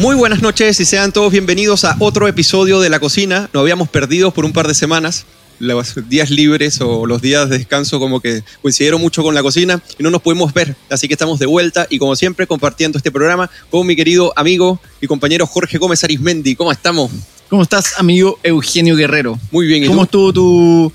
Muy 0.00 0.16
buenas 0.16 0.40
noches 0.40 0.80
y 0.80 0.86
sean 0.86 1.12
todos 1.12 1.30
bienvenidos 1.30 1.84
a 1.84 1.94
otro 1.98 2.26
episodio 2.26 2.80
de 2.80 2.88
La 2.88 3.00
Cocina. 3.00 3.50
Nos 3.52 3.60
habíamos 3.60 3.90
perdido 3.90 4.30
por 4.30 4.46
un 4.46 4.54
par 4.54 4.66
de 4.66 4.72
semanas. 4.72 5.26
Los 5.58 6.08
días 6.08 6.30
libres 6.30 6.80
o 6.80 7.04
los 7.04 7.20
días 7.20 7.50
de 7.50 7.58
descanso 7.58 8.00
como 8.00 8.18
que 8.20 8.42
coincidieron 8.62 8.98
mucho 8.98 9.22
con 9.22 9.34
la 9.34 9.42
cocina 9.42 9.82
y 9.98 10.02
no 10.02 10.10
nos 10.10 10.22
pudimos 10.22 10.54
ver. 10.54 10.74
Así 10.88 11.06
que 11.06 11.12
estamos 11.12 11.38
de 11.38 11.44
vuelta 11.44 11.86
y 11.90 11.98
como 11.98 12.16
siempre 12.16 12.46
compartiendo 12.46 12.96
este 12.96 13.12
programa 13.12 13.50
con 13.70 13.86
mi 13.86 13.94
querido 13.94 14.32
amigo 14.36 14.80
y 15.02 15.06
compañero 15.06 15.46
Jorge 15.46 15.76
Gómez 15.76 16.02
Arismendi. 16.02 16.56
¿Cómo 16.56 16.72
estamos? 16.72 17.10
¿Cómo 17.50 17.62
estás, 17.62 17.98
amigo 17.98 18.38
Eugenio 18.42 18.96
Guerrero? 18.96 19.38
Muy 19.50 19.66
bien. 19.66 19.84
¿y 19.84 19.86
¿Cómo 19.86 20.04
estuvo 20.04 20.32
tu 20.32 20.92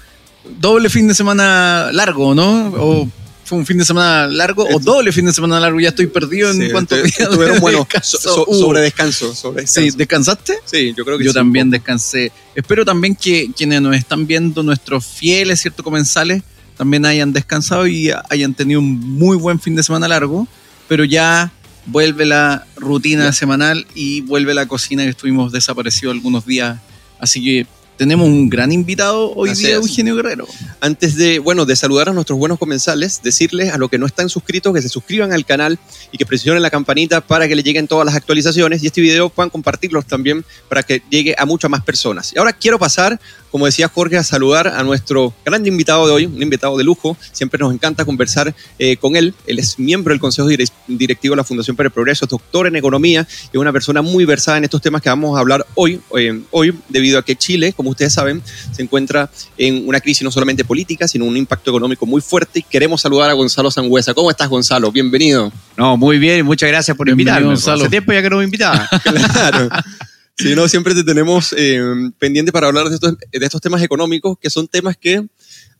doble 0.60 0.90
fin 0.90 1.08
de 1.08 1.14
semana 1.14 1.92
largo, 1.92 2.34
no? 2.34 2.74
O 2.76 3.08
fue 3.46 3.60
un 3.60 3.66
fin 3.66 3.78
de 3.78 3.86
semana 3.86 4.28
largo 4.28 4.68
o 4.68 4.80
doble 4.80 5.12
fin 5.12 5.26
de 5.26 5.32
semana 5.32 5.60
largo. 5.60 5.80
Ya 5.80 5.90
estoy 5.90 6.08
perdido 6.08 6.52
en 6.52 6.72
cuanto 6.72 6.96
días 6.96 7.30
de 7.30 7.60
bueno, 7.60 7.88
sobre 8.22 8.82
descanso, 8.82 9.34
sobre 9.36 9.68
Sí, 9.68 9.92
¿descansaste? 9.96 10.56
Sí, 10.66 10.94
yo 10.98 11.06
creo 11.06 11.18
que 11.18 11.26
Yo 11.26 11.34
también 11.34 11.70
descansé. 11.70 12.32
Espero 12.56 12.84
también 12.84 13.16
que 13.16 13.52
quienes 13.56 13.82
nos 13.82 13.96
están 13.96 14.26
viendo, 14.26 14.64
nuestros 14.64 15.06
fieles, 15.06 15.62
¿cierto? 15.62 15.84
Comensales, 15.84 16.42
también 16.76 17.06
hayan 17.06 17.32
descansado 17.32 17.88
y 17.88 18.12
hayan 18.30 18.54
tenido 18.54 18.80
un 18.80 19.00
muy 19.00 19.38
buen 19.38 19.60
fin 19.60 19.76
de 19.76 19.84
semana 19.84 20.08
largo, 20.08 20.48
pero 20.88 21.04
ya 21.04 21.52
vuelve 21.86 22.26
la 22.26 22.66
rutina 22.76 23.32
semanal 23.32 23.86
y 23.94 24.22
vuelve 24.22 24.56
la 24.56 24.68
cocina 24.68 25.04
que 25.04 25.10
estuvimos 25.10 25.52
desaparecidos 25.52 26.16
algunos 26.16 26.46
días. 26.46 26.80
Así 27.20 27.44
que 27.44 27.68
tenemos 27.98 28.28
un 28.28 28.50
gran 28.50 28.72
invitado 28.72 29.34
hoy 29.36 29.54
día, 29.54 29.76
Eugenio 29.76 30.16
Guerrero. 30.16 30.48
Antes 30.82 31.16
de, 31.16 31.40
bueno, 31.40 31.66
de 31.66 31.76
saludar 31.76 32.10
a 32.10 32.14
nuestros 32.14 32.38
buenos 32.38 32.60
comensales, 32.60 33.22
decirles 33.24 33.74
a 33.74 33.78
los 33.78 33.90
que 33.90 33.98
no 33.98 34.06
están 34.06 34.30
suscritos 34.30 34.74
que 34.74 34.82
se 34.82 34.90
suscriban 34.90 35.34
al 35.34 35.46
canal 35.46 35.80
y 36.12 36.18
que 36.18 36.26
presionen 36.26 36.62
la 36.62 36.70
campanita 36.70 37.22
para 37.22 37.48
que 37.48 37.56
le 37.56 37.64
lleguen 37.64 37.88
todas 37.88 38.06
las 38.06 38.16
actualizaciones 38.16 38.84
y 38.84 38.88
este 38.88 39.02
video 39.02 39.30
puedan 39.30 39.50
compartirlos 39.50 40.06
también 40.06 40.44
para 40.70 40.84
que 40.84 41.02
llegue 41.10 41.36
a 41.38 41.46
muchas 41.46 41.72
más 41.72 41.84
personas. 41.84 42.34
Y 42.34 42.40
ahora 42.40 42.54
quiero 42.54 42.80
pasar 42.80 43.20
como 43.56 43.68
decía 43.68 43.88
Jorge, 43.88 44.18
a 44.18 44.24
saludar 44.26 44.68
a 44.68 44.84
nuestro 44.84 45.34
gran 45.46 45.66
invitado 45.66 46.06
de 46.06 46.12
hoy, 46.12 46.26
un 46.26 46.42
invitado 46.42 46.78
de 46.78 46.84
lujo. 46.84 47.16
Siempre 47.32 47.58
nos 47.58 47.74
encanta 47.74 48.04
conversar 48.04 48.54
eh, 48.78 48.98
con 48.98 49.16
él. 49.16 49.34
Él 49.48 49.60
es 49.60 49.80
miembro 49.80 50.12
del 50.12 50.20
Consejo 50.20 50.50
Directivo 50.90 51.36
de 51.36 51.38
la 51.38 51.46
Fundación 51.46 51.78
para 51.78 51.88
el 51.88 51.94
Progreso, 51.94 52.26
doctor 52.26 52.68
en 52.68 52.76
economía 52.76 53.26
y 53.54 53.58
una 53.58 53.72
persona 53.72 54.02
muy 54.02 54.26
versada 54.26 54.58
en 54.58 54.66
estos 54.66 54.82
temas 54.82 55.02
que 55.02 55.08
vamos 55.08 55.38
a 55.38 55.40
hablar 55.40 55.66
hoy, 55.76 56.02
eh, 56.18 56.42
hoy, 56.52 56.78
debido 56.90 57.18
a 57.18 57.24
que 57.24 57.38
Chile, 57.38 57.72
como 57.72 57.85
ustedes 57.92 58.14
saben, 58.14 58.42
se 58.72 58.82
encuentra 58.82 59.30
en 59.58 59.88
una 59.88 60.00
crisis 60.00 60.24
no 60.24 60.32
solamente 60.32 60.64
política, 60.64 61.08
sino 61.08 61.26
un 61.26 61.38
impacto 61.38 61.72
económico 61.72 62.06
muy 62.06 62.22
fuerte. 62.22 62.60
Y 62.60 62.64
queremos 62.64 63.02
saludar 63.02 63.30
a 63.30 63.34
Gonzalo 63.34 63.72
Sangüesa. 63.72 64.14
¿Cómo 64.14 64.30
estás, 64.32 64.50
Gonzalo? 64.50 64.92
Bienvenido. 64.92 65.52
No, 65.78 65.98
muy 65.98 66.18
bien, 66.18 66.46
muchas 66.46 66.70
gracias 66.70 66.96
por 66.96 67.10
invitarme. 67.10 67.48
Gonzalo. 67.48 67.82
Hace 67.82 67.90
tiempo 67.90 68.14
ya 68.14 68.22
que 68.22 68.30
no 68.30 68.38
me 68.38 68.46
invitaba. 68.46 68.88
claro. 69.34 69.70
Sí, 70.38 70.54
no, 70.54 70.68
siempre 70.68 70.94
te 70.94 71.04
tenemos 71.04 71.56
eh, 71.58 71.82
pendiente 72.20 72.52
para 72.52 72.68
hablar 72.68 72.90
de 72.90 72.96
estos, 72.96 73.18
de 73.18 73.46
estos 73.46 73.62
temas 73.62 73.82
económicos, 73.82 74.38
que 74.38 74.50
son 74.50 74.68
temas 74.68 74.98
que 74.98 75.26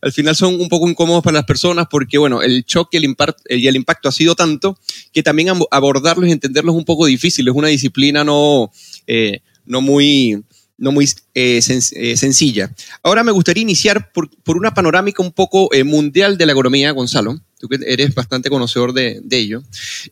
al 0.00 0.12
final 0.12 0.36
son 0.36 0.60
un 0.60 0.68
poco 0.68 0.88
incómodos 0.88 1.22
para 1.22 1.34
las 1.34 1.44
personas 1.44 1.86
porque, 1.90 2.18
bueno, 2.18 2.42
el 2.42 2.64
choque 2.64 2.98
y 2.98 3.04
el, 3.04 3.16
y 3.50 3.66
el 3.66 3.76
impacto 3.76 4.08
ha 4.08 4.12
sido 4.12 4.34
tanto 4.34 4.78
que 5.12 5.22
también 5.22 5.48
abordarlos 5.70 6.28
y 6.28 6.32
entenderlos 6.32 6.74
es 6.74 6.78
un 6.78 6.84
poco 6.84 7.06
difícil. 7.06 7.48
Es 7.48 7.54
una 7.54 7.68
disciplina 7.68 8.24
no, 8.24 8.70
eh, 9.06 9.40
no 9.64 9.80
muy, 9.80 10.42
no 10.78 10.92
muy 10.92 11.08
eh, 11.34 11.62
sencilla. 11.62 12.70
Ahora 13.02 13.24
me 13.24 13.32
gustaría 13.32 13.62
iniciar 13.62 14.12
por, 14.12 14.28
por 14.42 14.56
una 14.56 14.74
panorámica 14.74 15.22
un 15.22 15.32
poco 15.32 15.70
mundial 15.84 16.36
de 16.38 16.46
la 16.46 16.52
economía, 16.52 16.92
Gonzalo, 16.92 17.40
tú 17.58 17.68
que 17.68 17.78
eres 17.86 18.14
bastante 18.14 18.50
conocedor 18.50 18.92
de, 18.92 19.20
de 19.22 19.38
ello. 19.38 19.62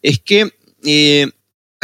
Es 0.03 0.19
que 0.19 0.51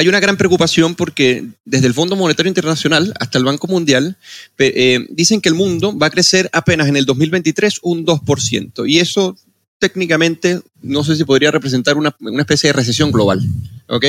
hay 0.01 0.09
una 0.09 0.19
gran 0.19 0.39
preocupación 0.39 0.95
porque 0.95 1.45
desde 1.67 1.87
el 1.87 1.93
Fondo 1.93 2.17
Monetario 2.17 2.49
Internacional 2.49 3.13
hasta 3.21 3.37
el 3.37 3.45
Banco 3.45 3.67
Mundial 3.67 4.17
eh, 4.57 5.07
dicen 5.11 5.43
que 5.43 5.51
el 5.51 5.55
mundo 5.55 5.95
va 5.95 6.07
a 6.07 6.11
crecer 6.11 6.49
apenas 6.55 6.89
en 6.89 6.97
el 6.97 7.05
2023 7.05 7.81
un 7.83 8.07
2%. 8.07 8.89
Y 8.89 8.99
eso 8.99 9.37
técnicamente 9.79 10.63
no 10.81 11.05
sé 11.05 11.17
si 11.17 11.25
podría 11.25 11.51
representar 11.51 11.99
una, 11.99 12.17
especie 12.39 12.69
de 12.69 12.73
recesión 12.73 13.13
global. 13.13 13.43
¿ok? 13.89 14.07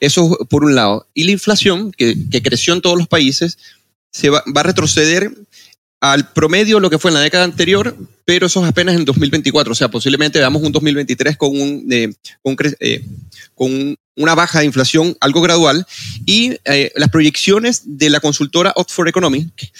Eso 0.00 0.38
por 0.48 0.64
un 0.64 0.74
lado. 0.74 1.06
Y 1.12 1.24
la 1.24 1.32
inflación, 1.32 1.92
que, 1.92 2.16
creció 2.42 2.72
en 2.72 2.80
todos 2.80 2.96
los 2.96 3.06
países, 3.06 3.58
se 4.16 4.30
va, 4.30 4.42
a 4.54 4.62
retroceder 4.62 5.30
al 6.00 6.32
promedio 6.32 6.80
lo 6.80 6.88
que 6.88 6.98
fue 6.98 7.10
en 7.10 7.16
la 7.16 7.20
década 7.20 7.44
anterior, 7.44 7.94
pero 8.24 8.46
eso 8.46 8.62
es 8.62 8.68
apenas 8.68 8.96
en 8.96 9.04
2024. 9.04 9.72
O 9.72 9.74
sea, 9.74 9.90
posiblemente 9.90 10.38
veamos 10.38 10.62
un 10.62 10.72
2023 10.72 11.36
con 11.36 11.60
un, 11.60 11.86
eh, 11.90 12.14
eh, 12.80 13.04
con 13.54 13.96
una 14.16 14.34
baja 14.34 14.60
de 14.60 14.64
inflación 14.64 15.16
algo 15.20 15.42
gradual 15.42 15.86
y 16.24 16.56
eh, 16.64 16.92
las 16.96 17.10
proyecciones 17.10 17.82
de 17.84 18.08
la 18.08 18.20
consultora 18.20 18.72
Oxford 18.74 19.08
Economics 19.08 19.70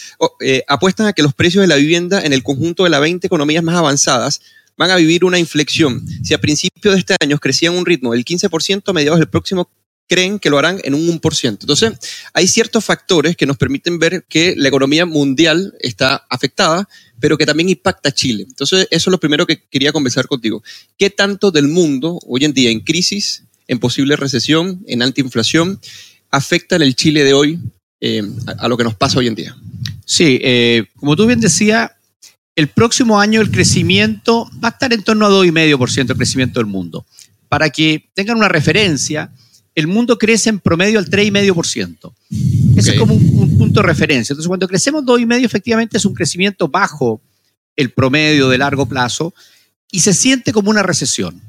eh, 0.41 0.63
apuestan 0.69 1.07
a 1.07 1.15
que 1.15 1.23
los 1.23 1.33
precios 1.33 1.63
de 1.63 1.69
la 1.69 1.77
vivienda 1.77 2.21
en 2.21 2.35
el 2.35 2.43
conjunto 2.43 2.85
de 2.85 2.91
las 2.91 3.01
20 3.01 3.27
economías 3.27 3.65
más 3.65 3.77
avanzadas 3.77 4.43
van 4.77 4.91
a 4.91 4.97
vivir 4.97 5.25
una 5.25 5.39
inflexión. 5.39 6.07
Si 6.23 6.35
a 6.35 6.41
principios 6.41 6.93
de 6.93 7.01
este 7.01 7.17
año 7.23 7.39
crecían 7.39 7.75
un 7.75 7.87
ritmo 7.87 8.13
del 8.13 8.27
15%, 8.27 8.83
a 8.87 8.93
mediados 8.93 9.19
del 9.19 9.31
próximo 9.31 9.71
creen 10.09 10.39
que 10.39 10.51
lo 10.51 10.59
harán 10.59 10.81
en 10.85 10.95
un 10.95 11.21
1%. 11.21 11.49
Entonces, 11.61 11.93
hay 12.33 12.47
ciertos 12.47 12.85
factores 12.85 13.37
que 13.37 13.47
nos 13.47 13.57
permiten 13.57 13.99
ver 13.99 14.25
que 14.29 14.55
la 14.57 14.69
economía 14.69 15.07
mundial 15.07 15.75
está 15.81 16.27
afectada, 16.31 16.89
pero 17.19 17.37
que 17.37 17.47
también 17.47 17.69
impacta 17.69 18.11
a 18.11 18.13
Chile. 18.13 18.45
Entonces, 18.49 18.87
eso 18.91 19.11
es 19.11 19.13
lo 19.13 19.19
primero 19.21 19.47
que 19.47 19.63
quería 19.69 19.93
conversar 19.93 20.27
contigo. 20.27 20.63
¿Qué 20.97 21.11
tanto 21.11 21.51
del 21.51 21.69
mundo 21.69 22.19
hoy 22.27 22.45
en 22.45 22.53
día 22.53 22.71
en 22.71 22.81
crisis 22.81 23.43
en 23.69 23.79
posible 23.79 24.17
recesión, 24.17 24.83
en 24.87 25.03
alta 25.03 25.21
inflación, 25.21 25.81
afecta 26.31 26.77
el 26.77 26.95
Chile 26.95 27.25
de 27.25 27.35
hoy 27.35 27.59
eh, 28.01 28.23
a, 28.59 28.69
lo 28.69 28.77
que 28.77 28.85
nos 28.85 28.95
pasa 28.95 29.19
hoy 29.19 29.27
en 29.27 29.35
día. 29.35 29.57
Sí, 30.05 30.39
eh, 30.43 30.87
como 30.97 31.17
tú 31.17 31.27
bien 31.27 31.41
decías, 31.41 31.91
el 32.55 32.69
próximo 32.69 33.21
año 33.21 33.41
el 33.41 33.51
crecimiento 33.51 34.49
va 34.63 34.69
a 34.69 34.73
estar 34.73 34.93
en 34.93 35.03
torno 35.03 35.27
a 35.27 35.31
2,5% 35.31 36.11
el 36.11 36.17
crecimiento 36.17 36.61
del 36.61 36.67
mundo. 36.67 37.05
Para 37.49 37.71
que 37.71 38.09
tengan 38.15 38.37
una 38.37 38.49
referencia, 38.49 39.31
el 39.77 39.87
mundo 39.87 40.19
crece 40.19 40.49
en 40.49 40.59
promedio 40.59 40.99
al 40.99 41.09
3,5%. 41.09 42.13
Ese 42.77 42.91
es 42.91 42.99
como 42.99 43.15
un, 43.15 43.39
un, 43.39 43.59
punto 43.59 43.81
de 43.81 43.87
referencia. 43.87 44.33
Entonces, 44.33 44.49
cuando 44.49 44.67
crecemos 44.67 45.05
2,5%, 45.05 45.45
efectivamente 45.45 45.99
es 45.99 46.05
un 46.05 46.15
crecimiento 46.15 46.67
bajo 46.67 47.21
el 47.77 47.93
promedio 47.93 48.49
de 48.49 48.59
largo 48.59 48.87
plazo 48.87 49.35
y 49.93 50.01
se 50.01 50.15
siente 50.15 50.53
como 50.53 50.71
una 50.71 50.83
recesión. 50.83 51.41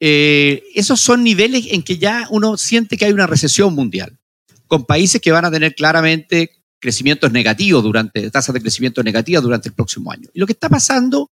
Eh, 0.00 0.64
esos 0.74 1.00
son 1.00 1.22
niveles 1.22 1.66
en 1.70 1.82
que 1.82 1.98
ya 1.98 2.26
uno 2.30 2.56
siente 2.56 2.96
que 2.96 3.04
hay 3.04 3.12
una 3.12 3.26
recesión 3.26 3.74
mundial, 3.74 4.18
con 4.66 4.84
países 4.84 5.20
que 5.20 5.30
van 5.30 5.44
a 5.44 5.50
tener 5.50 5.74
claramente 5.74 6.50
crecimientos 6.80 7.30
negativos 7.30 7.84
durante, 7.84 8.28
tasas 8.30 8.54
de 8.54 8.60
crecimiento 8.60 9.02
negativas 9.04 9.42
durante 9.42 9.68
el 9.68 9.74
próximo 9.74 10.10
año. 10.10 10.28
Y 10.34 10.40
lo 10.40 10.46
que 10.46 10.54
está 10.54 10.68
pasando 10.68 11.30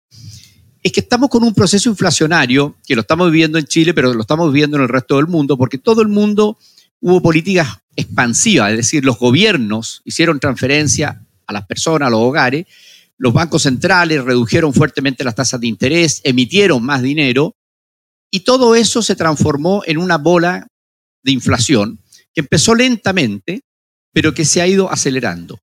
es 0.82 0.92
que 0.92 1.00
estamos 1.00 1.28
con 1.28 1.42
un 1.44 1.54
proceso 1.54 1.88
inflacionario, 1.88 2.76
que 2.86 2.94
lo 2.94 3.02
estamos 3.02 3.30
viviendo 3.30 3.58
en 3.58 3.66
Chile, 3.66 3.92
pero 3.94 4.14
lo 4.14 4.20
estamos 4.22 4.52
viviendo 4.52 4.76
en 4.76 4.84
el 4.84 4.88
resto 4.88 5.16
del 5.16 5.26
mundo, 5.26 5.56
porque 5.56 5.78
todo 5.78 6.02
el 6.02 6.08
mundo 6.08 6.58
hubo 7.00 7.20
políticas 7.20 7.78
expansivas, 7.96 8.70
es 8.70 8.76
decir, 8.78 9.04
los 9.04 9.18
gobiernos 9.18 10.02
hicieron 10.04 10.40
transferencia 10.40 11.22
a 11.46 11.52
las 11.52 11.66
personas, 11.66 12.06
a 12.06 12.10
los 12.10 12.20
hogares, 12.20 12.66
los 13.18 13.32
bancos 13.34 13.62
centrales 13.62 14.24
redujeron 14.24 14.72
fuertemente 14.72 15.24
las 15.24 15.34
tasas 15.34 15.60
de 15.60 15.66
interés, 15.66 16.20
emitieron 16.24 16.82
más 16.82 17.02
dinero, 17.02 17.54
y 18.30 18.40
todo 18.40 18.74
eso 18.74 19.02
se 19.02 19.16
transformó 19.16 19.82
en 19.86 19.98
una 19.98 20.16
bola 20.16 20.66
de 21.22 21.32
inflación 21.32 21.98
que 22.32 22.40
empezó 22.40 22.74
lentamente, 22.74 23.62
pero 24.12 24.32
que 24.32 24.44
se 24.44 24.62
ha 24.62 24.66
ido 24.66 24.90
acelerando. 24.90 25.58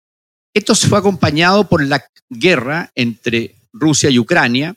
Esto 0.53 0.75
se 0.75 0.87
fue 0.87 0.99
acompañado 0.99 1.67
por 1.67 1.83
la 1.83 2.03
guerra 2.29 2.91
entre 2.95 3.55
Rusia 3.73 4.09
y 4.09 4.19
Ucrania. 4.19 4.75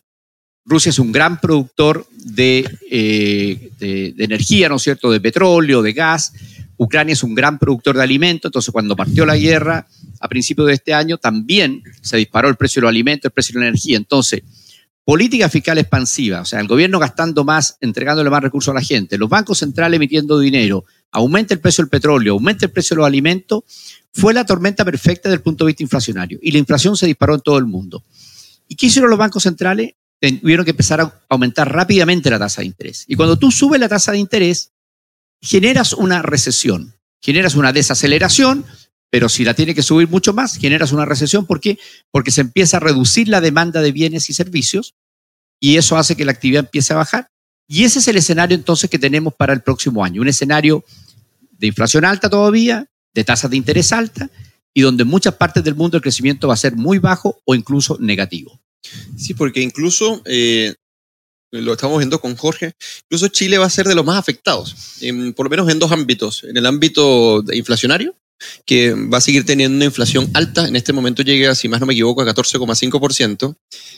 Rusia 0.65 0.91
es 0.91 0.99
un 0.99 1.13
gran 1.13 1.41
productor 1.41 2.07
de, 2.13 2.69
eh, 2.91 3.71
de, 3.79 4.15
energía, 4.25 4.69
¿no 4.69 4.77
es 4.77 4.83
cierto?, 4.83 5.11
de 5.11 5.21
petróleo, 5.21 5.83
de 5.83 5.93
gas. 5.93 6.33
Ucrania 6.77 7.13
es 7.13 7.23
un 7.23 7.35
gran 7.35 7.59
productor 7.59 7.97
de 7.97 8.03
alimentos, 8.03 8.49
entonces 8.49 8.73
cuando 8.73 8.97
partió 8.97 9.27
la 9.27 9.37
guerra 9.37 9.87
a 10.21 10.29
principios 10.29 10.69
de 10.69 10.75
este 10.75 10.95
año 10.95 11.19
también 11.19 11.83
se 12.01 12.17
disparó 12.17 12.49
el 12.49 12.57
precio 12.57 12.81
de 12.81 12.85
los 12.85 12.91
alimentos, 12.91 13.27
el 13.27 13.33
precio 13.33 13.55
de 13.55 13.61
la 13.61 13.69
energía. 13.69 13.97
Entonces, 13.97 14.43
política 15.05 15.49
fiscal 15.49 15.77
expansiva, 15.79 16.41
o 16.41 16.45
sea, 16.45 16.61
el 16.61 16.69
gobierno 16.69 16.99
gastando 16.99 17.45
más, 17.45 17.77
entregándole 17.81 18.31
más 18.31 18.43
recursos 18.43 18.73
a 18.73 18.75
la 18.75 18.83
gente, 18.83 19.19
los 19.19 19.29
bancos 19.29 19.59
centrales 19.59 19.97
emitiendo 19.97 20.39
dinero, 20.39 20.85
aumenta 21.11 21.53
el 21.53 21.61
precio 21.61 21.83
del 21.83 21.91
petróleo, 21.91 22.35
aumenta 22.35 22.67
el 22.67 22.73
precio 22.73 22.95
de 22.95 22.99
los 22.99 23.07
alimentos, 23.07 23.65
fue 24.13 24.35
la 24.35 24.45
tormenta 24.45 24.85
perfecta 24.85 25.29
desde 25.29 25.37
el 25.37 25.43
punto 25.43 25.65
de 25.65 25.71
vista 25.71 25.83
inflacionario. 25.83 26.39
Y 26.43 26.53
la 26.53 26.59
inflación 26.59 26.97
se 26.97 27.07
disparó 27.07 27.35
en 27.35 27.41
todo 27.41 27.59
el 27.59 27.67
mundo. 27.67 28.05
¿Y 28.69 28.77
qué 28.77 28.87
hicieron 28.87 29.11
los 29.11 29.19
bancos 29.19 29.43
centrales? 29.43 29.95
Tuvieron 30.21 30.65
que 30.65 30.73
empezar 30.73 31.01
a 31.01 31.21
aumentar 31.29 31.73
rápidamente 31.73 32.31
la 32.31 32.39
tasa 32.39 32.61
de 32.61 32.67
interés. 32.67 33.05
Y 33.09 33.17
cuando 33.17 33.39
tú 33.39 33.51
subes 33.51 33.81
la 33.81 33.89
tasa 33.89 34.13
de 34.13 34.19
interés, 34.19 34.73
generas 35.41 35.93
una 35.93 36.23
recesión, 36.23 36.95
generas 37.23 37.55
una 37.55 37.73
desaceleración, 37.73 38.65
pero 39.11 39.29
si 39.29 39.45
la 39.45 39.55
tiene 39.55 39.75
que 39.75 39.83
subir 39.83 40.09
mucho 40.09 40.33
más, 40.33 40.57
generas 40.57 40.93
una 40.93 41.05
recesión. 41.05 41.47
¿Por 41.47 41.61
qué? 41.61 41.79
Porque 42.11 42.31
se 42.31 42.43
empieza 42.43 42.77
a 42.77 42.81
reducir 42.81 43.29
la 43.29 43.41
demanda 43.41 43.81
de 43.81 43.93
bienes 43.93 44.31
y 44.31 44.35
servicios 44.35 44.95
y 45.59 45.77
eso 45.77 45.97
hace 45.97 46.17
que 46.17 46.25
la 46.25 46.33
actividad 46.33 46.65
empiece 46.65 46.93
a 46.93 46.97
bajar. 46.97 47.31
Y 47.67 47.85
ese 47.85 48.01
es 48.01 48.09
el 48.09 48.17
escenario 48.17 48.57
entonces 48.57 48.91
que 48.91 48.99
tenemos 48.99 49.35
para 49.35 49.53
el 49.53 49.63
próximo 49.63 50.05
año, 50.05 50.23
un 50.23 50.29
escenario 50.29 50.85
de 51.51 51.67
inflación 51.67 52.05
alta 52.05 52.29
todavía, 52.29 52.87
de 53.13 53.25
tasas 53.25 53.51
de 53.51 53.57
interés 53.57 53.93
alta 53.93 54.31
y 54.73 54.83
donde 54.83 55.03
en 55.03 55.09
muchas 55.09 55.35
partes 55.35 55.63
del 55.65 55.75
mundo 55.75 55.97
el 55.97 56.03
crecimiento 56.03 56.49
va 56.49 56.55
a 56.55 56.57
ser 56.57 56.77
muy 56.77 56.99
bajo 56.99 57.41
o 57.45 57.55
incluso 57.55 57.97
negativo. 58.01 58.61
Sí, 59.17 59.35
porque 59.35 59.61
incluso, 59.61 60.23
eh, 60.25 60.75
lo 61.53 61.73
estamos 61.73 61.99
viendo 61.99 62.21
con 62.21 62.37
Jorge, 62.37 62.75
incluso 63.05 63.29
Chile 63.29 63.59
va 63.59 63.67
a 63.67 63.71
ser 63.71 63.87
de 63.87 63.95
los 63.95 64.05
más 64.05 64.19
afectados, 64.19 64.99
por 65.35 65.47
lo 65.47 65.51
menos 65.51 65.69
en 65.69 65.79
dos 65.79 65.91
ámbitos. 65.91 66.45
En 66.45 66.57
el 66.57 66.67
ámbito 66.67 67.43
inflacionario, 67.53 68.15
que 68.65 68.95
va 68.95 69.19
a 69.19 69.21
seguir 69.21 69.45
teniendo 69.45 69.77
una 69.77 69.85
inflación 69.85 70.31
alta. 70.35 70.67
En 70.67 70.77
este 70.77 70.93
momento 70.93 71.23
llega, 71.23 71.55
si 71.55 71.69
más 71.69 71.81
no 71.81 71.87
me 71.87 71.93
equivoco, 71.93 72.23
a 72.23 72.27
14,5%. 72.27 73.57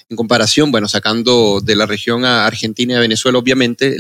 En 0.09 0.17
comparación, 0.17 0.71
bueno, 0.73 0.89
sacando 0.89 1.61
de 1.61 1.77
la 1.77 1.87
región 1.87 2.25
a 2.25 2.47
Argentina 2.47 2.95
y 2.95 2.97
a 2.97 3.01
Venezuela, 3.01 3.39
obviamente, 3.39 3.97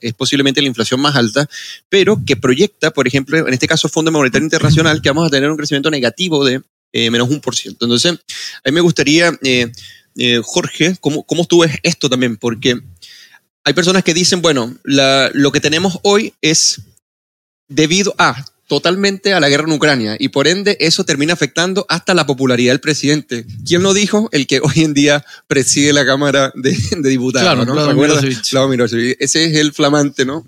es, 0.00 0.14
posiblemente 0.14 0.60
la 0.60 0.68
inflación 0.68 1.00
más 1.00 1.16
alta, 1.16 1.48
pero 1.88 2.22
que 2.24 2.36
proyecta, 2.36 2.92
por 2.92 3.06
ejemplo, 3.06 3.46
en 3.46 3.52
este 3.52 3.66
caso 3.66 3.88
Fondo 3.88 4.12
Monetario 4.12 4.44
Internacional, 4.44 5.02
que 5.02 5.10
vamos 5.10 5.26
a 5.26 5.30
tener 5.30 5.50
un 5.50 5.56
crecimiento 5.56 5.90
negativo 5.90 6.44
de 6.44 6.62
eh, 6.92 7.10
menos 7.10 7.28
un 7.28 7.40
por 7.40 7.56
ciento. 7.56 7.86
Entonces, 7.86 8.12
a 8.12 8.70
mí 8.70 8.72
me 8.72 8.80
gustaría, 8.80 9.32
eh, 9.42 9.70
eh, 10.16 10.40
Jorge, 10.42 10.96
¿cómo, 11.00 11.24
¿cómo 11.24 11.44
tú 11.44 11.60
ves 11.60 11.78
esto 11.82 12.08
también? 12.08 12.36
Porque 12.36 12.80
hay 13.64 13.72
personas 13.72 14.04
que 14.04 14.14
dicen, 14.14 14.42
bueno, 14.42 14.76
lo 14.84 15.52
que 15.52 15.60
tenemos 15.60 15.98
hoy 16.02 16.34
es 16.42 16.82
debido 17.68 18.14
a 18.18 18.44
totalmente 18.66 19.34
a 19.34 19.40
la 19.40 19.48
guerra 19.48 19.64
en 19.64 19.72
Ucrania 19.72 20.16
y 20.18 20.28
por 20.28 20.48
ende 20.48 20.76
eso 20.80 21.04
termina 21.04 21.34
afectando 21.34 21.84
hasta 21.88 22.14
la 22.14 22.26
popularidad 22.26 22.72
del 22.72 22.80
presidente. 22.80 23.46
¿Quién 23.66 23.82
lo 23.82 23.94
dijo? 23.94 24.28
El 24.32 24.46
que 24.46 24.60
hoy 24.60 24.84
en 24.84 24.94
día 24.94 25.24
preside 25.46 25.92
la 25.92 26.06
Cámara 26.06 26.52
de, 26.54 26.76
Diputados. 27.08 27.46
Claro, 27.46 27.64
¿no? 27.64 27.74
Ese 29.18 29.44
es 29.44 29.56
el 29.56 29.72
flamante, 29.72 30.24
¿no? 30.24 30.46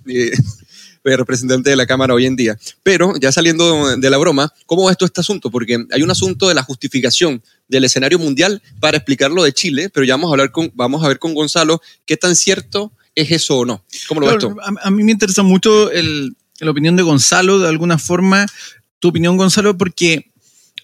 El 1.12 1.19
representante 1.19 1.70
de 1.70 1.76
la 1.76 1.87
Cámara 1.87 2.14
hoy 2.14 2.26
en 2.26 2.37
día. 2.37 2.58
Pero 2.82 3.14
ya 3.20 3.32
saliendo 3.32 3.97
de 3.97 4.11
la 4.11 4.19
broma, 4.19 4.53
¿cómo 4.67 4.87
ves 4.87 4.97
tú 4.97 5.05
este 5.05 5.20
asunto? 5.20 5.50
Porque 5.50 5.85
hay 5.93 6.03
un 6.03 6.11
asunto 6.11 6.49
de 6.49 6.55
la 6.55 6.62
justificación 6.62 7.43
del 7.69 7.85
escenario 7.85 8.19
mundial 8.19 8.62
para 8.81 8.97
explicarlo 8.97 9.43
de 9.43 9.53
Chile, 9.53 9.91
pero 9.93 10.05
ya 10.05 10.14
vamos 10.14 10.29
a, 10.29 10.32
hablar 10.32 10.53
con, 10.53 10.70
vamos 10.75 11.05
a 11.05 11.08
ver 11.08 11.19
con 11.19 11.35
Gonzalo 11.35 11.81
qué 12.05 12.17
tan 12.17 12.37
cierto 12.37 12.93
es 13.14 13.31
eso 13.31 13.58
o 13.58 13.64
no. 13.64 13.85
¿Cómo 14.08 14.20
lo 14.20 14.26
ves 14.26 14.38
tú? 14.38 14.55
a 14.61 14.91
mí 14.91 15.05
me 15.05 15.12
interesa 15.12 15.43
mucho 15.43 15.91
el, 15.91 16.37
la 16.61 16.70
opinión 16.70 16.97
de 16.97 17.03
Gonzalo, 17.03 17.58
de 17.58 17.69
alguna 17.69 17.99
forma, 17.99 18.47
tu 18.99 19.08
opinión, 19.08 19.37
Gonzalo, 19.37 19.76
porque, 19.76 20.31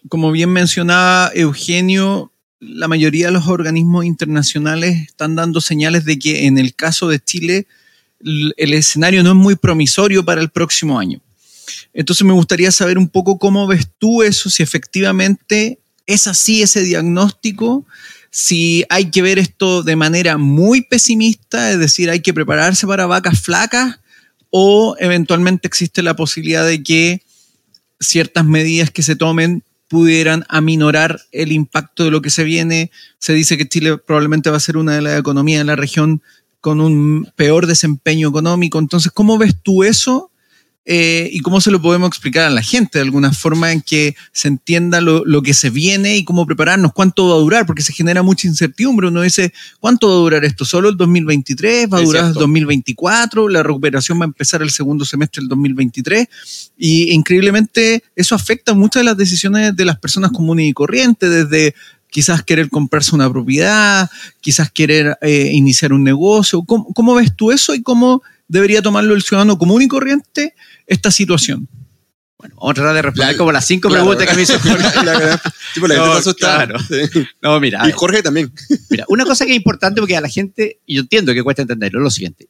como 0.09 0.31
bien 0.33 0.51
mencionaba 0.51 1.31
Eugenio, 1.35 2.33
la 2.61 2.89
mayoría 2.89 3.27
de 3.27 3.33
los 3.33 3.49
organismos 3.49 4.05
internacionales 4.05 5.09
están 5.09 5.35
dando 5.35 5.61
señales 5.61 6.05
de 6.05 6.19
que 6.19 6.47
en 6.47 6.59
el 6.59 6.75
caso 6.75 7.09
de 7.09 7.21
Chile 7.21 7.67
el 8.23 8.75
escenario 8.75 9.23
no 9.23 9.31
es 9.31 9.37
muy 9.37 9.57
promisorio 9.57 10.25
para 10.25 10.41
el 10.41 10.51
próximo 10.51 10.99
año. 10.99 11.21
Entonces 11.93 12.27
me 12.27 12.33
gustaría 12.33 12.71
saber 12.73 12.99
un 12.99 13.09
poco 13.09 13.39
cómo 13.39 13.67
ves 13.67 13.89
tú 13.99 14.23
eso, 14.23 14.51
si 14.51 14.63
efectivamente 14.63 15.79
es 16.07 16.27
así 16.27 16.63
ese 16.63 16.83
diagnóstico, 16.83 17.87
si 18.31 18.85
hay 18.89 19.11
que 19.11 19.23
ver 19.23 19.39
esto 19.39 19.83
de 19.83 19.95
manera 19.97 20.39
muy 20.39 20.83
pesimista, 20.83 21.71
es 21.71 21.79
decir, 21.79 22.09
hay 22.11 22.21
que 22.21 22.35
prepararse 22.35 22.87
para 22.87 23.07
vacas 23.07 23.41
flacas, 23.41 24.01
o 24.51 24.97
eventualmente 24.99 25.67
existe 25.67 26.03
la 26.03 26.17
posibilidad 26.17 26.67
de 26.67 26.83
que 26.83 27.23
ciertas 28.01 28.45
medidas 28.45 28.91
que 28.91 29.03
se 29.03 29.17
tomen 29.17 29.63
pudieran 29.89 30.45
aminorar 30.49 31.21
el 31.33 31.53
impacto 31.53 32.05
de 32.05 32.11
lo 32.11 32.23
que 32.23 32.31
se 32.31 32.45
viene. 32.45 32.91
Se 33.19 33.35
dice 33.35 33.59
que 33.59 33.69
Chile 33.69 33.99
probablemente 33.99 34.51
va 34.51 34.57
a 34.57 34.61
ser 34.61 34.79
una 34.79 34.95
de 34.95 35.03
las 35.03 35.21
economías 35.21 35.61
de 35.61 35.65
la 35.65 35.77
región 35.77 36.23
con 36.63 36.81
un 36.81 37.29
peor 37.37 37.67
desempeño 37.67 38.29
económico. 38.29 38.79
Entonces, 38.79 39.13
¿cómo 39.13 39.37
ves 39.37 39.57
tú 39.63 39.85
eso 39.85 40.31
eh, 40.85 41.29
y 41.33 41.41
cómo 41.41 41.61
se 41.61 41.71
lo 41.71 41.83
podemos 41.83 42.09
explicar 42.09 42.45
a 42.45 42.51
la 42.51 42.63
gente 42.63 42.99
de 42.99 43.05
alguna 43.05 43.33
forma 43.33 43.71
en 43.71 43.83
que 43.83 44.17
se 44.33 44.49
entienda 44.49 45.01
lo, 45.01 45.43
que 45.43 45.55
se 45.55 45.71
viene 45.71 46.17
y 46.17 46.25
cómo 46.25 46.47
prepararnos, 46.47 46.93
cuánto 46.93 47.29
va 47.29 47.35
a 47.35 47.39
durar, 47.39 47.67
porque 47.67 47.83
se 47.83 47.93
genera 47.93 48.23
mucha 48.23 48.47
incertidumbre. 48.47 49.09
Uno 49.09 49.23
dice, 49.23 49.53
¿cuánto 49.81 50.09
va 50.09 50.15
a 50.15 50.19
durar 50.19 50.45
esto? 50.45 50.65
¿Solo 50.65 50.89
el 50.89 50.97
2023? 50.97 51.89
¿Va 51.93 51.99
a 51.99 52.03
durar 52.03 52.25
el 52.27 52.33
2024? 52.35 53.49
¿La 53.49 53.63
recuperación 53.63 54.21
va 54.21 54.25
a 54.25 54.27
empezar 54.27 54.63
el 54.63 54.71
segundo 54.71 55.05
semestre 55.05 55.43
del 55.43 55.49
2023? 55.49 56.73
Y 56.79 57.13
increíblemente 57.13 58.05
eso 58.17 58.37
afecta 58.37 58.73
muchas 58.73 59.01
de 59.01 59.05
las 59.05 59.17
decisiones 59.17 59.77
de 59.77 59.85
las 59.85 59.99
personas 59.99 60.31
comunes 60.31 60.69
y 60.69 60.73
corrientes, 60.73 61.29
desde 61.29 61.75
quizás 62.13 62.43
querer 62.43 62.69
comprarse 62.69 63.15
una 63.15 63.29
propiedad, 63.31 64.09
quizás 64.43 64.71
querer 64.71 65.17
eh, 65.23 65.51
iniciar 65.55 65.95
un 65.95 66.05
negocio. 66.05 66.63
¿Cómo, 66.63 67.15
ves 67.15 67.35
tú 67.35 67.51
eso 67.51 67.75
y 67.75 67.83
cómo 67.83 68.23
debería 68.47 68.83
tomarlo 68.83 69.15
el 69.15 69.23
ciudadano 69.23 69.57
común 69.57 69.81
y 69.81 69.89
corriente 69.89 70.55
esta 70.87 71.11
situación? 71.11 71.67
Bueno, 72.37 72.57
vamos 72.57 72.73
a 72.73 72.75
tratar 72.75 72.95
de 72.97 73.03
responder 73.03 73.37
como 73.39 73.51
las 73.51 73.67
cinco 73.67 73.89
preguntas 73.89 74.29
que 74.29 74.35
me 74.35 74.43
hizo 74.43 74.59
Jorge. 74.59 74.89
no, 75.81 76.35
claro. 76.35 76.77
no, 77.41 77.61
mira. 77.61 77.89
Y 77.89 77.93
Jorge 77.93 78.23
también. 78.23 78.53
Mira, 78.91 79.07
una 79.09 79.25
cosa 79.25 79.47
que 79.47 79.53
es 79.53 79.57
importante 79.57 80.03
porque 80.03 80.17
a 80.17 80.21
la 80.21 80.29
gente, 80.29 80.81
y 80.85 80.97
yo 80.97 81.01
entiendo 81.01 81.33
que 81.33 81.43
cuesta 81.43 81.63
entenderlo, 81.63 82.01
es 82.01 82.05
lo 82.05 82.11
siguiente. 82.11 82.49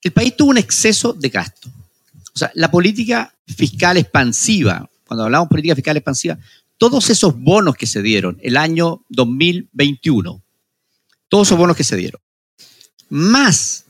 El 0.00 0.12
país 0.12 0.36
tuvo 0.36 0.50
un 0.50 0.58
exceso 0.58 1.12
de 1.12 1.28
gasto. 1.28 1.68
O 2.34 2.38
sea, 2.38 2.52
la 2.54 2.70
política 2.70 3.34
fiscal 3.48 3.96
expansiva, 3.96 4.88
cuando 5.08 5.24
hablamos 5.24 5.48
de 5.48 5.50
política 5.50 5.74
fiscal 5.74 5.96
expansiva, 5.96 6.38
todos 6.78 7.10
esos 7.10 7.38
bonos 7.38 7.76
que 7.76 7.86
se 7.86 8.02
dieron 8.02 8.38
el 8.42 8.56
año 8.56 9.04
2021, 9.08 10.42
todos 11.28 11.48
esos 11.48 11.58
bonos 11.58 11.76
que 11.76 11.84
se 11.84 11.96
dieron, 11.96 12.20
más 13.08 13.84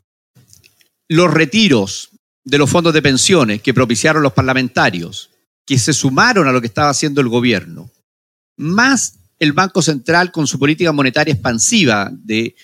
los 1.09 1.33
retiros 1.33 2.11
de 2.45 2.59
los 2.59 2.71
fondos 2.71 2.95
de 2.95 3.03
pensiones 3.03 3.63
que 3.63 3.75
propiciaron 3.75 4.23
los 4.23 4.33
parlamentarios, 4.33 5.31
que 5.65 5.79
se 5.79 5.93
sumaron 5.93 6.47
a 6.47 6.53
lo 6.53 6.61
que 6.61 6.69
estaba 6.69 6.91
haciendo 6.91 7.21
el 7.21 7.29
gobierno, 7.29 7.91
más 8.57 9.19
el 9.39 9.53
Banco 9.53 9.83
Central 9.83 10.33
con 10.33 10.47
su 10.47 10.59
política 10.59 10.93
monetaria 10.93 11.35
expansiva, 11.35 12.11
de, 12.13 12.55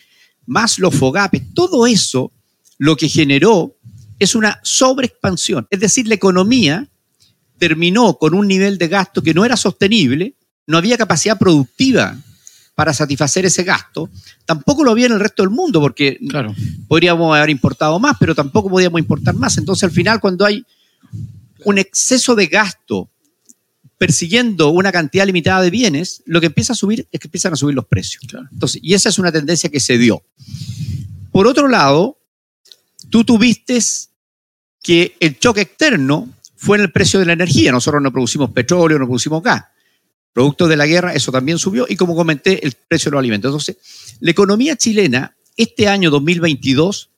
más 0.46 0.78
los 0.78 0.94
FOGAPES, 0.94 1.54
todo 1.54 1.86
eso 1.86 2.32
lo 2.78 2.96
que 2.96 3.08
generó 3.08 3.76
es 4.18 4.34
una 4.34 4.60
sobreexpansión. 4.62 5.66
Es 5.70 5.80
decir, 5.80 6.06
la 6.06 6.14
economía 6.14 6.88
terminó 7.62 8.18
con 8.18 8.34
un 8.34 8.48
nivel 8.48 8.76
de 8.76 8.88
gasto 8.88 9.22
que 9.22 9.32
no 9.32 9.44
era 9.44 9.56
sostenible, 9.56 10.34
no 10.66 10.78
había 10.78 10.98
capacidad 10.98 11.38
productiva 11.38 12.18
para 12.74 12.92
satisfacer 12.92 13.46
ese 13.46 13.62
gasto. 13.62 14.10
Tampoco 14.44 14.82
lo 14.82 14.90
había 14.90 15.06
en 15.06 15.12
el 15.12 15.20
resto 15.20 15.44
del 15.44 15.50
mundo, 15.50 15.80
porque 15.80 16.18
podríamos 16.88 17.36
haber 17.36 17.50
importado 17.50 18.00
más, 18.00 18.16
pero 18.18 18.34
tampoco 18.34 18.68
podíamos 18.68 18.98
importar 18.98 19.36
más. 19.36 19.58
Entonces, 19.58 19.84
al 19.84 19.92
final, 19.92 20.18
cuando 20.18 20.44
hay 20.44 20.66
un 21.64 21.78
exceso 21.78 22.34
de 22.34 22.48
gasto 22.48 23.08
persiguiendo 23.96 24.70
una 24.70 24.90
cantidad 24.90 25.24
limitada 25.24 25.62
de 25.62 25.70
bienes, 25.70 26.24
lo 26.26 26.40
que 26.40 26.46
empieza 26.46 26.72
a 26.72 26.76
subir 26.76 27.06
es 27.12 27.20
que 27.20 27.28
empiezan 27.28 27.52
a 27.52 27.56
subir 27.56 27.76
los 27.76 27.86
precios. 27.86 28.24
Entonces, 28.50 28.80
y 28.82 28.94
esa 28.94 29.08
es 29.08 29.20
una 29.20 29.30
tendencia 29.30 29.70
que 29.70 29.78
se 29.78 29.98
dio. 29.98 30.24
Por 31.30 31.46
otro 31.46 31.68
lado, 31.68 32.18
tú 33.08 33.22
tuviste 33.22 33.78
que 34.82 35.14
el 35.20 35.38
choque 35.38 35.60
externo 35.60 36.28
fue 36.62 36.78
en 36.78 36.84
el 36.84 36.92
precio 36.92 37.18
de 37.18 37.26
la 37.26 37.32
energía. 37.32 37.72
Nosotros 37.72 38.00
no 38.00 38.12
producimos 38.12 38.50
petróleo, 38.50 38.96
no 38.96 39.06
producimos 39.06 39.42
gas. 39.42 39.64
Producto 40.32 40.68
de 40.68 40.76
la 40.76 40.86
guerra, 40.86 41.12
eso 41.12 41.32
también 41.32 41.58
subió 41.58 41.86
y 41.88 41.96
como 41.96 42.14
comenté, 42.14 42.64
el 42.64 42.72
precio 42.86 43.10
de 43.10 43.14
los 43.14 43.18
alimentos. 43.18 43.48
Entonces, 43.48 44.16
la 44.20 44.30
economía 44.30 44.76
chilena, 44.76 45.36
este 45.56 45.88
año 45.88 46.08
2022, 46.10 47.10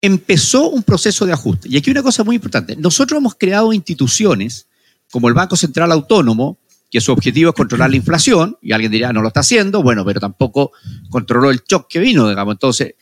empezó 0.00 0.70
un 0.70 0.84
proceso 0.84 1.26
de 1.26 1.32
ajuste. 1.32 1.68
Y 1.68 1.76
aquí 1.76 1.90
una 1.90 2.04
cosa 2.04 2.22
muy 2.22 2.36
importante. 2.36 2.76
Nosotros 2.76 3.18
hemos 3.18 3.34
creado 3.34 3.72
instituciones 3.72 4.68
como 5.10 5.26
el 5.26 5.34
Banco 5.34 5.56
Central 5.56 5.90
Autónomo, 5.90 6.58
que 6.88 7.00
su 7.00 7.10
objetivo 7.10 7.50
es 7.50 7.56
controlar 7.56 7.90
la 7.90 7.96
inflación, 7.96 8.56
y 8.62 8.70
alguien 8.70 8.92
dirá, 8.92 9.12
no 9.12 9.22
lo 9.22 9.28
está 9.28 9.40
haciendo, 9.40 9.82
bueno, 9.82 10.04
pero 10.04 10.20
tampoco 10.20 10.70
controló 11.10 11.50
el 11.50 11.62
shock 11.68 11.88
que 11.88 11.98
vino, 11.98 12.28
digamos. 12.28 12.54
Entonces, 12.54 12.94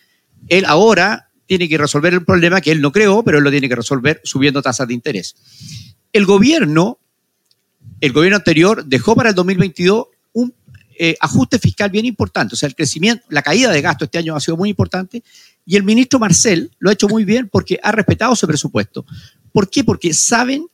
él 0.48 0.64
ahora 0.64 1.28
tiene 1.52 1.68
que 1.68 1.76
resolver 1.76 2.14
el 2.14 2.24
problema 2.24 2.62
que 2.62 2.72
él 2.72 2.80
no 2.80 2.90
creó, 2.90 3.22
pero 3.22 3.36
él 3.36 3.44
lo 3.44 3.50
tiene 3.50 3.68
que 3.68 3.76
resolver 3.76 4.22
subiendo 4.24 4.62
tasas 4.62 4.88
de 4.88 4.94
interés. 4.94 5.36
El 6.10 6.24
gobierno 6.24 6.98
el 8.00 8.12
gobierno 8.12 8.38
anterior 8.38 8.86
dejó 8.86 9.14
para 9.14 9.28
el 9.28 9.34
2022 9.34 10.06
un 10.32 10.54
eh, 10.98 11.14
ajuste 11.20 11.58
fiscal 11.58 11.90
bien 11.90 12.06
importante. 12.06 12.54
O 12.54 12.56
sea, 12.56 12.68
el 12.68 12.74
crecimiento, 12.74 13.22
la 13.28 13.42
caída 13.42 13.70
de 13.70 13.82
gasto 13.82 14.06
este 14.06 14.16
año 14.16 14.34
ha 14.34 14.40
sido 14.40 14.56
muy 14.56 14.70
importante 14.70 15.22
y 15.66 15.76
el 15.76 15.82
ministro 15.82 16.18
Marcel 16.18 16.70
lo 16.78 16.88
ha 16.88 16.94
hecho 16.94 17.06
muy 17.06 17.26
bien 17.26 17.50
porque 17.52 17.78
ha 17.82 17.92
respetado 17.92 18.34
su 18.34 18.46
presupuesto. 18.46 19.04
¿Por 19.52 19.68
qué? 19.68 19.84
Porque 19.84 20.14
saben 20.14 20.68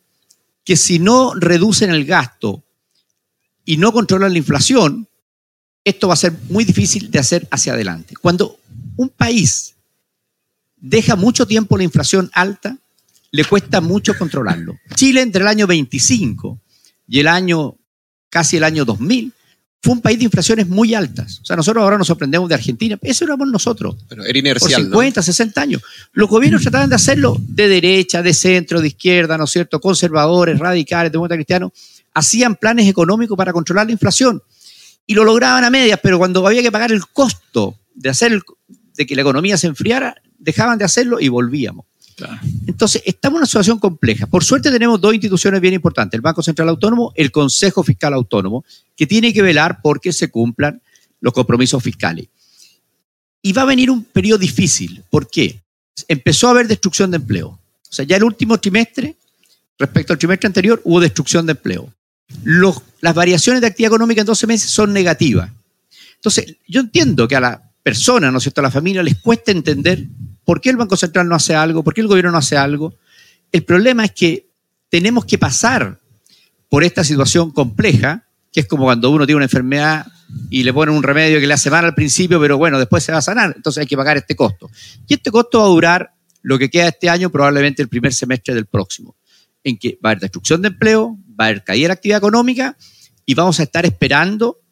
que 0.63 0.77
si 0.77 1.01
no 1.01 1.35
reducen 1.35 1.91
el 1.91 2.05
gasto 2.05 2.63
y 3.65 3.79
no 3.79 3.93
controlan 3.93 4.31
la 4.31 4.39
inflación, 4.39 5.09
esto 5.83 6.07
va 6.07 6.15
a 6.15 6.19
ser 6.19 6.35
muy 6.51 6.65
difícil 6.65 7.11
de 7.11 7.19
hacer 7.19 7.49
hacia 7.51 7.73
adelante. 7.73 8.15
Cuando 8.15 8.61
un 8.97 9.09
país 9.09 9.75
deja 10.81 11.17
mucho 11.17 11.47
tiempo 11.47 11.77
la 11.77 11.85
inflación 11.85 12.31
alta, 12.33 12.77
le 13.31 13.45
cuesta 13.45 13.81
mucho 13.81 14.17
controlarlo. 14.17 14.79
Chile 14.95 15.21
entre 15.23 15.43
el 15.43 15.49
año 15.49 15.67
25 15.67 16.59
y 17.09 17.21
el 17.21 17.29
año, 17.29 17.77
casi 18.31 18.57
el 18.57 18.65
año 18.65 18.85
2000, 18.85 19.33
fue 19.81 19.95
un 19.95 20.01
país 20.01 20.19
de 20.19 20.25
inflaciones 20.25 20.69
muy 20.69 20.95
altas. 20.95 21.41
O 21.41 21.45
sea, 21.45 21.55
nosotros 21.55 21.83
ahora 21.83 21.99
nos 21.99 22.09
sorprendemos 22.09 22.49
de 22.49 22.55
Argentina. 22.55 22.99
Eso 23.01 23.25
éramos 23.25 23.49
nosotros. 23.49 23.97
Pero 24.09 24.25
era 24.25 24.39
inercial. 24.39 24.83
Por 24.83 24.91
50, 24.91 25.23
60 25.23 25.61
años. 25.61 25.83
Los 26.13 26.29
gobiernos 26.29 26.63
trataban 26.63 26.89
de 26.89 26.97
hacerlo 26.97 27.37
de 27.41 27.69
derecha, 27.69 28.23
de 28.23 28.35
centro, 28.35 28.81
de 28.81 28.89
izquierda, 28.89 29.39
¿no 29.39 29.45
es 29.45 29.51
cierto? 29.51 29.81
Conservadores, 29.81 30.59
radicales, 30.59 31.13
demócratas 31.13 31.37
cristianos. 31.37 31.73
Hacían 32.13 32.57
planes 32.57 32.89
económicos 32.89 33.37
para 33.37 33.53
controlar 33.53 33.87
la 33.87 33.93
inflación. 33.93 34.43
Y 35.07 35.15
lo 35.15 35.25
lograban 35.25 35.63
a 35.63 35.71
medias, 35.71 36.01
pero 36.03 36.19
cuando 36.19 36.45
había 36.47 36.63
que 36.63 36.73
pagar 36.73 36.91
el 36.91 37.07
costo 37.07 37.79
de 37.95 38.09
hacer 38.09 38.43
de 38.97 39.07
que 39.07 39.15
la 39.15 39.23
economía 39.23 39.57
se 39.57 39.69
enfriara, 39.69 40.21
dejaban 40.39 40.79
de 40.79 40.85
hacerlo 40.85 41.21
y 41.21 41.29
volvíamos. 41.29 41.87
Entonces, 42.67 43.03
estamos 43.07 43.37
en 43.37 43.41
una 43.41 43.47
situación 43.47 43.79
compleja. 43.79 44.27
Por 44.27 44.45
suerte 44.45 44.71
tenemos 44.71 45.01
dos 45.01 45.15
instituciones 45.15 45.61
bien 45.61 45.75
importantes, 45.75 46.19
el 46.19 46.23
Banco 46.23 46.43
Central 46.43 46.69
Autónomo, 46.69 47.13
el 47.15 47.31
Consejo 47.31 47.83
Fiscal 47.83 48.15
Autónomo, 48.15 48.65
que 48.97 49.07
tiene 49.07 49.33
que 49.33 49.43
velar 49.43 49.81
porque 49.83 50.13
se 50.13 50.29
cumplan 50.31 50.83
los 51.21 51.33
compromisos 51.33 51.83
fiscales. 51.83 52.29
Y 53.43 53.53
va 53.53 53.63
a 53.63 53.67
venir 53.67 53.91
un 53.91 54.05
periodo 54.05 54.39
difícil. 54.39 55.05
¿Por 55.11 55.29
qué? 55.29 55.61
Empezó 56.09 56.49
a 56.49 56.51
haber 56.51 56.67
destrucción 56.67 57.11
de 57.11 57.17
empleo. 57.17 57.49
O 57.49 57.93
sea, 57.93 58.05
ya 58.05 58.17
el 58.17 58.25
último 58.25 58.59
trimestre, 58.59 59.17
respecto 59.79 60.13
al 60.13 60.19
trimestre 60.19 60.49
anterior, 60.49 60.81
hubo 60.85 61.01
destrucción 61.01 61.47
de 61.47 61.53
empleo. 61.53 61.93
las 63.01 63.15
variaciones 63.15 63.61
de 63.61 63.69
actividad 63.69 63.91
económica 63.91 64.21
en 64.21 64.27
12 64.27 64.47
meses 64.47 64.71
son 64.71 64.93
negativas. 64.93 65.51
Entonces, 66.17 66.57
yo 66.67 66.81
entiendo 66.81 67.29
que 67.29 67.37
a 67.37 67.41
la 67.41 67.68
persona, 67.89 68.31
¿no 68.31 68.39
es 68.39 68.45
cierto?, 68.45 68.61
a 68.61 68.65
la 68.65 68.71
familia 68.71 69.03
les 69.03 69.17
cuesta 69.17 69.51
entender 69.51 70.07
¿Por 70.49 70.63
qué 70.63 70.71
el 70.71 70.79
Banco 70.79 70.97
Central 70.97 71.29
no 71.29 71.35
hace 71.35 71.55
algo? 71.55 71.85
¿Por 71.85 71.93
qué 71.93 72.01
el 72.01 72.07
gobierno 72.07 72.31
no 72.31 72.39
hace 72.39 72.57
algo? 72.57 72.95
El 73.53 73.65
problema 73.65 74.07
es 74.07 74.13
que 74.13 74.49
tenemos 74.89 75.27
que 75.27 75.37
pasar 75.37 75.99
por 76.71 76.85
esta 76.85 77.05
situación 77.05 77.51
compleja, 77.51 78.27
que 78.51 78.61
es 78.61 78.67
como 78.67 78.85
cuando 78.85 79.11
uno 79.11 79.27
tiene 79.27 79.37
una 79.37 79.45
enfermedad 79.45 80.07
y 80.49 80.63
le 80.63 80.73
ponen 80.73 80.95
un 80.95 81.03
remedio 81.03 81.39
que 81.39 81.47
le 81.47 81.53
hace 81.53 81.69
mal 81.69 81.85
al 81.85 81.95
principio, 81.95 82.41
pero 82.41 82.57
bueno, 82.57 82.79
después 82.79 83.05
se 83.05 83.13
va 83.13 83.19
a 83.19 83.21
sanar, 83.21 83.53
entonces 83.57 83.83
hay 83.83 83.87
que 83.87 83.97
pagar 83.99 84.17
este 84.17 84.35
costo. 84.35 84.71
Y 85.07 85.13
este 85.13 85.31
costo 85.31 85.59
va 85.59 85.67
a 85.67 85.69
durar 85.69 86.15
lo 86.41 86.59
que 86.59 86.71
queda 86.71 86.89
este 86.89 87.11
año, 87.11 87.29
probablemente 87.29 87.83
el 87.83 87.89
primer 87.89 88.15
semestre 88.15 88.55
del 88.55 88.65
próximo, 88.65 89.17
en 89.63 89.77
que 89.77 89.99
va 90.03 90.09
a 90.09 90.13
haber 90.13 90.21
destrucción 90.21 90.63
de 90.63 90.69
empleo, 90.69 91.19
va 91.39 91.45
a 91.45 91.49
haber 91.49 91.63
caída 91.63 91.85
de 91.85 91.89
la 91.89 91.95
actividad 91.95 92.19
económica 92.21 92.75
y 93.27 93.35
vamos 93.35 93.61
a 93.61 93.65
estar 93.65 93.85
esperando 93.85 94.63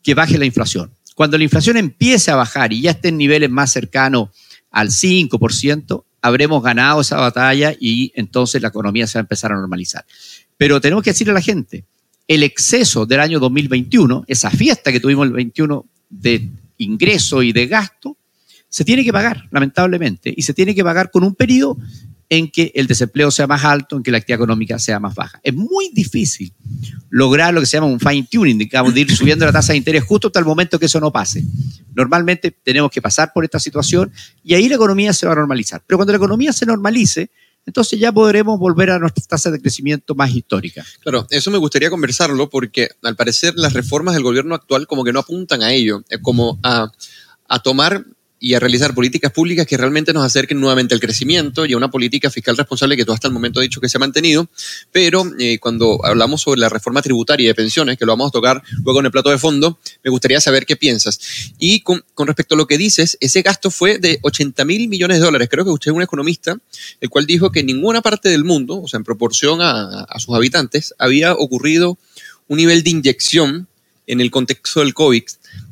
que 0.00 0.14
baje 0.14 0.38
la 0.38 0.44
inflación. 0.44 0.92
Cuando 1.18 1.36
la 1.36 1.42
inflación 1.42 1.76
empiece 1.76 2.30
a 2.30 2.36
bajar 2.36 2.72
y 2.72 2.82
ya 2.82 2.92
esté 2.92 3.08
en 3.08 3.16
niveles 3.16 3.50
más 3.50 3.72
cercanos 3.72 4.28
al 4.70 4.90
5%, 4.90 6.04
habremos 6.22 6.62
ganado 6.62 7.00
esa 7.00 7.16
batalla 7.16 7.74
y 7.76 8.12
entonces 8.14 8.62
la 8.62 8.68
economía 8.68 9.04
se 9.08 9.18
va 9.18 9.22
a 9.22 9.26
empezar 9.26 9.50
a 9.50 9.56
normalizar. 9.56 10.04
Pero 10.56 10.80
tenemos 10.80 11.02
que 11.02 11.10
decirle 11.10 11.32
a 11.32 11.34
la 11.34 11.40
gente, 11.40 11.84
el 12.28 12.44
exceso 12.44 13.04
del 13.04 13.18
año 13.18 13.40
2021, 13.40 14.26
esa 14.28 14.48
fiesta 14.52 14.92
que 14.92 15.00
tuvimos 15.00 15.26
el 15.26 15.32
21 15.32 15.84
de 16.08 16.50
ingreso 16.76 17.42
y 17.42 17.52
de 17.52 17.66
gasto, 17.66 18.16
se 18.68 18.84
tiene 18.84 19.02
que 19.02 19.12
pagar, 19.12 19.48
lamentablemente, 19.50 20.32
y 20.36 20.42
se 20.42 20.54
tiene 20.54 20.72
que 20.72 20.84
pagar 20.84 21.10
con 21.10 21.24
un 21.24 21.34
periodo 21.34 21.78
en 22.30 22.50
que 22.50 22.72
el 22.74 22.86
desempleo 22.86 23.30
sea 23.30 23.46
más 23.46 23.64
alto, 23.64 23.96
en 23.96 24.02
que 24.02 24.10
la 24.10 24.18
actividad 24.18 24.40
económica 24.40 24.78
sea 24.78 25.00
más 25.00 25.14
baja. 25.14 25.40
Es 25.42 25.54
muy 25.54 25.90
difícil 25.92 26.52
lograr 27.08 27.54
lo 27.54 27.60
que 27.60 27.66
se 27.66 27.78
llama 27.78 27.86
un 27.86 28.00
fine 28.00 28.26
tuning, 28.30 28.58
digamos, 28.58 28.92
de 28.92 29.00
ir 29.00 29.16
subiendo 29.16 29.46
la 29.46 29.52
tasa 29.52 29.72
de 29.72 29.78
interés 29.78 30.04
justo 30.04 30.28
hasta 30.28 30.38
el 30.38 30.44
momento 30.44 30.78
que 30.78 30.86
eso 30.86 31.00
no 31.00 31.10
pase. 31.10 31.42
Normalmente 31.94 32.50
tenemos 32.50 32.90
que 32.90 33.00
pasar 33.00 33.32
por 33.32 33.44
esta 33.44 33.58
situación 33.58 34.12
y 34.44 34.54
ahí 34.54 34.68
la 34.68 34.74
economía 34.74 35.12
se 35.12 35.26
va 35.26 35.32
a 35.32 35.36
normalizar. 35.36 35.82
Pero 35.86 35.96
cuando 35.98 36.12
la 36.12 36.18
economía 36.18 36.52
se 36.52 36.66
normalice, 36.66 37.30
entonces 37.64 37.98
ya 37.98 38.12
podremos 38.12 38.58
volver 38.58 38.90
a 38.90 38.98
nuestras 38.98 39.26
tasas 39.26 39.52
de 39.52 39.60
crecimiento 39.60 40.14
más 40.14 40.30
históricas. 40.30 40.98
Claro, 41.00 41.26
eso 41.30 41.50
me 41.50 41.58
gustaría 41.58 41.90
conversarlo 41.90 42.48
porque 42.48 42.88
al 43.02 43.16
parecer 43.16 43.54
las 43.56 43.72
reformas 43.72 44.14
del 44.14 44.22
gobierno 44.22 44.54
actual 44.54 44.86
como 44.86 45.04
que 45.04 45.12
no 45.12 45.20
apuntan 45.20 45.62
a 45.62 45.72
ello, 45.72 46.02
como 46.22 46.58
a, 46.62 46.90
a 47.46 47.62
tomar 47.62 48.04
y 48.40 48.54
a 48.54 48.60
realizar 48.60 48.94
políticas 48.94 49.32
públicas 49.32 49.66
que 49.66 49.76
realmente 49.76 50.12
nos 50.12 50.24
acerquen 50.24 50.60
nuevamente 50.60 50.94
al 50.94 51.00
crecimiento 51.00 51.66
y 51.66 51.72
a 51.72 51.76
una 51.76 51.90
política 51.90 52.30
fiscal 52.30 52.56
responsable 52.56 52.96
que 52.96 53.04
todo 53.04 53.14
hasta 53.14 53.26
el 53.26 53.34
momento 53.34 53.58
ha 53.58 53.62
dicho 53.62 53.80
que 53.80 53.88
se 53.88 53.98
ha 53.98 54.00
mantenido. 54.00 54.48
Pero 54.92 55.24
eh, 55.38 55.58
cuando 55.58 56.04
hablamos 56.04 56.42
sobre 56.42 56.60
la 56.60 56.68
reforma 56.68 57.02
tributaria 57.02 57.44
y 57.44 57.46
de 57.48 57.54
pensiones, 57.54 57.98
que 57.98 58.06
lo 58.06 58.12
vamos 58.12 58.28
a 58.28 58.30
tocar 58.30 58.62
luego 58.84 59.00
en 59.00 59.06
el 59.06 59.12
plato 59.12 59.30
de 59.30 59.38
fondo, 59.38 59.78
me 60.04 60.10
gustaría 60.10 60.40
saber 60.40 60.66
qué 60.66 60.76
piensas. 60.76 61.18
Y 61.58 61.80
con, 61.80 62.04
respecto 62.18 62.54
a 62.54 62.58
lo 62.58 62.66
que 62.66 62.78
dices, 62.78 63.16
ese 63.20 63.42
gasto 63.42 63.70
fue 63.70 63.98
de 63.98 64.20
80 64.22 64.64
mil 64.64 64.88
millones 64.88 65.18
de 65.18 65.24
dólares. 65.24 65.48
Creo 65.50 65.64
que 65.64 65.70
usted 65.70 65.90
es 65.90 65.96
un 65.96 66.02
economista, 66.02 66.56
el 67.00 67.10
cual 67.10 67.26
dijo 67.26 67.50
que 67.50 67.60
en 67.60 67.66
ninguna 67.66 68.02
parte 68.02 68.28
del 68.28 68.44
mundo, 68.44 68.80
o 68.80 68.88
sea, 68.88 68.98
en 68.98 69.04
proporción 69.04 69.60
a, 69.60 70.06
sus 70.18 70.34
habitantes, 70.34 70.94
había 70.98 71.32
ocurrido 71.34 71.98
un 72.46 72.58
nivel 72.58 72.82
de 72.82 72.90
inyección 72.90 73.68
en 74.06 74.20
el 74.20 74.30
contexto 74.30 74.80
del 74.80 74.94
COVID 74.94 75.22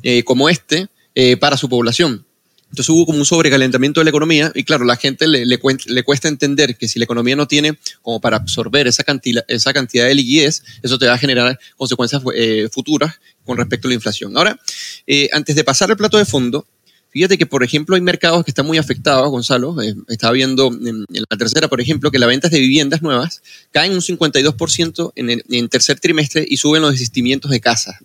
eh, 0.03 0.23
como 0.23 0.47
este 0.49 0.89
eh, 1.15 1.37
para 1.37 1.57
su 1.57 1.67
población. 1.69 2.26
Entonces 2.69 2.89
hubo 2.89 3.05
como 3.05 3.19
un 3.19 3.25
sobrecalentamiento 3.25 4.01
de 4.01 4.05
la 4.05 4.09
economía 4.09 4.51
y 4.53 4.63
claro, 4.63 4.83
la 4.83 4.97
gente 4.97 5.27
le, 5.27 5.57
cuesta 5.59 6.27
entender 6.27 6.77
que 6.77 6.87
si 6.87 6.99
la 6.99 7.05
economía 7.05 7.35
no 7.35 7.47
tiene 7.47 7.77
como 8.01 8.19
para 8.19 8.37
absorber 8.37 8.87
esa 8.87 9.03
cantidad, 9.03 9.43
esa 9.47 9.73
cantidad 9.73 10.05
de 10.05 10.15
liquidez, 10.15 10.63
eso 10.83 10.99
te 10.99 11.07
va 11.07 11.13
a 11.13 11.17
generar 11.17 11.57
consecuencias 11.77 12.21
eh, 12.35 12.67
futuras 12.71 13.15
con 13.45 13.57
respecto 13.57 13.87
a 13.87 13.89
la 13.89 13.95
inflación. 13.95 14.37
Ahora, 14.37 14.59
eh, 15.05 15.29
antes 15.31 15.55
de 15.55 15.63
pasar 15.63 15.89
al 15.89 15.97
plato 15.97 16.17
de 16.17 16.25
fondo, 16.25 16.67
fíjate 17.09 17.37
que, 17.37 17.45
por 17.45 17.63
ejemplo, 17.63 17.95
hay 17.95 18.01
mercados 18.01 18.43
que 18.43 18.51
están 18.51 18.65
muy 18.65 18.77
afectados, 18.77 19.29
Gonzalo. 19.31 19.81
Eh, 19.81 19.95
estaba 20.09 20.33
viendo 20.33 20.67
en, 20.67 21.05
la 21.09 21.37
tercera, 21.37 21.69
por 21.69 21.79
ejemplo, 21.79 22.11
que 22.11 22.19
las 22.19 22.27
ventas 22.27 22.51
de 22.51 22.59
viviendas 22.59 23.01
nuevas 23.01 23.41
caen 23.71 23.93
un 23.93 24.01
52% 24.01 25.13
en 25.15 25.29
el 25.29 25.69
tercer 25.69 26.01
trimestre 26.01 26.45
y 26.47 26.57
suben 26.57 26.81
los 26.81 26.91
desistimientos 26.91 27.49
de 27.49 27.61
casas. 27.61 27.95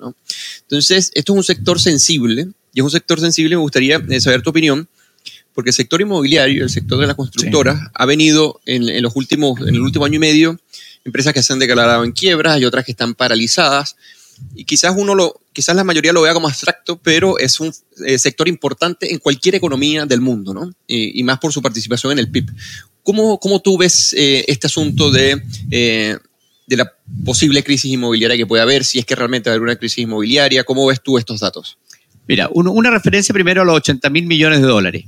Entonces, 0.60 1.10
esto 1.14 1.32
es 1.32 1.36
un 1.36 1.44
sector 1.44 1.80
sensible 1.80 2.52
y 2.74 2.80
es 2.80 2.84
un 2.84 2.90
sector 2.90 3.20
sensible, 3.20 3.56
me 3.56 3.62
gustaría 3.62 4.02
eh, 4.08 4.20
saber 4.20 4.42
tu 4.42 4.50
opinión, 4.50 4.88
porque 5.54 5.70
el 5.70 5.74
sector 5.74 6.00
inmobiliario, 6.00 6.64
el 6.64 6.70
sector 6.70 6.98
de 6.98 7.06
las 7.06 7.16
constructoras, 7.16 7.78
ha 7.94 8.06
venido 8.06 8.60
en, 8.64 9.02
los 9.02 9.14
últimos, 9.14 9.60
en 9.60 9.74
el 9.74 9.80
último 9.80 10.04
año 10.06 10.16
y 10.16 10.20
medio, 10.20 10.58
empresas 11.04 11.34
que 11.34 11.42
se 11.42 11.52
han 11.52 11.58
declarado 11.58 12.04
en 12.04 12.12
quiebras 12.12 12.60
y 12.60 12.64
otras 12.64 12.84
que 12.84 12.92
están 12.92 13.14
paralizadas. 13.14 13.96
Y 14.54 14.64
quizás 14.64 14.94
uno 14.96 15.14
lo, 15.14 15.40
quizás 15.52 15.76
la 15.76 15.84
mayoría 15.84 16.12
lo 16.12 16.22
vea 16.22 16.32
como 16.32 16.48
abstracto, 16.48 16.98
pero 16.98 17.38
es 17.38 17.60
un 17.60 17.72
eh, 18.06 18.18
sector 18.18 18.48
importante 18.48 19.12
en 19.12 19.18
cualquier 19.18 19.54
economía 19.54 20.06
del 20.06 20.22
mundo, 20.22 20.54
¿no? 20.54 20.72
Y, 20.86 21.22
más 21.22 21.38
por 21.38 21.52
su 21.52 21.60
participación 21.60 22.12
en 22.12 22.18
el 22.18 22.30
PIB. 22.30 22.50
¿Cómo, 23.02 23.38
cómo 23.38 23.60
tú 23.60 23.76
ves 23.76 24.14
eh, 24.14 24.44
este 24.48 24.68
asunto 24.68 25.10
de, 25.10 25.42
de 25.68 26.76
la 26.76 26.90
posible 27.26 27.62
crisis 27.62 27.92
inmobiliaria 27.92 28.36
que 28.38 28.46
puede 28.46 28.62
haber, 28.62 28.84
si 28.84 28.98
es 28.98 29.04
que 29.04 29.14
realmente 29.14 29.50
va 29.50 29.52
a 29.52 29.56
haber 29.56 29.64
una 29.64 29.76
crisis 29.76 29.98
inmobiliaria? 29.98 30.64
¿Cómo 30.64 30.86
ves 30.86 31.02
tú 31.02 31.18
estos 31.18 31.40
datos? 31.40 31.76
Mira, 32.28 32.48
una 32.52 32.90
referencia 32.90 33.32
primero 33.32 33.62
a 33.62 33.64
los 33.64 33.76
80 33.76 34.08
mil 34.10 34.26
millones 34.26 34.60
de 34.60 34.66
dólares. 34.66 35.04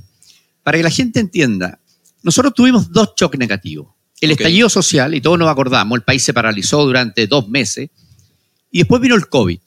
Para 0.63 0.77
que 0.77 0.83
la 0.83 0.89
gente 0.89 1.19
entienda, 1.19 1.79
nosotros 2.23 2.53
tuvimos 2.53 2.91
dos 2.91 3.15
choques 3.15 3.39
negativos. 3.39 3.87
El 4.19 4.31
estallido 4.31 4.69
social, 4.69 5.13
y 5.13 5.21
todos 5.21 5.37
nos 5.37 5.49
acordamos, 5.49 5.95
el 5.97 6.03
país 6.03 6.23
se 6.23 6.33
paralizó 6.33 6.83
durante 6.83 7.27
dos 7.27 7.47
meses, 7.47 7.89
y 8.71 8.79
después 8.79 9.01
vino 9.01 9.15
el 9.15 9.27
COVID. 9.27 9.59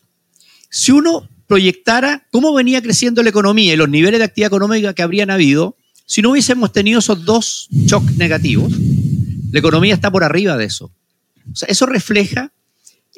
Si 0.71 0.93
uno 0.93 1.29
proyectara 1.47 2.27
cómo 2.31 2.53
venía 2.53 2.83
creciendo 2.83 3.23
la 3.23 3.31
economía 3.31 3.73
y 3.73 3.77
los 3.77 3.89
niveles 3.89 4.19
de 4.19 4.25
actividad 4.25 4.49
económica 4.49 4.95
que 4.95 5.03
habrían 5.03 5.31
habido, 5.31 5.77
si 6.05 6.21
no 6.23 6.31
hubiésemos 6.31 6.73
tenido 6.73 6.99
esos 6.99 7.25
dos 7.25 7.69
shocks 7.71 8.17
negativos, 8.17 8.73
la 9.51 9.59
economía 9.59 9.95
está 9.95 10.11
por 10.11 10.25
arriba 10.25 10.57
de 10.57 10.65
eso. 10.65 10.93
O 11.51 11.57
sea, 11.57 11.69
eso 11.69 11.87
refleja 11.87 12.53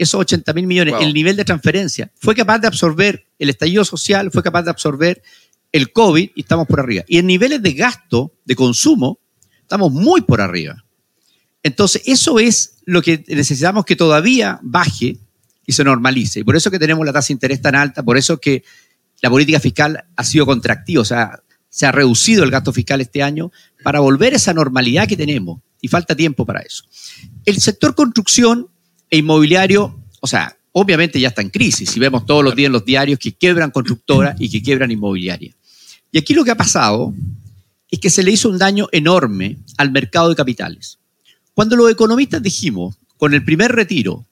esos 0.00 0.19
80 0.19 0.54
mil 0.54 0.66
millones, 0.66 0.95
el 1.00 1.12
nivel 1.12 1.37
de 1.37 1.45
transferencia. 1.45 2.11
Fue 2.16 2.35
capaz 2.35 2.59
de 2.59 2.66
absorber 2.66 3.26
el 3.38 3.50
estallido 3.50 3.85
social, 3.85 4.30
fue 4.33 4.42
capaz 4.42 4.62
de 4.62 4.71
absorber 4.71 5.23
el 5.73 5.92
COVID 5.92 6.30
y 6.35 6.40
estamos 6.40 6.66
por 6.66 6.80
arriba. 6.80 7.04
Y 7.07 7.19
en 7.19 7.26
niveles 7.26 7.62
de 7.62 7.75
gasto, 7.75 8.33
de 8.47 8.57
consumo, 8.57 9.19
estamos 9.61 9.92
muy 9.92 10.23
por 10.23 10.40
arriba. 10.40 10.83
Entonces, 11.62 12.00
eso 12.07 12.38
es 12.38 12.76
lo 12.87 13.02
que 13.02 13.23
necesitamos 13.28 13.85
que 13.85 13.95
todavía 13.95 14.59
baje 14.62 15.19
y 15.66 15.73
se 15.73 15.85
normalice. 15.85 16.40
Y 16.40 16.45
por 16.45 16.57
eso 16.57 16.71
que 16.71 16.78
tenemos 16.78 17.04
la 17.04 17.12
tasa 17.12 17.28
de 17.28 17.35
interés 17.35 17.61
tan 17.61 17.75
alta, 17.75 18.02
por 18.02 18.16
eso 18.16 18.40
que 18.40 18.64
la 19.21 19.28
política 19.28 19.61
fiscal 19.61 20.02
ha 20.16 20.25
sido 20.25 20.47
contractiva, 20.47 21.02
o 21.02 21.04
sea, 21.04 21.42
se 21.69 21.85
ha 21.85 21.92
reducido 21.92 22.42
el 22.42 22.50
gasto 22.50 22.73
fiscal 22.73 23.02
este 23.02 23.23
año 23.23 23.52
para 23.83 24.00
volver 24.00 24.33
a 24.33 24.37
esa 24.37 24.54
normalidad 24.54 25.07
que 25.07 25.19
tenemos. 25.19 25.61
Y 25.83 25.88
falta 25.88 26.16
tiempo 26.16 26.47
para 26.47 26.61
eso. 26.61 26.85
El 27.45 27.61
sector 27.61 27.95
construcción 27.95 28.69
e 29.11 29.19
inmobiliario, 29.19 29.99
o 30.21 30.26
sea, 30.26 30.57
obviamente 30.73 31.21
ya 31.21 31.29
está 31.29 31.43
en 31.43 31.50
crisis. 31.50 31.90
Si 31.90 31.99
vemos 31.99 32.25
todos 32.25 32.45
los 32.45 32.55
días 32.55 32.67
en 32.67 32.73
los 32.73 32.85
diarios 32.85 33.19
que 33.19 33.33
quiebran 33.33 33.71
constructoras 33.71 34.37
y 34.38 34.49
que 34.49 34.62
quiebran 34.62 34.90
inmobiliarias. 34.90 35.55
Y 36.12 36.19
aquí 36.19 36.35
lo 36.35 36.45
que 36.45 36.52
ha 36.52 36.57
pasado 36.57 37.12
es 37.90 37.99
que 37.99 38.11
se 38.11 38.23
le 38.23 38.31
hizo 38.31 38.49
un 38.49 38.59
daño 38.59 38.88
enorme 38.93 39.59
al 39.76 39.90
mercado 39.90 40.29
de 40.29 40.37
capitales. 40.37 40.99
Cuando 41.55 41.76
los 41.76 41.90
economistas 41.90 42.43
dijimos 42.43 42.97
con 43.17 43.35
el 43.35 43.45
primer 43.45 43.73
retiro 43.73 44.25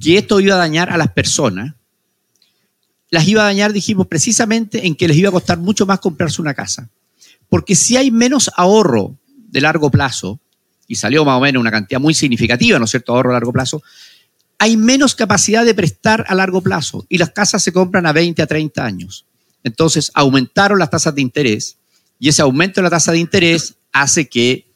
que 0.00 0.18
esto 0.18 0.40
iba 0.40 0.54
a 0.54 0.58
dañar 0.58 0.90
a 0.90 0.98
las 0.98 1.12
personas, 1.12 1.74
las 3.10 3.26
iba 3.28 3.42
a 3.42 3.46
dañar, 3.46 3.72
dijimos, 3.72 4.06
precisamente 4.06 4.86
en 4.86 4.96
que 4.96 5.08
les 5.08 5.16
iba 5.16 5.28
a 5.28 5.32
costar 5.32 5.58
mucho 5.58 5.86
más 5.86 6.00
comprarse 6.00 6.42
una 6.42 6.52
casa. 6.52 6.90
Porque 7.48 7.74
si 7.74 7.96
hay 7.96 8.10
menos 8.10 8.50
ahorro 8.56 9.16
de 9.36 9.60
largo 9.60 9.90
plazo, 9.90 10.40
y 10.86 10.96
salió 10.96 11.24
más 11.24 11.38
o 11.38 11.40
menos 11.40 11.60
una 11.60 11.70
cantidad 11.70 12.00
muy 12.00 12.14
significativa, 12.14 12.78
¿no 12.78 12.84
es 12.84 12.90
cierto?, 12.90 13.14
ahorro 13.14 13.30
a 13.30 13.34
largo 13.34 13.52
plazo, 13.52 13.82
hay 14.58 14.76
menos 14.76 15.14
capacidad 15.14 15.64
de 15.64 15.74
prestar 15.74 16.24
a 16.28 16.34
largo 16.34 16.62
plazo 16.62 17.06
y 17.08 17.18
las 17.18 17.30
casas 17.30 17.62
se 17.62 17.72
compran 17.72 18.06
a 18.06 18.12
20 18.12 18.40
a 18.42 18.46
30 18.46 18.84
años. 18.84 19.26
Entonces 19.62 20.10
aumentaron 20.14 20.78
las 20.78 20.90
tasas 20.90 21.14
de 21.14 21.22
interés 21.22 21.76
y 22.18 22.28
ese 22.28 22.42
aumento 22.42 22.80
de 22.80 22.84
la 22.84 22.90
tasa 22.90 23.12
de 23.12 23.18
interés 23.18 23.74
hace 23.92 24.28
que 24.28 24.66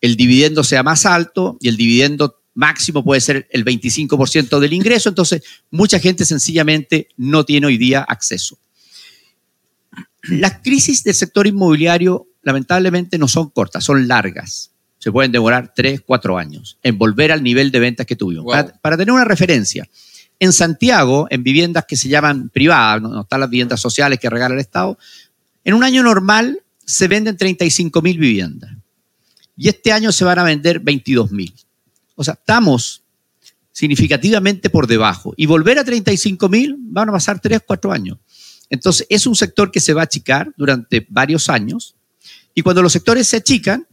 el 0.00 0.16
dividendo 0.16 0.64
sea 0.64 0.82
más 0.82 1.06
alto 1.06 1.56
y 1.60 1.68
el 1.68 1.76
dividendo 1.76 2.40
máximo 2.54 3.02
puede 3.02 3.20
ser 3.20 3.48
el 3.50 3.64
25% 3.64 4.58
del 4.58 4.72
ingreso, 4.72 5.08
entonces 5.08 5.42
mucha 5.70 5.98
gente 5.98 6.24
sencillamente 6.24 7.08
no 7.16 7.44
tiene 7.44 7.68
hoy 7.68 7.78
día 7.78 8.02
acceso. 8.02 8.58
Las 10.22 10.58
crisis 10.62 11.02
del 11.02 11.14
sector 11.14 11.46
inmobiliario 11.46 12.28
lamentablemente 12.42 13.18
no 13.18 13.28
son 13.28 13.50
cortas, 13.50 13.84
son 13.84 14.06
largas. 14.06 14.71
Se 15.02 15.10
pueden 15.10 15.32
demorar 15.32 15.72
3, 15.74 16.02
4 16.06 16.38
años 16.38 16.78
en 16.84 16.96
volver 16.96 17.32
al 17.32 17.42
nivel 17.42 17.72
de 17.72 17.80
ventas 17.80 18.06
que 18.06 18.14
tuvimos. 18.14 18.44
Wow. 18.44 18.52
Para, 18.52 18.72
para 18.80 18.96
tener 18.96 19.12
una 19.12 19.24
referencia, 19.24 19.88
en 20.38 20.52
Santiago, 20.52 21.26
en 21.28 21.42
viviendas 21.42 21.86
que 21.88 21.96
se 21.96 22.08
llaman 22.08 22.50
privadas, 22.50 23.02
no, 23.02 23.08
no 23.08 23.22
están 23.22 23.40
las 23.40 23.50
viviendas 23.50 23.80
sociales 23.80 24.20
que 24.20 24.30
regala 24.30 24.54
el 24.54 24.60
Estado, 24.60 24.96
en 25.64 25.74
un 25.74 25.82
año 25.82 26.04
normal 26.04 26.62
se 26.84 27.08
venden 27.08 27.36
35 27.36 28.00
mil 28.00 28.16
viviendas. 28.16 28.70
Y 29.56 29.68
este 29.68 29.90
año 29.90 30.12
se 30.12 30.24
van 30.24 30.38
a 30.38 30.44
vender 30.44 30.78
22 30.78 31.32
mil. 31.32 31.52
O 32.14 32.22
sea, 32.22 32.34
estamos 32.34 33.02
significativamente 33.72 34.70
por 34.70 34.86
debajo. 34.86 35.34
Y 35.36 35.46
volver 35.46 35.80
a 35.80 35.84
35 35.84 36.48
mil 36.48 36.76
van 36.78 37.08
a 37.08 37.12
pasar 37.12 37.40
3, 37.40 37.62
4 37.66 37.90
años. 37.90 38.18
Entonces, 38.70 39.04
es 39.10 39.26
un 39.26 39.34
sector 39.34 39.72
que 39.72 39.80
se 39.80 39.94
va 39.94 40.02
a 40.02 40.04
achicar 40.04 40.52
durante 40.56 41.04
varios 41.10 41.48
años. 41.48 41.96
Y 42.54 42.62
cuando 42.62 42.82
los 42.82 42.92
sectores 42.92 43.26
se 43.26 43.38
achican, 43.38 43.86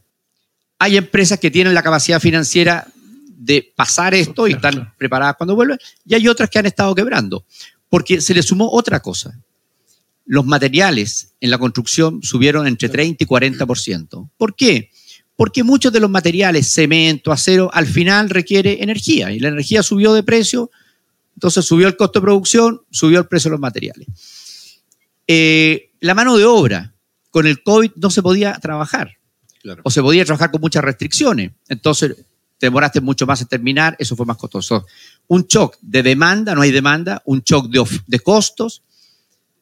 hay 0.79 0.95
empresas 0.95 1.39
que 1.39 1.51
tienen 1.51 1.74
la 1.74 1.83
capacidad 1.83 2.21
financiera 2.21 2.88
de 3.27 3.71
pasar 3.75 4.13
esto 4.13 4.48
y 4.48 4.53
están 4.53 4.93
preparadas 4.98 5.36
cuando 5.38 5.55
vuelven. 5.55 5.77
Y 6.05 6.15
hay 6.15 6.27
otras 6.27 6.50
que 6.50 6.57
han 6.57 6.65
estado 6.65 6.95
quebrando. 6.95 7.45
Porque 7.89 8.21
se 8.21 8.33
le 8.33 8.41
sumó 8.41 8.69
otra 8.71 9.01
cosa. 9.01 9.38
Los 10.25 10.45
materiales 10.45 11.33
en 11.41 11.51
la 11.51 11.57
construcción 11.57 12.24
subieron 12.24 12.65
entre 12.65 12.88
30 12.88 13.24
y 13.24 13.27
40%. 13.27 14.29
¿Por 14.38 14.55
qué? 14.55 14.89
Porque 15.36 15.63
muchos 15.63 15.91
de 15.91 16.00
los 16.00 16.09
materiales, 16.09 16.71
cemento, 16.71 17.31
acero, 17.31 17.69
al 17.74 17.88
final 17.88 18.29
requiere 18.29 18.81
energía 18.81 19.31
y 19.31 19.39
la 19.39 19.50
energía 19.50 19.83
subió 19.83 20.13
de 20.13 20.24
precio, 20.24 20.69
entonces 21.36 21.65
subió 21.65 21.88
el 21.88 21.98
costo 21.98 22.19
de 22.19 22.25
producción, 22.25 22.81
subió 22.89 23.19
el 23.19 23.27
precio 23.27 23.50
de 23.50 23.53
los 23.53 23.62
materiales. 23.62 24.07
Eh, 25.27 25.91
la 26.00 26.13
mano 26.13 26.38
de 26.38 26.45
obra, 26.45 26.93
con 27.31 27.48
el 27.48 27.63
COVID 27.63 27.91
no 27.95 28.09
se 28.09 28.21
podía 28.21 28.53
trabajar 28.62 29.18
O 29.83 29.89
se 29.89 30.01
podía 30.01 30.25
trabajar 30.25 30.51
con 30.51 30.61
muchas 30.61 30.83
restricciones, 30.83 31.51
entonces 31.67 32.15
te 32.57 32.67
demoraste 32.67 32.99
mucho 32.99 33.25
más 33.25 33.41
en 33.41 33.47
terminar, 33.47 33.95
eso 33.99 34.15
fue 34.15 34.25
más 34.25 34.38
costoso. 34.38 34.85
Un 35.27 35.45
shock 35.47 35.77
de 35.81 36.03
demanda, 36.03 36.53
no 36.55 36.61
hay 36.61 36.71
demanda, 36.71 37.21
un 37.25 37.41
shock 37.41 37.69
de, 37.69 37.83
de 38.05 38.19
costos, 38.19 38.83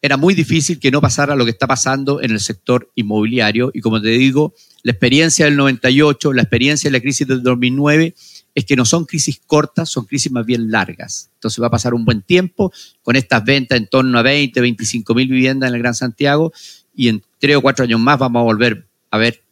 era 0.02 0.18
muy 0.18 0.36
difícil 0.36 0.80
que 0.80 0.92
no 0.92 1.02
pasara 1.02 1.36
lo 1.36 1.44
que 1.44 1.52
está 1.52 1.68
pasando 1.68 2.22
en 2.22 2.32
el 2.32 2.40
sector 2.40 2.92
inmobiliario. 2.96 3.72
Y 3.74 3.82
como 3.82 4.02
te 4.02 4.10
digo, 4.10 4.54
la 4.84 4.92
experiencia 4.92 5.46
del 5.46 5.58
98, 5.58 6.34
la 6.34 6.44
experiencia 6.44 6.90
de 6.90 6.98
la 6.98 7.02
crisis 7.02 7.28
del 7.28 7.42
2009, 7.42 8.16
es 8.54 8.66
que 8.66 8.76
no 8.76 8.86
son 8.86 9.06
crisis 9.06 9.42
cortas, 9.46 9.90
son 9.90 10.06
crisis 10.06 10.32
más 10.32 10.46
bien 10.46 10.72
largas. 10.72 11.30
Entonces 11.36 11.62
va 11.62 11.68
a 11.68 11.72
pasar 11.72 11.94
un 11.94 12.06
buen 12.06 12.22
tiempo 12.22 12.72
con 13.04 13.16
estas 13.16 13.44
ventas 13.44 13.78
en 13.78 13.88
torno 13.88 14.18
a 14.18 14.22
20, 14.22 14.60
25 14.62 15.14
mil 15.14 15.28
viviendas 15.28 15.70
en 15.70 15.76
el 15.76 15.82
Gran 15.82 15.94
Santiago 15.94 16.52
y 16.96 17.10
en 17.10 17.24
tres 17.40 17.56
o 17.58 17.62
cuatro 17.62 17.84
años 17.84 18.00
más 18.00 18.18
vamos 18.18 18.40
a 18.40 18.44
volver 18.44 18.88
a 19.12 19.18
ver 19.18 19.44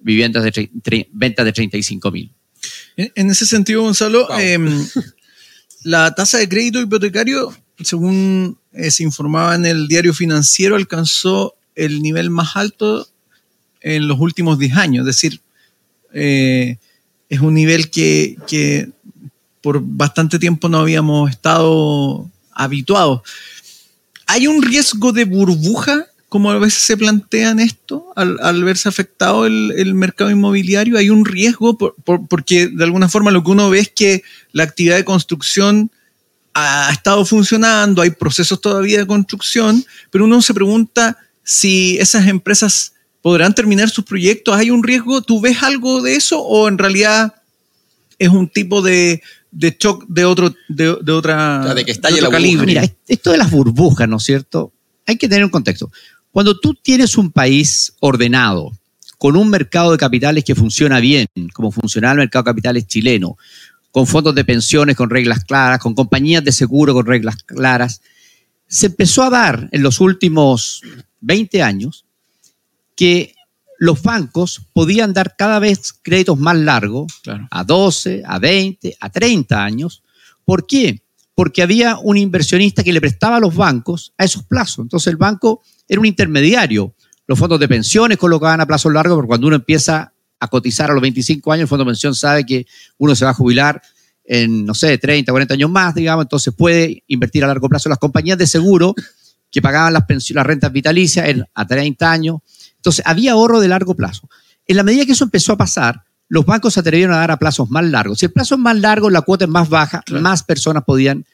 viviendas 0.00 0.44
de 0.44 0.70
ventas 1.12 1.44
de 1.44 1.52
35 1.52 2.10
mil. 2.10 2.32
En 2.96 3.30
ese 3.30 3.46
sentido, 3.46 3.82
Gonzalo, 3.82 4.26
Wow. 4.26 4.38
em, 4.38 4.86
la 5.84 6.14
tasa 6.14 6.38
de 6.38 6.48
crédito 6.48 6.80
hipotecario, 6.80 7.54
según 7.82 8.58
eh, 8.72 8.90
se 8.90 9.02
informaba 9.04 9.54
en 9.54 9.66
el 9.66 9.88
diario 9.88 10.12
financiero, 10.12 10.76
alcanzó 10.76 11.54
el 11.74 12.02
nivel 12.02 12.30
más 12.30 12.56
alto 12.56 13.08
en 13.80 14.08
los 14.08 14.18
últimos 14.18 14.58
10 14.58 14.76
años. 14.76 15.02
Es 15.08 15.14
decir, 15.16 15.40
eh, 16.12 16.78
es 17.28 17.40
un 17.40 17.54
nivel 17.54 17.90
que, 17.90 18.36
que 18.48 18.88
por 19.60 19.80
bastante 19.82 20.38
tiempo 20.38 20.68
no 20.68 20.78
habíamos 20.78 21.30
estado 21.30 22.28
habituados. 22.52 23.22
¿Hay 24.26 24.46
un 24.46 24.62
riesgo 24.62 25.12
de 25.12 25.24
burbuja, 25.24 26.06
como 26.28 26.50
a 26.50 26.58
veces 26.58 26.82
se 26.82 26.96
plantean 26.96 27.58
esto, 27.58 28.12
al, 28.16 28.38
al 28.42 28.62
verse 28.64 28.88
afectado 28.88 29.46
el, 29.46 29.72
el 29.76 29.94
mercado 29.94 30.30
inmobiliario? 30.30 30.98
¿Hay 30.98 31.08
un 31.10 31.24
riesgo? 31.24 31.78
Por- 31.78 31.94
por- 32.04 32.26
porque 32.28 32.68
de 32.68 32.84
alguna 32.84 33.08
forma 33.08 33.30
lo 33.30 33.42
que 33.42 33.50
uno 33.50 33.70
ve 33.70 33.80
es 33.80 33.88
que 33.88 34.22
la 34.52 34.64
actividad 34.64 34.96
de 34.96 35.04
construcción 35.04 35.90
ha 36.54 36.90
estado 36.92 37.24
funcionando, 37.24 38.02
hay 38.02 38.10
procesos 38.10 38.60
todavía 38.60 38.98
de 38.98 39.06
construcción, 39.06 39.84
pero 40.10 40.24
uno 40.24 40.42
se 40.42 40.52
pregunta 40.54 41.16
si 41.44 41.96
esas 41.98 42.26
empresas 42.26 42.92
podrán 43.22 43.54
terminar 43.54 43.88
sus 43.90 44.04
proyectos. 44.04 44.54
¿Hay 44.56 44.70
un 44.70 44.82
riesgo? 44.82 45.22
¿Tú 45.22 45.40
ves 45.40 45.62
algo 45.62 46.02
de 46.02 46.16
eso 46.16 46.40
o 46.42 46.68
en 46.68 46.76
realidad 46.78 47.34
es 48.18 48.28
un 48.28 48.48
tipo 48.48 48.82
de, 48.82 49.22
de 49.50 49.76
shock 49.78 50.04
de 50.08 50.24
otro 50.24 50.54
de, 50.68 50.96
de 51.00 51.12
otra 51.12 51.60
O 51.60 51.64
sea, 51.64 51.74
de 51.74 51.84
que 51.84 51.92
estalle 51.92 52.16
otro 52.16 52.28
la 52.30 52.32
calibre? 52.36 52.66
Mira, 52.66 52.82
est- 52.82 52.96
esto 53.06 53.30
de 53.30 53.38
las 53.38 53.50
burbujas, 53.50 54.08
¿no 54.08 54.16
es 54.16 54.24
cierto? 54.24 54.72
Hay 55.06 55.16
que 55.16 55.28
tener 55.28 55.44
un 55.44 55.50
contexto. 55.50 55.90
Cuando 56.32 56.58
tú 56.58 56.74
tienes 56.74 57.16
un 57.16 57.30
país 57.32 57.94
ordenado, 58.00 58.72
con 59.18 59.36
un 59.36 59.50
mercado 59.50 59.90
de 59.92 59.98
capitales 59.98 60.44
que 60.44 60.54
funciona 60.54 61.00
bien, 61.00 61.26
como 61.52 61.72
funcionaba 61.72 62.12
el 62.12 62.18
mercado 62.18 62.44
de 62.44 62.50
capitales 62.50 62.86
chileno, 62.86 63.36
con 63.90 64.06
fondos 64.06 64.34
de 64.34 64.44
pensiones 64.44 64.96
con 64.96 65.10
reglas 65.10 65.44
claras, 65.44 65.80
con 65.80 65.94
compañías 65.94 66.44
de 66.44 66.52
seguro 66.52 66.92
con 66.94 67.06
reglas 67.06 67.42
claras, 67.42 68.00
se 68.68 68.86
empezó 68.86 69.24
a 69.24 69.30
dar 69.30 69.68
en 69.72 69.82
los 69.82 70.00
últimos 70.00 70.82
20 71.20 71.62
años 71.62 72.04
que 72.94 73.34
los 73.78 74.02
bancos 74.02 74.60
podían 74.72 75.12
dar 75.12 75.34
cada 75.36 75.58
vez 75.58 75.94
créditos 76.02 76.38
más 76.38 76.56
largos, 76.56 77.12
Claro. 77.22 77.48
a 77.50 77.64
12, 77.64 78.22
a 78.26 78.38
20, 78.38 78.96
a 79.00 79.10
30 79.10 79.64
años. 79.64 80.02
¿Por 80.44 80.66
qué? 80.66 81.00
Porque 81.38 81.62
había 81.62 81.98
un 81.98 82.16
inversionista 82.16 82.82
que 82.82 82.92
le 82.92 83.00
prestaba 83.00 83.36
a 83.36 83.38
los 83.38 83.54
bancos 83.54 84.12
a 84.18 84.24
esos 84.24 84.42
plazos. 84.42 84.82
Entonces 84.82 85.06
el 85.06 85.16
banco 85.16 85.62
era 85.86 86.00
un 86.00 86.06
intermediario. 86.06 86.96
Los 87.28 87.38
fondos 87.38 87.60
de 87.60 87.68
pensiones 87.68 88.18
colocaban 88.18 88.60
a 88.60 88.66
plazos 88.66 88.92
largos, 88.92 89.14
porque 89.14 89.28
cuando 89.28 89.46
uno 89.46 89.54
empieza 89.54 90.12
a 90.40 90.48
cotizar 90.48 90.90
a 90.90 90.94
los 90.94 91.00
25 91.00 91.52
años, 91.52 91.62
el 91.62 91.68
fondo 91.68 91.84
de 91.84 91.90
pensión 91.90 92.16
sabe 92.16 92.44
que 92.44 92.66
uno 92.96 93.14
se 93.14 93.24
va 93.24 93.30
a 93.30 93.34
jubilar 93.34 93.80
en, 94.24 94.66
no 94.66 94.74
sé, 94.74 94.98
30, 94.98 95.30
40 95.30 95.54
años 95.54 95.70
más, 95.70 95.94
digamos, 95.94 96.24
entonces 96.24 96.52
puede 96.52 97.04
invertir 97.06 97.44
a 97.44 97.46
largo 97.46 97.68
plazo. 97.68 97.88
Las 97.88 97.98
compañías 97.98 98.36
de 98.36 98.48
seguro 98.48 98.96
que 99.48 99.62
pagaban 99.62 99.92
las, 99.92 100.06
las 100.30 100.44
rentas 100.44 100.72
vitalicias 100.72 101.24
a 101.54 101.66
30 101.68 102.10
años. 102.10 102.38
Entonces 102.74 103.04
había 103.06 103.30
ahorro 103.30 103.60
de 103.60 103.68
largo 103.68 103.94
plazo. 103.94 104.28
En 104.66 104.76
la 104.76 104.82
medida 104.82 105.06
que 105.06 105.12
eso 105.12 105.22
empezó 105.22 105.52
a 105.52 105.56
pasar, 105.56 106.02
los 106.28 106.44
bancos 106.44 106.74
se 106.74 106.80
atrevieron 106.80 107.14
a 107.14 107.18
dar 107.18 107.30
a 107.30 107.38
plazos 107.38 107.70
más 107.70 107.84
largos. 107.84 108.18
Si 108.18 108.26
el 108.26 108.32
plazo 108.32 108.54
es 108.56 108.60
más 108.60 108.78
largo, 108.78 109.08
la 109.10 109.22
cuota 109.22 109.44
es 109.44 109.50
más 109.50 109.68
baja, 109.68 110.02
Claro. 110.04 110.22
más 110.22 110.42
personas 110.42 110.84
podían 110.84 111.24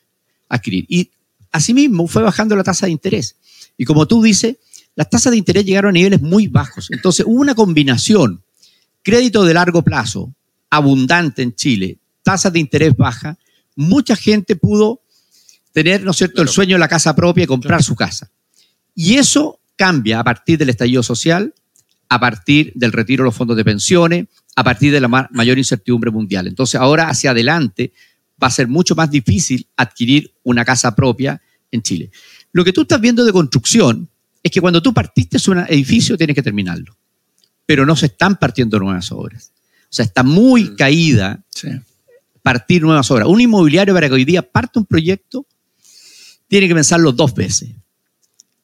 adquirir. 0.49 0.87
Y 0.89 1.11
asimismo 1.53 2.07
fue 2.07 2.23
bajando 2.23 2.55
la 2.57 2.63
tasa 2.65 2.87
de 2.87 2.93
interés. 2.93 3.37
Y 3.77 3.85
como 3.85 4.07
tú 4.07 4.23
dices, 4.23 4.57
las 4.95 5.11
tasas 5.11 5.33
de 5.33 5.39
interés 5.39 5.65
llegaron 5.65 5.91
a 5.91 5.93
niveles 5.93 6.23
muy 6.23 6.47
bajos. 6.47 6.89
Entonces 6.93 7.27
hubo 7.27 7.41
una 7.41 7.55
combinación, 7.55 8.43
crédito 9.03 9.45
de 9.45 9.55
largo 9.55 9.83
plazo, 9.83 10.33
abundante 10.71 11.43
en 11.43 11.55
Chile, 11.55 11.99
tasas 12.23 12.53
de 12.53 12.61
interés 12.61 12.97
baja, 12.97 13.37
mucha 13.77 14.15
gente 14.17 14.55
pudo 14.57 15.01
tener, 15.73 16.03
¿no 16.05 16.13
es 16.13 16.17
cierto?, 16.19 16.41
el 16.43 16.49
sueño 16.49 16.77
de 16.77 16.81
la 16.81 16.89
casa 16.89 17.17
propia 17.17 17.45
y 17.45 17.47
comprar 17.49 17.83
su 17.83 17.97
casa. 17.97 18.31
Y 18.95 19.15
eso 19.15 19.59
cambia 19.77 20.21
a 20.21 20.25
partir 20.25 20.57
del 20.57 20.69
estallido 20.71 21.03
social, 21.03 21.53
a 22.15 22.21
partir 22.21 22.73
del 22.77 22.93
retiro 22.93 23.23
de 23.23 23.27
los 23.29 23.35
fondos 23.35 23.57
de 23.57 23.65
pensiones, 23.65 24.27
a 24.57 24.63
partir 24.63 24.93
de 24.93 25.01
la 25.01 25.09
ma- 25.09 25.29
mayor 25.33 25.59
incertidumbre 25.59 26.11
mundial. 26.11 26.47
Entonces, 26.47 26.81
ahora 26.81 27.09
hacia 27.09 27.33
adelante 27.33 27.93
va 28.41 28.47
a 28.47 28.51
ser 28.51 28.69
mucho 28.69 28.95
más 28.95 29.11
difícil 29.11 29.67
adquirir 29.77 30.33
una 30.45 30.65
casa 30.65 30.95
propia 30.95 31.41
en 31.73 31.83
Chile. 31.83 32.11
Lo 32.53 32.65
que 32.65 32.73
tú 32.73 32.83
estás 32.83 33.01
viendo 33.01 33.25
de 33.25 33.33
construcción 33.33 34.09
es 34.43 34.53
que 34.53 34.61
cuando 34.61 34.81
tú 34.81 34.93
partiste 34.95 35.39
un 35.51 35.59
edificio 35.69 36.17
tienes 36.17 36.37
que 36.37 36.43
terminarlo, 36.43 36.97
pero 37.67 37.85
no 37.85 37.97
se 37.97 38.07
están 38.07 38.37
partiendo 38.37 38.79
nuevas 38.79 39.11
obras. 39.11 39.51
O 39.85 39.97
sea, 39.97 40.05
está 40.05 40.23
muy 40.23 40.65
Mm. 40.65 40.77
caída 40.77 41.45
Sí. 41.51 41.69
partir 42.43 42.83
nuevas 42.83 43.11
obras. 43.11 43.27
Un 43.27 43.41
inmobiliario 43.41 43.93
para 43.95 44.07
que 44.09 44.15
hoy 44.15 44.25
día 44.25 44.43
parte 44.43 44.79
un 44.79 44.85
proyecto 44.87 45.47
tiene 46.47 46.69
que 46.69 46.75
pensarlo 46.75 47.11
dos 47.11 47.35
veces. 47.35 47.71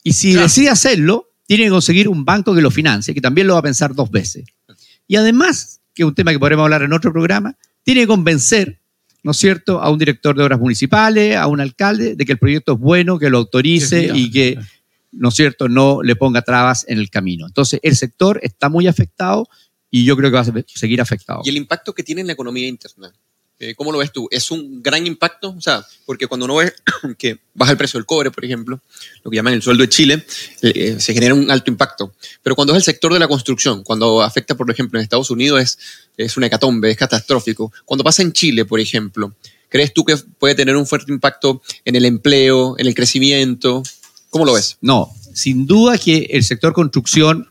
Y 0.05 0.13
si 0.13 0.33
Claro. 0.33 0.45
decide 0.47 0.69
hacerlo, 0.71 1.30
tiene 1.51 1.65
que 1.65 1.71
conseguir 1.71 2.07
un 2.09 2.25
banco 2.25 2.55
que 2.55 2.61
lo 2.61 2.71
financie, 2.71 3.13
que 3.13 3.21
también 3.21 3.49
lo 3.49 3.55
va 3.55 3.59
a 3.59 3.63
pensar 3.63 3.93
dos 3.93 4.09
veces. 4.09 4.45
Y 5.09 5.17
además, 5.17 5.81
que 5.93 6.05
es 6.05 6.07
un 6.07 6.15
tema 6.15 6.31
que 6.31 6.39
podremos 6.39 6.63
hablar 6.63 6.83
en 6.83 6.93
otro 6.93 7.13
programa, 7.13 7.57
tiene 7.83 8.03
que 8.03 8.07
convencer, 8.07 8.79
¿no 9.25 9.33
es 9.33 9.37
cierto?, 9.37 9.81
a 9.83 9.91
un 9.91 9.99
director 9.99 10.37
de 10.37 10.45
obras 10.45 10.61
municipales, 10.61 11.35
a 11.35 11.49
un 11.49 11.61
alcalde, 11.61 12.15
de 12.15 12.25
que 12.25 12.31
el 12.31 12.39
proyecto 12.39 12.75
es 12.75 12.79
bueno, 12.79 13.19
que 13.19 13.31
lo 13.31 13.39
autorice 13.39 14.13
y 14.15 14.31
que, 14.31 14.59
¿no 15.11 15.31
es 15.31 15.35
cierto?, 15.35 15.69
no 15.69 16.05
le 16.05 16.15
ponga 16.15 16.43
trabas 16.43 16.85
en 16.87 16.99
el 17.01 17.11
camino. 17.11 17.49
Entonces, 17.49 17.81
el 17.83 17.97
sector 17.97 18.39
está 18.45 18.69
muy 18.69 18.87
afectado 18.87 19.49
y 19.91 20.05
yo 20.05 20.17
creo 20.17 20.31
que 20.31 20.37
va 20.37 20.43
a 20.43 20.45
se- 20.45 20.65
seguir 20.69 21.01
afectado. 21.01 21.41
Y 21.45 21.49
el 21.49 21.57
impacto 21.57 21.93
que 21.93 22.05
tiene 22.05 22.21
en 22.21 22.29
la 22.29 22.35
economía 22.35 22.69
interna. 22.69 23.13
Eh, 23.63 23.75
¿Cómo 23.75 23.93
lo 23.93 23.99
ves 23.99 24.11
tú? 24.11 24.27
¿Es 24.31 24.51
un 24.51 24.83
gran 24.83 25.07
impacto? 25.07 25.51
O 25.51 25.61
sea, 25.61 25.85
porque 26.07 26.27
cuando 26.27 26.47
uno 26.47 26.57
ve 26.57 26.73
que 27.19 27.39
baja 27.53 27.73
el 27.73 27.77
precio 27.79 27.99
del 27.99 28.07
cobre, 28.07 28.31
por 28.31 28.43
ejemplo, 28.43 28.81
lo 29.23 29.31
que 29.31 29.37
llaman 29.37 29.53
el 29.53 29.61
sueldo 29.61 29.83
de 29.83 29.91
Chile, 29.91 30.25
eh, 30.63 30.97
se 30.99 31.13
genera 31.13 31.35
un 31.35 31.51
alto 31.51 31.71
impacto. 31.71 32.15
Pero 32.43 32.57
cuando 32.57 32.73
es 32.73 32.79
el 32.79 32.83
sector 32.85 33.13
de 33.13 33.19
la 33.19 33.29
construcción, 33.29 33.85
cuando 33.85 34.23
afecta, 34.23 34.57
por 34.57 34.71
ejemplo, 34.71 34.99
en 34.99 35.03
Estados 35.03 35.31
Unidos, 35.31 35.61
es, 35.61 35.79
es 36.17 36.39
una 36.39 36.47
hecatombe, 36.47 36.91
es 36.91 36.97
catastrófico. 36.97 37.71
Cuando 37.85 38.03
pasa 38.03 38.23
en 38.23 38.33
Chile, 38.33 38.65
por 38.65 38.81
ejemplo, 38.81 39.35
¿crees 39.69 39.93
tú 39.93 40.07
que 40.07 40.17
puede 40.17 40.55
tener 40.55 40.75
un 40.75 40.87
fuerte 40.87 41.13
impacto 41.13 41.61
en 41.85 41.97
el 41.97 42.07
empleo, 42.07 42.77
en 42.79 42.87
el 42.87 42.95
crecimiento? 42.95 43.83
¿Cómo 44.31 44.47
lo 44.47 44.55
ves? 44.55 44.79
No, 44.81 45.15
sin 45.35 45.67
duda 45.67 45.99
que 45.99 46.29
el 46.31 46.45
sector 46.45 46.73
construcción 46.73 47.47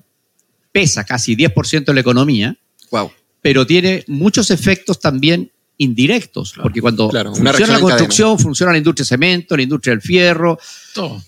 pesa 0.72 1.04
casi 1.04 1.36
10% 1.36 1.86
de 1.86 1.93
la 1.93 2.00
economía, 2.02 2.58
Wow. 2.89 3.12
pero 3.41 3.67
tiene 3.67 4.04
muchos 4.08 4.50
efectos 4.50 5.00
también 5.00 5.52
indirectos, 5.79 6.53
porque 6.61 6.81
cuando 6.81 7.09
Claro, 7.09 7.33
funciona 7.33 7.73
la 7.73 7.79
construcción, 7.79 8.37
funciona 8.37 8.71
la 8.73 8.77
industria 8.77 9.03
de 9.03 9.07
cemento, 9.07 9.55
la 9.57 9.63
industria 9.63 9.91
del 9.93 10.01
fierro, 10.01 10.59
Todo. 10.93 11.23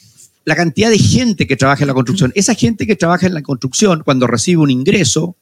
la 0.45 0.55
cantidad 0.55 0.89
de 0.89 0.99
gente 0.99 1.47
que 1.47 1.55
trabaja 1.55 1.83
en 1.83 1.87
la 1.87 1.93
construcción. 1.93 2.31
Esa 2.35 2.53
gente 2.53 2.85
que 2.85 2.95
trabaja 2.95 3.25
en 3.27 3.33
la 3.33 3.41
construcción, 3.41 4.03
cuando 4.03 4.27
recibe 4.27 4.61
un 4.61 4.69
ingreso, 4.69 5.35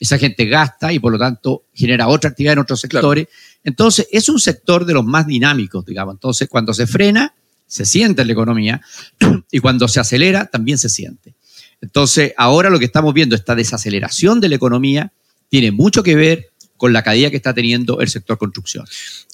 esa 0.00 0.18
gente 0.18 0.46
gasta 0.46 0.92
y 0.92 0.98
por 0.98 1.12
lo 1.12 1.18
tanto 1.18 1.64
genera 1.74 2.08
otra 2.08 2.30
actividad 2.30 2.54
en 2.54 2.58
otros 2.60 2.80
Claro. 2.82 3.08
sectores. 3.08 3.28
Entonces, 3.64 4.06
es 4.12 4.28
un 4.28 4.38
sector 4.40 4.84
de 4.86 4.94
los 4.94 5.04
más 5.04 5.26
dinámicos, 5.26 5.84
digamos. 5.84 6.14
Entonces, 6.14 6.48
cuando 6.48 6.72
se 6.74 6.86
frena, 6.86 7.34
se 7.66 7.84
siente 7.84 8.22
en 8.22 8.28
la 8.28 8.32
economía 8.34 8.80
y 9.50 9.58
cuando 9.58 9.88
se 9.88 9.98
acelera, 10.00 10.46
también 10.46 10.78
se 10.78 10.88
siente. 10.88 11.34
Entonces, 11.80 12.32
ahora 12.36 12.70
lo 12.70 12.78
que 12.78 12.84
estamos 12.84 13.12
viendo, 13.14 13.34
esta 13.34 13.54
desaceleración 13.54 14.40
de 14.40 14.48
la 14.48 14.54
economía, 14.56 15.12
tiene 15.48 15.70
mucho 15.72 16.02
que 16.02 16.14
ver 16.16 16.50
con 16.84 16.92
la 16.92 17.02
caída 17.02 17.30
que 17.30 17.36
está 17.38 17.54
teniendo 17.54 18.00
el 18.00 18.10
sector 18.10 18.36
construcción. 18.36 18.84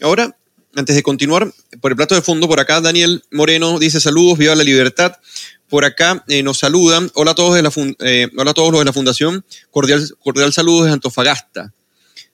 Ahora, 0.02 0.36
antes 0.76 0.94
de 0.94 1.02
continuar, 1.02 1.52
por 1.80 1.90
el 1.90 1.96
plato 1.96 2.14
de 2.14 2.22
fondo, 2.22 2.46
por 2.46 2.60
acá 2.60 2.80
Daniel 2.80 3.24
Moreno 3.32 3.80
dice 3.80 4.00
saludos, 4.00 4.38
viva 4.38 4.54
la 4.54 4.62
libertad. 4.62 5.14
Por 5.68 5.84
acá 5.84 6.24
eh, 6.28 6.44
nos 6.44 6.58
saludan. 6.58 7.10
Hola 7.14 7.32
a 7.32 7.34
todos 7.34 7.56
de 7.56 7.62
la 7.64 7.72
eh, 8.08 8.28
hola 8.36 8.52
a 8.52 8.54
todos 8.54 8.70
los 8.70 8.80
de 8.82 8.84
la 8.84 8.92
fundación. 8.92 9.44
Cordial, 9.72 10.08
cordial 10.20 10.52
saludos 10.52 10.86
de 10.86 10.92
Antofagasta. 10.92 11.74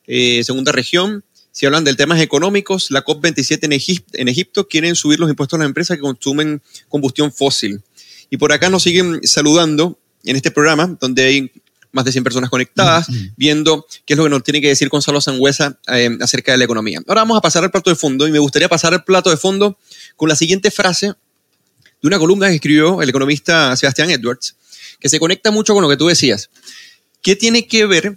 Eh, 0.06 0.44
segunda 0.44 0.70
región. 0.70 1.24
Si 1.50 1.64
hablan 1.64 1.84
del 1.84 1.96
temas 1.96 2.20
económicos, 2.20 2.90
la 2.90 3.02
COP27 3.02 3.60
en, 3.62 3.70
Egip- 3.72 4.04
en 4.12 4.28
Egipto 4.28 4.68
quieren 4.68 4.96
subir 4.96 5.18
los 5.18 5.30
impuestos 5.30 5.56
a 5.56 5.60
las 5.60 5.66
empresas 5.66 5.96
que 5.96 6.02
consumen 6.02 6.60
combustión 6.90 7.32
fósil. 7.32 7.80
Y 8.28 8.36
por 8.36 8.52
acá 8.52 8.68
nos 8.68 8.82
siguen 8.82 9.20
saludando 9.22 9.98
en 10.24 10.36
este 10.36 10.50
programa, 10.50 10.94
donde 11.00 11.24
hay 11.24 11.52
más 11.96 12.04
de 12.04 12.12
100 12.12 12.22
personas 12.22 12.50
conectadas, 12.50 13.06
viendo 13.36 13.86
qué 14.04 14.12
es 14.12 14.16
lo 14.16 14.24
que 14.24 14.30
nos 14.30 14.44
tiene 14.44 14.60
que 14.60 14.68
decir 14.68 14.88
Gonzalo 14.88 15.20
Sangüesa 15.20 15.78
eh, 15.88 16.16
acerca 16.20 16.52
de 16.52 16.58
la 16.58 16.64
economía. 16.64 17.00
Ahora 17.08 17.22
vamos 17.22 17.38
a 17.38 17.40
pasar 17.40 17.64
al 17.64 17.70
plato 17.70 17.90
de 17.90 17.96
fondo 17.96 18.28
y 18.28 18.30
me 18.30 18.38
gustaría 18.38 18.68
pasar 18.68 18.92
al 18.92 19.02
plato 19.02 19.30
de 19.30 19.36
fondo 19.36 19.78
con 20.14 20.28
la 20.28 20.36
siguiente 20.36 20.70
frase 20.70 21.06
de 21.06 22.06
una 22.06 22.18
columna 22.18 22.48
que 22.48 22.56
escribió 22.56 23.02
el 23.02 23.08
economista 23.08 23.74
Sebastián 23.74 24.10
Edwards, 24.10 24.54
que 25.00 25.08
se 25.08 25.18
conecta 25.18 25.50
mucho 25.50 25.74
con 25.74 25.82
lo 25.82 25.88
que 25.88 25.96
tú 25.96 26.06
decías. 26.06 26.50
¿Qué 27.22 27.34
tiene 27.34 27.66
que 27.66 27.86
ver 27.86 28.14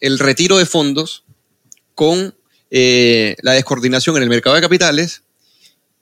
el 0.00 0.18
retiro 0.18 0.58
de 0.58 0.66
fondos 0.66 1.24
con 1.94 2.34
eh, 2.70 3.34
la 3.42 3.52
descoordinación 3.52 4.16
en 4.18 4.24
el 4.24 4.28
mercado 4.28 4.54
de 4.54 4.62
capitales? 4.62 5.22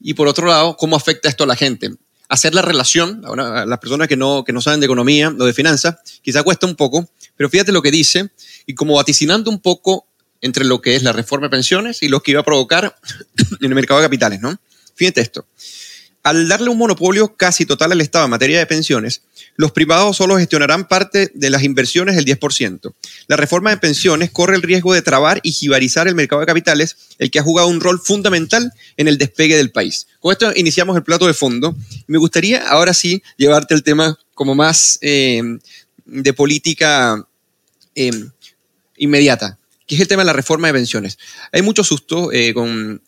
Y 0.01 0.15
por 0.15 0.27
otro 0.27 0.49
lado, 0.49 0.77
¿cómo 0.77 0.97
afecta 0.97 1.29
esto 1.29 1.45
a 1.45 1.47
la 1.47 1.57
gente? 1.57 1.91
Hacer 2.31 2.55
la 2.55 2.63
relación, 2.63 3.23
ahora, 3.27 3.67
las 3.67 3.79
personas 3.81 4.09
que 4.09 4.17
no, 4.17 4.45
que 4.45 4.55
no 4.55 4.63
saben 4.63 4.81
de 4.81 4.87
economía 4.87 5.29
o 5.29 5.45
de 5.45 5.53
finanzas, 5.53 5.97
quizá 6.23 6.43
cuesta 6.43 6.67
un 6.67 6.77
poco, 6.77 7.07
pero 7.37 7.51
fíjate 7.51 7.73
lo 7.73 7.83
que 7.83 7.91
dice, 7.91 8.31
y 8.67 8.75
como 8.75 8.95
vaticinando 8.95 9.51
un 9.51 9.61
poco 9.61 10.07
entre 10.41 10.65
lo 10.65 10.81
que 10.81 10.97
es 10.97 11.03
la 11.03 11.13
reforma 11.13 11.49
de 11.49 11.51
pensiones 11.51 12.03
y 12.03 12.09
lo 12.09 12.23
que 12.23 12.31
iba 12.31 12.41
a 12.41 12.45
provocar 12.45 12.97
en 13.61 13.67
el 13.67 13.75
mercado 13.75 14.01
de 14.01 14.07
capitales, 14.07 14.41
¿no? 14.41 14.59
Fíjate 14.95 15.21
esto. 15.21 15.47
Al 16.23 16.49
darle 16.49 16.69
un 16.69 16.77
monopolio 16.77 17.35
casi 17.35 17.65
total 17.65 17.93
al 17.93 18.01
Estado 18.03 18.27
en 18.27 18.31
materia 18.31 18.59
de 18.59 18.67
pensiones, 18.67 19.23
los 19.57 19.73
privados 19.73 20.17
solo 20.17 20.37
gestionarán 20.37 20.87
parte 20.87 21.31
de 21.35 21.51
las 21.51 21.63
inversiones 21.63 22.17
del 22.17 22.27
10%. 22.27 22.93
La 23.27 23.37
reforma 23.37 23.71
de 23.71 23.79
pensiones 23.79 24.31
corre 24.31 24.57
el 24.57 24.63
riesgo 24.63 24.93
de 24.93 25.03
trabar 25.03 25.41
y 25.43 25.53
jibarizar 25.53 26.09
el 26.09 26.15
mercado 26.15 26.41
de 26.41 26.47
capitales, 26.47 26.97
el 27.19 27.31
que 27.31 27.39
ha 27.39 27.43
jugado 27.43 27.69
un 27.69 27.81
rol 27.81 28.01
fundamental 28.01 28.73
en 28.97 29.09
el 29.09 29.19
despegue 29.19 29.57
del 29.57 29.71
país. 29.71 30.07
Con 30.21 30.33
esto 30.33 30.53
iniciamos 30.55 30.97
el 30.97 31.03
plato 31.03 31.27
de 31.27 31.35
fondo. 31.35 31.75
Me 32.07 32.19
gustaría 32.19 32.69
ahora 32.69 32.93
sí 32.93 33.23
llevarte 33.37 33.75
el 33.75 33.83
tema 33.83 34.19
como 34.35 34.55
más 34.55 34.99
eh, 35.01 35.43
de 36.05 36.33
política 36.33 37.27
eh, 37.95 38.11
inmediata, 38.97 39.59
que 39.87 39.95
es 39.95 40.01
el 40.01 40.09
tema 40.09 40.23
de 40.23 40.27
la 40.27 40.33
reforma 40.33 40.69
de 40.69 40.75
pensiones. 40.75 41.19
Hay 41.53 41.63
mucho 41.63 41.83
susto 41.83 42.31
eh, 42.33 42.55
con, 42.55 43.03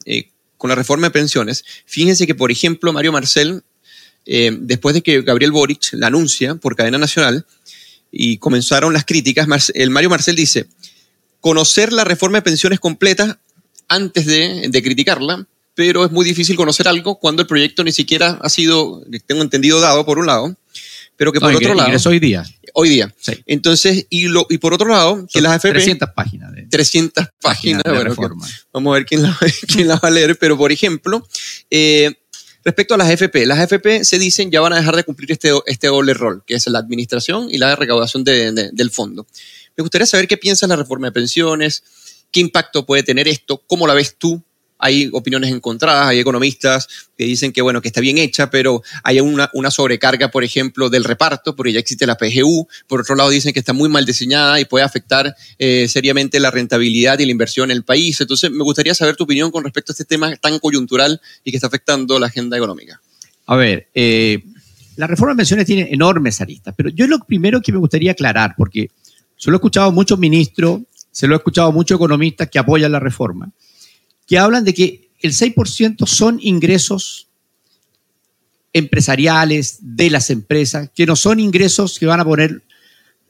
con 0.62 0.68
la 0.68 0.76
reforma 0.76 1.08
de 1.08 1.10
pensiones. 1.10 1.64
Fíjense 1.86 2.24
que, 2.24 2.36
por 2.36 2.52
ejemplo, 2.52 2.92
Mario 2.92 3.10
Marcel, 3.10 3.64
eh, 4.26 4.56
después 4.60 4.94
de 4.94 5.02
que 5.02 5.22
Gabriel 5.22 5.50
Boric 5.50 5.88
la 5.94 6.06
anuncia 6.06 6.54
por 6.54 6.76
cadena 6.76 6.98
nacional 6.98 7.44
y 8.12 8.36
comenzaron 8.36 8.92
las 8.92 9.04
críticas, 9.04 9.72
el 9.74 9.90
Mario 9.90 10.10
Marcel 10.10 10.36
dice, 10.36 10.66
conocer 11.40 11.92
la 11.92 12.04
reforma 12.04 12.38
de 12.38 12.42
pensiones 12.42 12.78
completa 12.78 13.40
antes 13.88 14.24
de, 14.24 14.68
de 14.68 14.82
criticarla, 14.84 15.48
pero 15.74 16.04
es 16.04 16.12
muy 16.12 16.24
difícil 16.24 16.54
conocer 16.54 16.86
algo 16.86 17.18
cuando 17.18 17.42
el 17.42 17.48
proyecto 17.48 17.82
ni 17.82 17.90
siquiera 17.90 18.38
ha 18.40 18.48
sido, 18.48 19.02
tengo 19.26 19.42
entendido, 19.42 19.80
dado 19.80 20.06
por 20.06 20.20
un 20.20 20.26
lado, 20.26 20.54
pero 21.16 21.32
que 21.32 21.40
por 21.40 21.50
No, 21.52 21.58
otro 21.58 21.74
lado, 21.74 21.90
hoy 22.06 22.18
día. 22.18 22.44
hoy 22.74 22.88
día. 22.88 23.14
Sí. 23.18 23.32
Entonces, 23.46 24.06
y, 24.10 24.22
lo, 24.28 24.46
y 24.50 24.58
por 24.58 24.74
otro 24.74 24.88
lado, 24.88 25.26
que 25.26 25.32
Son 25.38 25.42
las 25.44 25.52
AFP... 25.52 25.70
300 25.72 26.08
páginas 26.14 26.52
de, 26.52 26.62
300 26.66 27.26
páginas, 27.40 27.82
de 27.84 27.90
bueno, 27.90 28.04
que- 28.04 28.08
reforma. 28.10 28.48
Vamos 28.72 28.92
a 28.92 28.94
ver 28.94 29.06
quién 29.06 29.22
la, 29.22 29.38
quién 29.68 29.88
la 29.88 29.96
va 29.96 30.08
a 30.08 30.10
leer, 30.10 30.36
pero 30.38 30.56
por 30.56 30.72
ejemplo, 30.72 31.26
eh, 31.70 32.12
respecto 32.64 32.94
a 32.94 32.96
las 32.96 33.08
AFP, 33.08 33.46
las 33.46 33.58
AFP 33.58 34.04
se 34.04 34.18
dicen 34.18 34.50
ya 34.50 34.60
van 34.60 34.72
a 34.72 34.76
dejar 34.76 34.96
de 34.96 35.04
cumplir 35.04 35.30
este, 35.32 35.50
este 35.66 35.86
doble 35.88 36.14
rol, 36.14 36.42
que 36.46 36.54
es 36.54 36.66
la 36.68 36.78
administración 36.78 37.48
y 37.50 37.58
la 37.58 37.76
recaudación 37.76 38.24
de- 38.24 38.52
de- 38.52 38.70
del 38.72 38.90
fondo. 38.90 39.26
Me 39.76 39.82
gustaría 39.82 40.06
saber 40.06 40.26
qué 40.28 40.36
piensas 40.36 40.68
de 40.68 40.76
la 40.76 40.82
reforma 40.82 41.06
de 41.08 41.12
pensiones, 41.12 41.82
qué 42.30 42.40
impacto 42.40 42.84
puede 42.86 43.02
tener 43.02 43.28
esto, 43.28 43.62
cómo 43.66 43.86
la 43.86 43.94
ves 43.94 44.16
tú. 44.18 44.42
Hay 44.84 45.08
opiniones 45.12 45.52
encontradas, 45.52 46.08
hay 46.08 46.18
economistas 46.18 46.88
que 47.16 47.24
dicen 47.24 47.52
que, 47.52 47.62
bueno, 47.62 47.80
que 47.80 47.88
está 47.88 48.00
bien 48.00 48.18
hecha, 48.18 48.50
pero 48.50 48.82
hay 49.04 49.20
una, 49.20 49.48
sobrecarga, 49.70 50.32
por 50.32 50.42
ejemplo, 50.42 50.90
del 50.90 51.04
reparto, 51.04 51.54
porque 51.54 51.72
ya 51.72 51.78
existe 51.78 52.04
la 52.04 52.16
PGU. 52.16 52.66
Por 52.88 53.00
otro 53.00 53.14
lado, 53.14 53.30
dicen 53.30 53.52
que 53.52 53.60
está 53.60 53.72
muy 53.72 53.88
mal 53.88 54.04
diseñada 54.04 54.58
y 54.58 54.64
puede 54.64 54.84
afectar 54.84 55.34
eh, 55.58 55.86
seriamente 55.88 56.40
la 56.40 56.50
rentabilidad 56.50 57.20
y 57.20 57.26
la 57.26 57.30
inversión 57.30 57.70
en 57.70 57.76
el 57.76 57.84
país. 57.84 58.20
Entonces, 58.20 58.50
me 58.50 58.64
gustaría 58.64 58.94
saber 58.94 59.14
tu 59.14 59.22
opinión 59.22 59.52
con 59.52 59.62
respecto 59.62 59.92
a 59.92 59.94
este 59.94 60.04
tema 60.04 60.34
tan 60.36 60.58
coyuntural 60.58 61.20
y 61.44 61.52
que 61.52 61.56
está 61.56 61.68
afectando 61.68 62.18
la 62.18 62.26
agenda 62.26 62.56
económica. 62.56 63.00
A 63.46 63.56
ver, 63.56 63.88
eh, 63.94 64.42
la 64.96 65.06
reforma 65.06 65.34
de 65.34 65.38
pensiones 65.38 65.66
tiene 65.66 65.88
enormes 65.90 66.40
aristas, 66.40 66.74
pero 66.76 66.90
yo 66.90 67.06
lo 67.06 67.20
primero 67.20 67.60
que 67.60 67.72
me 67.72 67.78
gustaría 67.78 68.12
aclarar, 68.12 68.54
porque 68.56 68.90
se 69.36 69.50
lo 69.50 69.56
he 69.56 69.58
escuchado 69.58 69.88
a 69.88 69.90
muchos 69.90 70.18
ministros, 70.18 70.82
se 71.10 71.26
lo 71.26 71.34
he 71.34 71.38
escuchado 71.38 71.68
a 71.68 71.72
muchos 71.72 71.96
economistas 71.96 72.48
que 72.50 72.58
apoyan 72.58 72.92
la 72.92 73.00
reforma, 73.00 73.50
que 74.32 74.38
hablan 74.38 74.64
de 74.64 74.72
que 74.72 75.10
el 75.20 75.34
6% 75.34 76.06
son 76.06 76.38
ingresos 76.40 77.28
empresariales 78.72 79.76
de 79.82 80.08
las 80.08 80.30
empresas, 80.30 80.88
que 80.94 81.04
no 81.04 81.16
son 81.16 81.38
ingresos 81.38 81.98
que 81.98 82.06
van 82.06 82.18
a 82.18 82.24
poner 82.24 82.62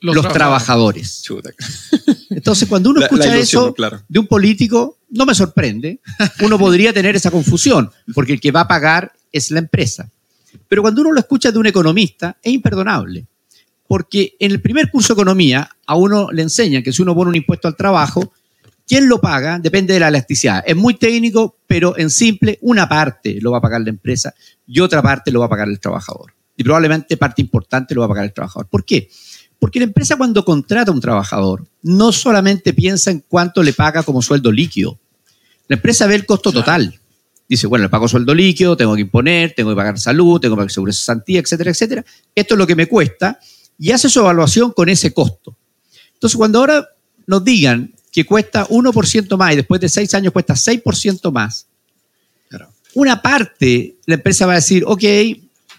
los, 0.01 0.29
trabajadores. 0.33 1.25
Entonces, 2.31 2.69
cuando 2.69 2.91
uno 2.91 3.01
La- 3.01 3.07
la 3.11 3.17
escucha 3.17 3.37
ilusión, 3.37 3.65
eso 3.65 3.75
claro. 3.75 4.01
de 4.09 4.19
un 4.21 4.29
político, 4.29 4.99
no 5.11 5.27
me 5.27 5.35
sorprende. 5.35 5.99
Uno 6.41 6.57
podría 6.57 6.93
tener 6.93 7.17
esa 7.17 7.33
confusión, 7.33 7.91
porque 8.15 8.35
el 8.35 8.41
que 8.41 8.53
va 8.53 8.61
a 8.61 8.69
pagar 8.69 9.13
es 9.33 9.51
la 9.51 9.59
empresa. 9.59 10.09
Pero 10.69 10.83
cuando 10.83 11.01
uno 11.01 11.11
lo 11.11 11.19
escucha 11.19 11.51
de 11.51 11.59
un 11.59 11.67
economista, 11.67 12.37
es 12.41 12.53
imperdonable. 12.53 13.27
Porque 13.89 14.37
en 14.39 14.53
el 14.53 14.63
primer 14.63 14.89
curso 14.89 15.17
de 15.17 15.21
economía, 15.21 15.69
a 15.85 15.97
uno 15.97 16.31
le 16.31 16.43
enseñan 16.43 16.85
que 16.85 16.93
si 16.93 17.03
uno 17.03 17.13
pone 17.13 17.31
un 17.31 17.35
impuesto 17.35 17.67
al 17.67 17.75
trabajo, 17.75 18.33
¿quién 18.87 19.09
lo 19.09 19.21
paga? 19.21 19.59
Depende 19.59 19.95
de 19.95 20.01
la 20.01 20.09
elasticidad. 20.09 20.63
Es 20.67 20.77
muy 20.77 20.95
técnico, 20.95 21.59
pero 21.67 21.97
en 21.97 22.11
simple, 22.11 22.59
una 22.63 22.89
parte 22.89 23.39
lo 23.41 23.53
va 23.53 23.59
a 23.59 23.61
pagar 23.61 23.81
la 23.83 23.91
empresa 23.91 24.35
y 24.67 24.81
otra 24.81 25.03
parte 25.03 25.31
lo 25.31 25.41
va 25.41 25.47
a 25.47 25.49
pagar 25.49 25.69
el 25.69 25.81
trabajador. 25.81 26.35
Y 26.57 26.65
probablemente 26.65 27.17
parte 27.17 27.43
importante 27.43 27.95
lo 27.95 28.01
va 28.01 28.07
a 28.07 28.09
pagar 28.09 28.25
el 28.25 28.33
trabajador. 28.33 28.69
¿Por 28.69 28.85
qué? 28.85 29.09
Porque 29.59 29.79
la 29.79 29.85
empresa 29.85 30.17
cuando 30.17 30.45
contrata 30.45 30.91
a 30.91 30.95
un 30.95 31.01
trabajador 31.01 31.67
no 31.83 32.13
solamente 32.13 32.73
piensa 32.73 33.11
en 33.11 33.25
cuánto 33.27 33.63
le 33.63 33.73
paga 33.73 34.03
como 34.03 34.21
sueldo 34.21 34.51
líquido. 34.51 34.99
La 35.69 35.77
empresa 35.77 36.07
ve 36.07 36.17
el 36.17 36.27
costo 36.27 36.53
total. 36.53 36.99
Dice, 37.49 37.67
bueno, 37.67 37.85
le 37.85 37.89
pago 37.89 38.09
sueldo 38.09 38.35
líquido, 38.35 38.77
tengo 38.77 38.95
que 38.95 39.03
imponer, 39.03 39.53
tengo 39.55 39.71
que 39.71 39.77
pagar 39.77 39.99
salud, 39.99 40.41
tengo 40.41 40.57
que 40.57 40.61
pagar 40.61 40.71
seguridad 40.71 40.95
de 40.95 40.99
cesantía, 40.99 41.41
etcétera, 41.41 41.71
etcétera. 41.71 42.05
Esto 42.35 42.55
es 42.55 42.59
lo 42.59 42.67
que 42.67 42.75
me 42.75 42.87
cuesta 42.87 43.39
y 43.79 43.91
hace 43.91 44.09
su 44.09 44.21
evaluación 44.21 44.73
con 44.73 44.89
ese 44.89 45.13
costo. 45.13 45.57
Entonces, 46.15 46.37
cuando 46.37 46.61
ahora 46.61 46.89
nos 47.27 47.45
digan 47.45 47.95
que 48.13 48.25
cuesta 48.27 48.67
1% 48.69 49.37
más 49.39 49.53
y 49.55 49.57
después 49.57 49.81
de 49.81 49.89
seis 49.89 50.15
años 50.15 50.33
cuesta 50.33 50.55
6% 50.55 51.33
más, 51.33 51.67
Claro. 52.49 52.69
una 52.95 53.21
parte 53.23 53.97
la 54.07 54.15
empresa 54.17 54.47
va 54.47 54.53
a 54.53 54.57
decir, 54.57 54.85
ok, 54.87 55.03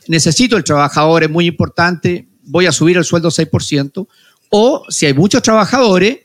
necesito 0.07 0.57
el 0.57 0.63
trabajador, 0.63 1.23
es 1.23 1.29
muy 1.29 1.45
importante, 1.45 2.27
voy 2.43 2.65
a 2.65 2.71
subir 2.71 2.97
el 2.97 3.05
sueldo 3.05 3.29
6%, 3.29 4.07
o 4.49 4.83
si 4.89 5.05
hay 5.05 5.13
muchos 5.13 5.41
trabajadores, 5.41 6.19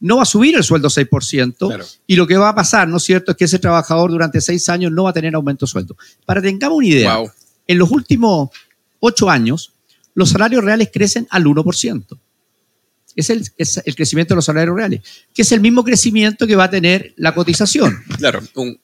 no 0.00 0.16
va 0.18 0.22
a 0.22 0.26
subir 0.26 0.54
el 0.56 0.62
sueldo 0.62 0.88
6%, 0.90 1.66
Claro. 1.68 1.84
y 2.06 2.16
lo 2.16 2.26
que 2.26 2.36
va 2.36 2.50
a 2.50 2.54
pasar, 2.54 2.86
¿no 2.86 2.98
es 2.98 3.02
cierto?, 3.04 3.30
es 3.32 3.36
que 3.38 3.44
ese 3.46 3.58
trabajador 3.58 4.10
durante 4.10 4.40
seis 4.42 4.68
años 4.68 4.92
no 4.92 5.04
va 5.04 5.10
a 5.10 5.12
tener 5.14 5.34
aumento 5.34 5.64
de 5.66 5.70
sueldo. 5.72 5.96
Para 6.26 6.42
que 6.42 6.48
tengamos 6.48 6.76
una 6.78 6.86
idea, 6.86 7.16
Wow. 7.16 7.30
en 7.66 7.78
los 7.78 7.90
últimos 7.90 8.50
ocho 9.00 9.30
años, 9.30 9.72
los 10.14 10.28
salarios 10.30 10.62
reales 10.62 10.90
crecen 10.92 11.26
al 11.30 11.46
1%. 11.46 12.18
Es 13.16 13.30
el, 13.30 13.46
es 13.58 13.80
el 13.84 13.94
crecimiento 13.94 14.34
de 14.34 14.36
los 14.36 14.44
salarios 14.44 14.74
reales, 14.76 15.00
que 15.32 15.42
es 15.42 15.52
el 15.52 15.60
mismo 15.60 15.84
crecimiento 15.84 16.46
que 16.46 16.56
va 16.56 16.64
a 16.64 16.70
tener 16.70 17.14
la 17.16 17.34
cotización. 17.34 17.96
Claro. 18.18 18.40
Un- 18.56 18.78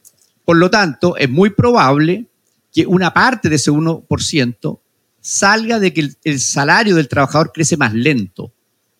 Por 0.44 0.56
lo 0.56 0.70
tanto, 0.70 1.16
es 1.16 1.28
muy 1.28 1.50
probable 1.50 2.26
que 2.72 2.86
una 2.86 3.12
parte 3.12 3.48
de 3.48 3.56
ese 3.56 3.70
1% 3.72 4.80
salga 5.20 5.78
de 5.80 5.92
que 5.92 6.00
el, 6.02 6.16
el 6.24 6.40
salario 6.40 6.94
del 6.96 7.08
trabajador 7.08 7.50
crece 7.52 7.76
más 7.76 7.92
lento 7.92 8.52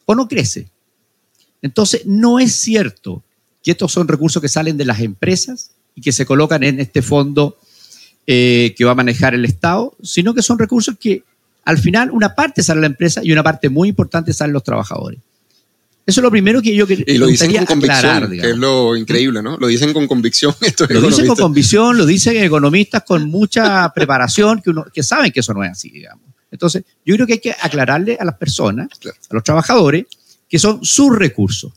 o 0.07 0.15
no 0.15 0.27
crece. 0.29 0.69
Entonces, 1.63 2.03
no 2.07 2.39
es 2.39 2.53
cierto 2.57 3.23
que 3.63 3.71
estos 3.73 3.93
son 3.93 4.09
recursos 4.09 4.41
que 4.43 4.49
salen 4.49 4.77
de 4.77 4.85
las 4.85 5.01
empresas 5.01 5.73
y 5.95 6.01
que 6.01 6.13
se 6.13 6.27
colocan 6.27 6.63
en 6.63 6.81
este 6.81 7.03
fondo 7.03 7.57
eh, 8.27 8.75
que 8.77 8.85
va 8.85 8.93
a 8.93 8.95
manejar 8.97 9.35
el 9.35 9.45
Estado, 9.45 9.97
sino 10.03 10.35
que 10.35 10.43
son 10.43 10.59
recursos 10.59 10.97
que 10.99 11.25
al 11.65 11.79
final 11.79 12.11
una 12.11 12.35
parte 12.35 12.63
sale 12.63 12.79
a 12.79 12.81
la 12.83 12.87
empresa 12.89 13.21
y 13.23 13.33
una 13.33 13.43
parte 13.43 13.69
muy 13.69 13.89
importante 13.89 14.33
salen 14.33 14.53
los 14.55 14.65
trabajadores. 14.65 15.21
Eso 16.07 16.21
es 16.21 16.23
lo 16.23 16.31
primero 16.31 16.61
que 16.63 16.75
yo 16.75 16.87
que- 16.87 17.05
y 17.07 17.19
lo 17.19 17.27
dicen 17.27 17.55
con 17.55 17.67
convicción, 17.67 17.99
aclarar, 18.17 18.31
que 18.31 18.51
es 18.51 18.57
lo 18.57 18.97
increíble, 18.97 19.43
¿no? 19.43 19.57
Lo 19.59 19.67
dicen 19.69 19.93
con 19.93 20.07
convicción 20.09 20.55
Lo 20.89 21.01
dicen 21.03 21.27
con 21.27 21.37
convicción, 21.37 21.97
lo 21.99 22.07
dicen 22.07 22.37
economistas 22.43 23.05
con 23.05 23.29
mucha 23.29 23.89
preparación, 23.95 24.61
que, 24.61 24.71
uno, 24.71 24.87
que 24.93 25.03
saben 25.03 25.31
que 25.31 25.41
eso 25.41 25.55
no 25.55 25.63
es 25.63 25.71
así, 25.71 25.91
digamos. 25.91 26.25
Entonces, 26.51 26.83
yo 27.05 27.15
creo 27.15 27.27
que 27.29 27.35
hay 27.35 27.39
que 27.39 27.55
aclararle 27.61 28.17
a 28.19 28.25
las 28.25 28.35
personas, 28.37 28.89
Claro. 28.99 29.17
a 29.31 29.35
los 29.35 29.45
trabajadores, 29.45 30.07
que 30.49 30.59
son 30.59 30.85
sus 30.85 31.15
recursos. 31.17 31.73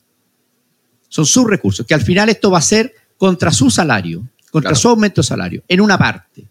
Son 1.09 1.27
sus 1.27 1.45
recursos, 1.47 1.85
que 1.85 1.93
al 1.93 2.01
final 2.01 2.29
esto 2.29 2.49
va 2.49 2.57
a 2.57 2.61
ser 2.61 2.91
contra 3.17 3.51
su 3.51 3.69
salario, 3.69 4.27
contra 4.49 4.69
Claro. 4.71 4.81
su 4.81 4.89
aumento 4.89 5.21
de 5.21 5.27
salario, 5.27 5.63
en 5.67 5.79
una 5.81 5.95
parte. 5.97 6.43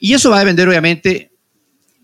Y 0.00 0.14
eso 0.14 0.30
va 0.30 0.36
a 0.36 0.40
depender, 0.40 0.66
obviamente, 0.66 1.27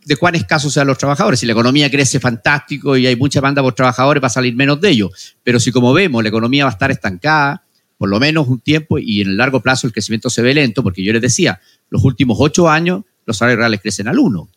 de 0.05 0.17
cuán 0.17 0.35
escasos 0.35 0.73
sean 0.73 0.87
los 0.87 0.99
trabajadores. 0.99 1.41
Si 1.41 1.47
la 1.47 1.53
economía 1.53 1.91
crece 1.91 2.21
fantástico 2.21 2.97
y 2.97 3.07
hay 3.07 3.17
mucha 3.17 3.41
demanda 3.41 3.63
por 3.63 3.75
trabajadores, 3.75 4.23
va 4.23 4.27
a 4.27 4.31
salir 4.31 4.55
menos 4.55 4.81
de 4.81 4.91
ellos. 4.91 5.37
Pero 5.43 5.59
si, 5.59 5.73
como 5.73 5.93
vemos, 5.93 6.23
la 6.23 6.29
economía 6.29 6.65
va 6.65 6.71
a 6.71 6.75
estar 6.75 6.91
estancada, 6.91 7.65
por 7.97 8.09
lo 8.09 8.21
menos 8.21 8.49
un 8.49 8.61
tiempo, 8.61 8.99
y 8.99 9.23
en 9.23 9.29
el 9.29 9.37
largo 9.37 9.61
plazo 9.61 9.87
el 9.87 9.93
crecimiento 9.93 10.29
se 10.29 10.43
ve 10.43 10.53
lento, 10.55 10.83
porque 10.83 11.03
yo 11.03 11.13
les 11.13 11.23
decía, 11.23 11.61
los 11.91 12.05
últimos 12.05 12.37
ocho 12.41 12.69
años 12.69 13.03
los 13.25 13.39
salarios 13.39 13.59
reales 13.59 13.81
crecen 13.81 14.09
al 14.09 14.19
uno. 14.19 14.49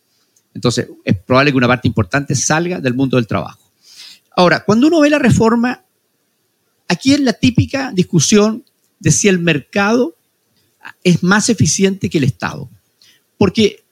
Entonces, 0.54 0.88
es 1.04 1.16
probable 1.16 1.52
que 1.52 1.56
una 1.56 1.68
parte 1.68 1.88
importante 1.88 2.34
salga 2.34 2.80
del 2.80 2.94
mundo 2.94 3.16
del 3.16 3.26
trabajo. 3.26 3.70
Ahora, 4.36 4.64
cuando 4.64 4.88
uno 4.88 5.00
ve 5.00 5.10
la 5.10 5.18
reforma, 5.18 5.84
aquí 6.88 7.14
es 7.14 7.20
la 7.20 7.32
típica 7.32 7.92
discusión 7.92 8.64
de 8.98 9.12
si 9.12 9.28
el 9.28 9.38
mercado 9.38 10.16
es 11.04 11.22
más 11.22 11.48
eficiente 11.48 12.10
que 12.10 12.18
el 12.18 12.24
Estado. 12.24 12.68
Porque 13.36 13.84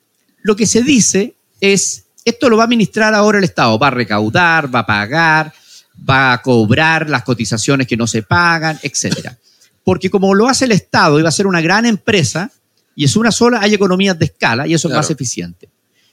lo 0.43 0.57
que 0.57 0.67
se 0.67 0.83
dice 0.83 1.36
es, 1.61 2.05
esto 2.25 2.49
lo 2.49 2.57
va 2.57 2.65
a 2.65 2.67
administrar 2.67 3.15
ahora 3.15 3.39
el 3.39 3.45
Estado, 3.45 3.79
va 3.79 3.89
a 3.89 3.91
recaudar, 3.91 4.75
va 4.75 4.81
a 4.81 4.87
pagar, 4.87 5.53
va 6.09 6.33
a 6.33 6.43
cobrar 6.43 7.09
las 7.09 7.23
cotizaciones 7.23 7.87
que 7.87 7.97
no 7.97 8.07
se 8.07 8.23
pagan, 8.23 8.79
etc. 8.83 9.31
Porque 9.85 10.11
como 10.11 10.35
lo 10.35 10.49
hace 10.49 10.65
el 10.67 10.73
Estado 10.73 11.19
y 11.19 11.23
va 11.23 11.29
a 11.29 11.33
ser 11.33 11.47
una 11.47 11.61
gran 11.61 11.87
empresa, 11.87 12.51
y 12.95 13.05
es 13.05 13.15
una 13.17 13.31
sola, 13.31 13.61
hay 13.61 13.75
economías 13.75 14.19
de 14.19 14.25
escala 14.27 14.67
y 14.67 14.75
eso 14.75 14.89
Claro. 14.89 15.01
es 15.01 15.07
más 15.07 15.11
eficiente. 15.11 15.69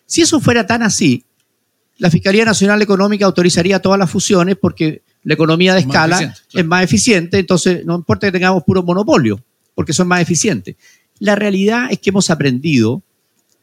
Si 0.05 0.21
eso 0.21 0.39
fuera 0.41 0.67
tan 0.67 0.83
así, 0.83 1.23
la 1.97 2.09
Fiscalía 2.09 2.43
Nacional 2.43 2.81
Económica 2.81 3.25
autorizaría 3.25 3.79
todas 3.81 3.97
las 3.97 4.09
fusiones 4.11 4.57
porque 4.59 5.01
la 5.23 5.33
economía 5.35 5.73
de 5.73 5.79
Es 5.79 5.85
escala 5.85 6.17
claro. 6.17 6.33
es 6.53 6.65
más 6.65 6.83
eficiente, 6.83 7.39
entonces 7.39 7.85
no 7.85 7.95
importa 7.95 8.27
que 8.27 8.33
tengamos 8.33 8.63
puro 8.63 8.83
monopolio, 8.83 9.41
porque 9.73 9.93
son 9.93 10.07
más 10.09 10.21
eficientes. 10.21 10.75
La 11.19 11.35
realidad 11.35 11.87
es 11.89 11.99
que 11.99 12.09
hemos 12.09 12.29
aprendido, 12.29 13.01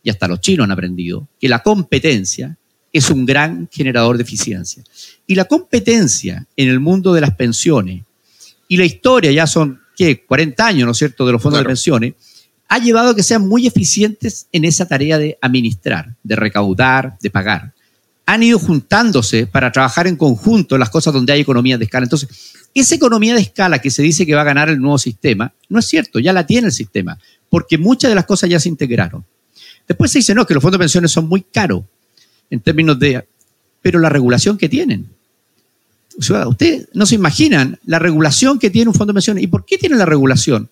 y 0.03 0.11
hasta 0.11 0.29
los 0.29 0.41
chinos 0.41 0.65
han 0.65 0.71
aprendido, 0.73 1.29
que 1.41 1.49
la 1.49 1.63
competencia 1.63 2.57
es 2.93 3.11
un 3.11 3.25
gran 3.25 3.69
generador 3.71 4.17
de 4.17 4.23
eficiencia. 4.25 4.83
Y 5.27 5.35
la 5.35 5.45
competencia 5.45 6.47
en 6.57 6.69
el 6.69 6.81
mundo 6.81 7.13
de 7.13 7.21
las 7.21 7.35
pensiones, 7.37 8.03
y 8.69 8.77
la 8.77 8.85
historia 8.85 9.31
ya 9.31 9.47
son, 9.47 9.81
¿qué? 9.97 10.25
40 10.25 10.67
años, 10.67 10.87
¿no 10.87 10.93
es 10.93 10.99
cierto?, 10.99 11.27
de 11.27 11.33
los 11.33 11.43
fondos 11.43 11.59
Claro. 11.59 11.69
de 11.69 11.73
pensiones, 11.75 12.15
ha 12.69 12.79
llevado 12.79 13.11
a 13.11 13.17
que 13.17 13.23
sean 13.23 13.47
muy 13.49 13.67
eficientes 13.67 14.47
en 14.53 14.65
esa 14.65 14.87
tarea 14.87 15.19
de 15.19 15.37
administrar, 15.41 16.15
de 16.23 16.37
recaudar, 16.37 17.17
de 17.21 17.31
pagar. 17.31 17.73
Han 18.27 18.45
ido 18.45 18.61
juntándose 18.61 19.47
para 19.49 19.73
trabajar 19.73 20.07
en 20.07 20.15
conjunto 20.15 20.77
en 20.77 20.81
las 20.81 20.91
cosas 20.91 21.13
donde 21.13 21.33
hay 21.33 21.41
economía 21.41 21.77
de 21.79 21.85
escala. 21.87 22.05
Entonces, 22.05 22.29
esa 22.73 22.95
economía 22.95 23.35
de 23.35 23.41
escala 23.41 23.81
que 23.81 23.91
se 23.91 24.03
dice 24.03 24.25
que 24.25 24.37
va 24.37 24.43
a 24.43 24.45
ganar 24.45 24.69
el 24.69 24.81
nuevo 24.81 24.99
sistema, 24.99 25.53
no 25.69 25.81
es 25.81 25.87
cierto, 25.87 26.21
ya 26.21 26.33
la 26.33 26.47
tiene 26.47 26.69
el 26.69 26.73
sistema, 26.73 27.19
porque 27.49 27.77
muchas 27.77 28.09
de 28.09 28.15
las 28.15 28.25
cosas 28.27 28.49
ya 28.49 28.61
se 28.61 28.69
integraron. 28.69 29.25
Después 29.91 30.13
se 30.13 30.21
dice, 30.21 30.37
no, 30.37 30.47
que 30.47 30.55
los 30.55 30.63
fondos 30.63 30.79
de 30.79 30.85
pensiones 30.85 31.11
son 31.11 31.29
muy 31.29 31.41
caros 31.41 31.83
en 32.49 32.61
términos 32.61 32.97
de... 32.97 33.27
Pero 33.83 33.99
la 33.99 34.09
regulación 34.09 34.57
que 34.57 34.69
tienen. 34.69 35.09
O 36.17 36.23
sea, 36.23 36.47
ustedes 36.47 36.87
no 36.95 37.07
se 37.07 37.17
imaginan 37.17 37.77
la 37.87 37.99
regulación 37.99 38.61
que 38.61 38.71
tiene 38.71 38.89
un 38.89 38.95
fondo 38.95 39.13
de 39.13 39.17
pensiones. 39.17 39.43
¿Y 39.43 39.49
por 39.49 39.65
qué 39.65 39.79
tiene 39.79 39.97
la 39.97 40.07
regulación? 40.07 40.69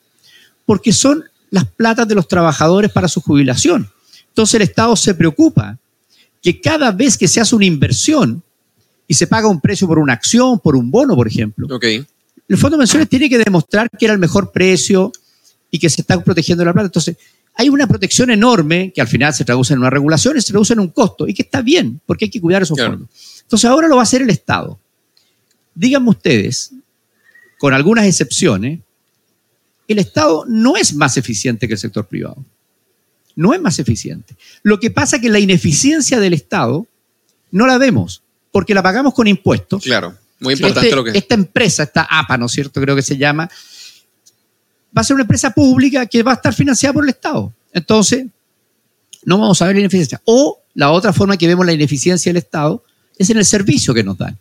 Porque 0.65 0.93
son 0.93 1.25
las 1.51 1.65
platas 1.65 2.07
de 2.07 2.15
los 2.15 2.29
trabajadores 2.29 2.93
para 2.93 3.09
su 3.09 3.21
jubilación. 3.21 3.91
Entonces 4.29 4.55
el 4.55 4.63
Estado 4.63 4.95
se 4.95 5.15
preocupa 5.15 5.79
que 6.41 6.61
cada 6.61 6.93
vez 6.93 7.19
que 7.19 7.27
se 7.27 7.41
hace 7.41 7.57
una 7.57 7.65
inversión 7.65 8.45
y 9.09 9.15
se 9.15 9.27
paga 9.27 9.49
un 9.49 9.61
precio 9.61 9.89
por 9.89 9.99
una 9.99 10.13
acción, 10.13 10.61
por 10.61 10.77
un 10.77 10.93
bono, 10.93 11.17
por 11.17 11.27
ejemplo, 11.27 11.67
Ok. 11.75 11.85
el 11.85 12.57
fondo 12.57 12.77
de 12.77 12.83
pensiones 12.83 13.09
tiene 13.09 13.29
que 13.29 13.39
demostrar 13.39 13.91
que 13.91 14.05
era 14.05 14.15
el 14.15 14.21
mejor 14.21 14.53
precio 14.53 15.11
y 15.73 15.81
que 15.81 15.91
se 15.91 16.03
está 16.03 16.23
protegiendo 16.23 16.65
la 16.65 16.73
plata. 16.73 16.87
Entonces, 16.87 17.17
hay 17.61 17.69
una 17.69 17.87
protección 17.89 18.31
enorme 18.31 18.93
que 18.95 19.01
al 19.01 19.09
final 19.09 19.35
se 19.35 19.45
traduce 19.45 19.73
en 19.75 19.81
una 19.81 19.91
regulación 19.91 20.37
y 20.39 20.41
se 20.41 20.53
traduce 20.53 20.73
en 20.75 20.79
un 20.81 20.89
costo 20.89 21.27
y 21.27 21.35
que 21.35 21.43
está 21.43 21.61
bien, 21.61 22.01
porque 22.07 22.27
hay 22.27 22.31
que 22.31 22.41
cuidar 22.41 22.63
esos 22.63 22.77
Claro. 22.77 22.93
fondos. 22.93 23.09
Entonces, 23.43 23.69
ahora 23.69 23.89
lo 23.89 23.97
va 23.97 24.03
a 24.03 24.05
hacer 24.05 24.23
el 24.23 24.31
Estado. 24.31 24.79
Díganme 25.75 26.09
ustedes, 26.11 26.71
con 27.59 27.75
algunas 27.75 28.07
excepciones, 28.07 28.79
el 29.89 29.99
Estado 29.99 30.45
no 30.47 30.77
es 30.77 30.95
más 30.95 31.17
eficiente 31.17 31.67
que 31.67 31.75
el 31.75 31.81
sector 31.81 32.07
privado. 32.07 32.45
No 33.35 33.53
es 33.55 33.61
más 33.61 33.79
eficiente. 33.81 34.37
Lo 34.63 34.79
que 34.79 34.91
pasa 34.93 35.17
es 35.17 35.23
que 35.23 35.29
la 35.29 35.39
ineficiencia 35.41 36.21
del 36.21 36.35
Estado 36.35 36.87
no 37.51 37.67
la 37.67 37.77
vemos, 37.79 38.23
porque 38.53 38.73
la 38.75 38.83
pagamos 38.85 39.15
con 39.15 39.27
impuestos. 39.27 39.83
Claro. 39.83 40.17
Muy 40.41 40.55
importante 40.55 40.87
Este- 40.89 40.97
lo 40.97 41.03
que... 41.05 41.19
Esta 41.19 41.35
empresa, 41.35 41.83
esta 41.83 42.07
APA, 42.09 42.39
¿no 42.39 42.47
es 42.47 42.53
cierto? 42.53 42.81
Creo 42.81 42.95
que 42.95 43.03
se 43.03 43.17
llama, 43.17 43.51
va 44.97 45.03
a 45.03 45.05
ser 45.05 45.15
una 45.15 45.23
empresa 45.23 45.51
pública 45.51 46.07
que 46.07 46.23
va 46.23 46.33
a 46.33 46.35
estar 46.35 46.55
financiada 46.55 46.93
por 46.93 47.05
el 47.05 47.11
Estado. 47.11 47.53
Entonces, 47.73 48.27
no 49.25 49.39
vamos 49.39 49.61
a 49.61 49.67
ver 49.67 49.77
la 49.77 49.81
ineficiencia. 49.81 50.21
O 50.25 50.61
la 50.75 50.91
otra 50.91 51.13
forma 51.13 51.37
que 51.37 51.47
vemos 51.47 51.67
la 51.67 51.73
ineficiencia 51.73 52.31
del 52.31 52.39
Estado 52.39 52.83
es 53.19 53.31
en 53.31 53.39
el 53.39 53.45
servicio 53.45 53.93
que 53.93 54.05
nos 54.05 54.17
dan. 54.17 54.39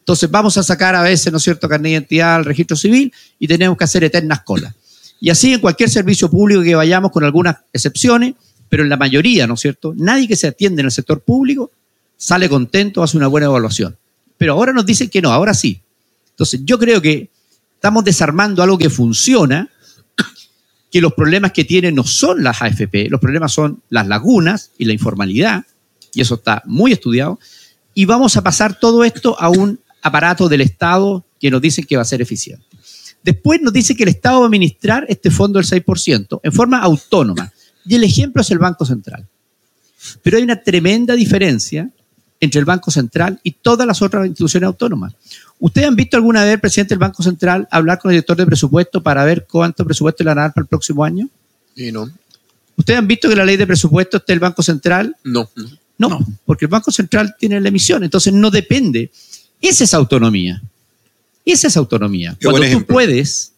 Entonces, 0.00 0.30
vamos 0.30 0.56
a 0.56 0.62
sacar 0.62 0.94
a 0.94 1.02
veces, 1.02 1.30
¿no 1.30 1.36
es 1.36 1.44
cierto?, 1.44 1.68
carnet 1.68 1.90
de 1.90 1.92
identidad 1.92 2.36
al 2.36 2.44
registro 2.44 2.76
civil 2.76 3.12
y 3.38 3.46
tenemos 3.46 3.76
que 3.76 3.84
hacer 3.84 4.04
eternas 4.04 4.40
colas. 4.40 4.74
Y 5.20 5.30
así 5.30 5.52
en 5.52 5.60
cualquier 5.60 5.90
servicio 5.90 6.30
público 6.30 6.62
que 6.62 6.74
vayamos, 6.74 7.10
con 7.10 7.24
algunas 7.24 7.56
excepciones, 7.72 8.34
pero 8.68 8.82
en 8.82 8.88
la 8.88 8.96
mayoría, 8.96 9.46
¿no 9.46 9.54
es 9.54 9.60
cierto? 9.60 9.92
Nadie 9.96 10.28
que 10.28 10.36
se 10.36 10.46
atiende 10.46 10.80
en 10.80 10.86
el 10.86 10.92
sector 10.92 11.20
público 11.20 11.70
sale 12.16 12.48
contento, 12.48 13.02
hace 13.02 13.16
una 13.16 13.26
buena 13.26 13.46
evaluación. 13.46 13.96
Pero 14.36 14.54
ahora 14.54 14.72
nos 14.72 14.86
dicen 14.86 15.08
que 15.08 15.20
no, 15.20 15.30
ahora 15.30 15.54
sí. 15.54 15.80
Entonces, 16.30 16.60
yo 16.64 16.78
creo 16.78 17.02
que 17.02 17.28
estamos 17.78 18.02
desarmando 18.02 18.60
algo 18.60 18.76
que 18.76 18.90
funciona, 18.90 19.70
que 20.90 21.00
los 21.00 21.14
problemas 21.14 21.52
que 21.52 21.64
tienen 21.64 21.94
no 21.94 22.02
son 22.02 22.42
las 22.42 22.60
AFP, 22.60 23.08
los 23.08 23.20
problemas 23.20 23.52
son 23.52 23.82
las 23.88 24.08
lagunas 24.08 24.72
y 24.78 24.84
la 24.84 24.92
informalidad, 24.92 25.64
y 26.12 26.20
eso 26.20 26.34
está 26.34 26.60
muy 26.66 26.90
estudiado, 26.90 27.38
y 27.94 28.04
vamos 28.04 28.36
a 28.36 28.42
pasar 28.42 28.80
todo 28.80 29.04
esto 29.04 29.40
a 29.40 29.48
un 29.48 29.78
aparato 30.02 30.48
del 30.48 30.62
Estado 30.62 31.24
que 31.38 31.52
nos 31.52 31.62
dicen 31.62 31.84
que 31.84 31.94
va 31.94 32.02
a 32.02 32.04
ser 32.04 32.20
eficiente. 32.20 32.64
Después 33.22 33.60
nos 33.62 33.72
dice 33.72 33.94
que 33.94 34.02
el 34.02 34.08
Estado 34.08 34.40
va 34.40 34.46
a 34.46 34.48
administrar 34.48 35.06
este 35.08 35.30
fondo 35.30 35.60
del 35.60 35.68
6% 35.68 36.40
en 36.42 36.52
forma 36.52 36.80
autónoma, 36.80 37.52
y 37.86 37.94
el 37.94 38.02
ejemplo 38.02 38.42
es 38.42 38.50
el 38.50 38.58
Banco 38.58 38.84
Central. 38.84 39.24
Pero 40.22 40.36
hay 40.36 40.42
una 40.42 40.60
tremenda 40.60 41.14
diferencia 41.14 41.88
entre 42.40 42.58
el 42.58 42.64
Banco 42.64 42.90
Central 42.90 43.38
y 43.44 43.52
todas 43.52 43.86
las 43.86 44.02
otras 44.02 44.26
instituciones 44.26 44.66
autónomas. 44.66 45.14
¿Ustedes 45.60 45.88
han 45.88 45.96
visto 45.96 46.16
alguna 46.16 46.44
vez 46.44 46.54
al 46.54 46.60
presidente 46.60 46.94
del 46.94 47.00
Banco 47.00 47.22
Central 47.22 47.66
hablar 47.70 47.98
con 47.98 48.10
el 48.10 48.16
director 48.16 48.36
de 48.36 48.46
presupuesto 48.46 49.02
para 49.02 49.24
ver 49.24 49.46
cuánto 49.50 49.84
presupuesto 49.84 50.22
le 50.22 50.28
van 50.28 50.38
a 50.38 50.42
dar 50.42 50.54
para 50.54 50.62
el 50.62 50.68
próximo 50.68 51.04
año? 51.04 51.28
Y 51.74 51.90
no. 51.90 52.10
¿Ustedes 52.76 52.98
han 52.98 53.08
visto 53.08 53.28
que 53.28 53.34
la 53.34 53.44
ley 53.44 53.56
de 53.56 53.66
presupuesto 53.66 54.18
está 54.18 54.32
el 54.32 54.38
Banco 54.38 54.62
Central? 54.62 55.16
No. 55.24 55.50
no. 55.98 56.24
Porque 56.44 56.66
el 56.66 56.70
Banco 56.70 56.92
Central 56.92 57.34
tiene 57.38 57.60
la 57.60 57.68
emisión, 57.68 58.04
entonces 58.04 58.32
no 58.32 58.50
depende. 58.50 59.10
Esa 59.60 59.82
es 59.82 59.94
autonomía. 59.94 60.62
Esa 61.44 61.66
es 61.66 61.76
autonomía. 61.76 62.36
Qué 62.38 62.48
Cuando 62.48 62.78
tú 62.78 62.86
puedes, 62.86 63.52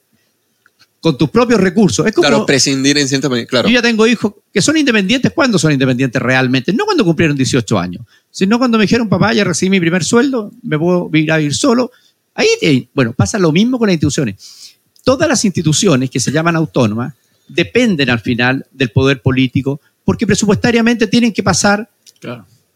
con 1.00 1.16
tus 1.16 1.30
propios 1.30 1.60
recursos, 1.60 2.06
es 2.06 2.12
como 2.12 2.28
Claro, 2.28 2.46
prescindir 2.46 2.98
en 2.98 3.08
cierta 3.08 3.28
manera. 3.28 3.46
Claro. 3.46 3.68
yo 3.68 3.74
ya 3.74 3.82
tengo 3.82 4.06
hijos 4.06 4.34
que 4.52 4.60
son 4.60 4.76
independientes. 4.76 5.32
¿Cuándo 5.32 5.58
son 5.58 5.72
independientes 5.72 6.20
realmente? 6.20 6.72
No 6.72 6.84
cuando 6.84 7.04
cumplieron 7.04 7.36
18 7.36 7.78
años, 7.78 8.04
sino 8.30 8.58
cuando 8.58 8.76
me 8.76 8.84
dijeron, 8.84 9.08
papá, 9.08 9.32
ya 9.32 9.44
recibí 9.44 9.70
mi 9.70 9.80
primer 9.80 10.04
sueldo, 10.04 10.52
me 10.62 10.78
puedo 10.78 11.10
ir 11.14 11.32
a 11.32 11.38
vivir 11.38 11.54
solo 11.54 11.90
Ahí, 12.34 12.48
eh, 12.62 12.88
bueno, 12.94 13.12
pasa 13.12 13.38
lo 13.38 13.52
mismo 13.52 13.78
con 13.78 13.88
las 13.88 13.94
instituciones. 13.94 14.78
Todas 15.04 15.28
las 15.28 15.44
instituciones 15.44 16.10
que 16.10 16.20
se 16.20 16.30
llaman 16.30 16.56
autónomas 16.56 17.14
dependen 17.48 18.10
al 18.10 18.20
final 18.20 18.66
del 18.70 18.90
poder 18.90 19.22
político 19.22 19.80
porque 20.04 20.26
presupuestariamente 20.26 21.06
tienen 21.06 21.32
que 21.32 21.42
pasar 21.42 21.90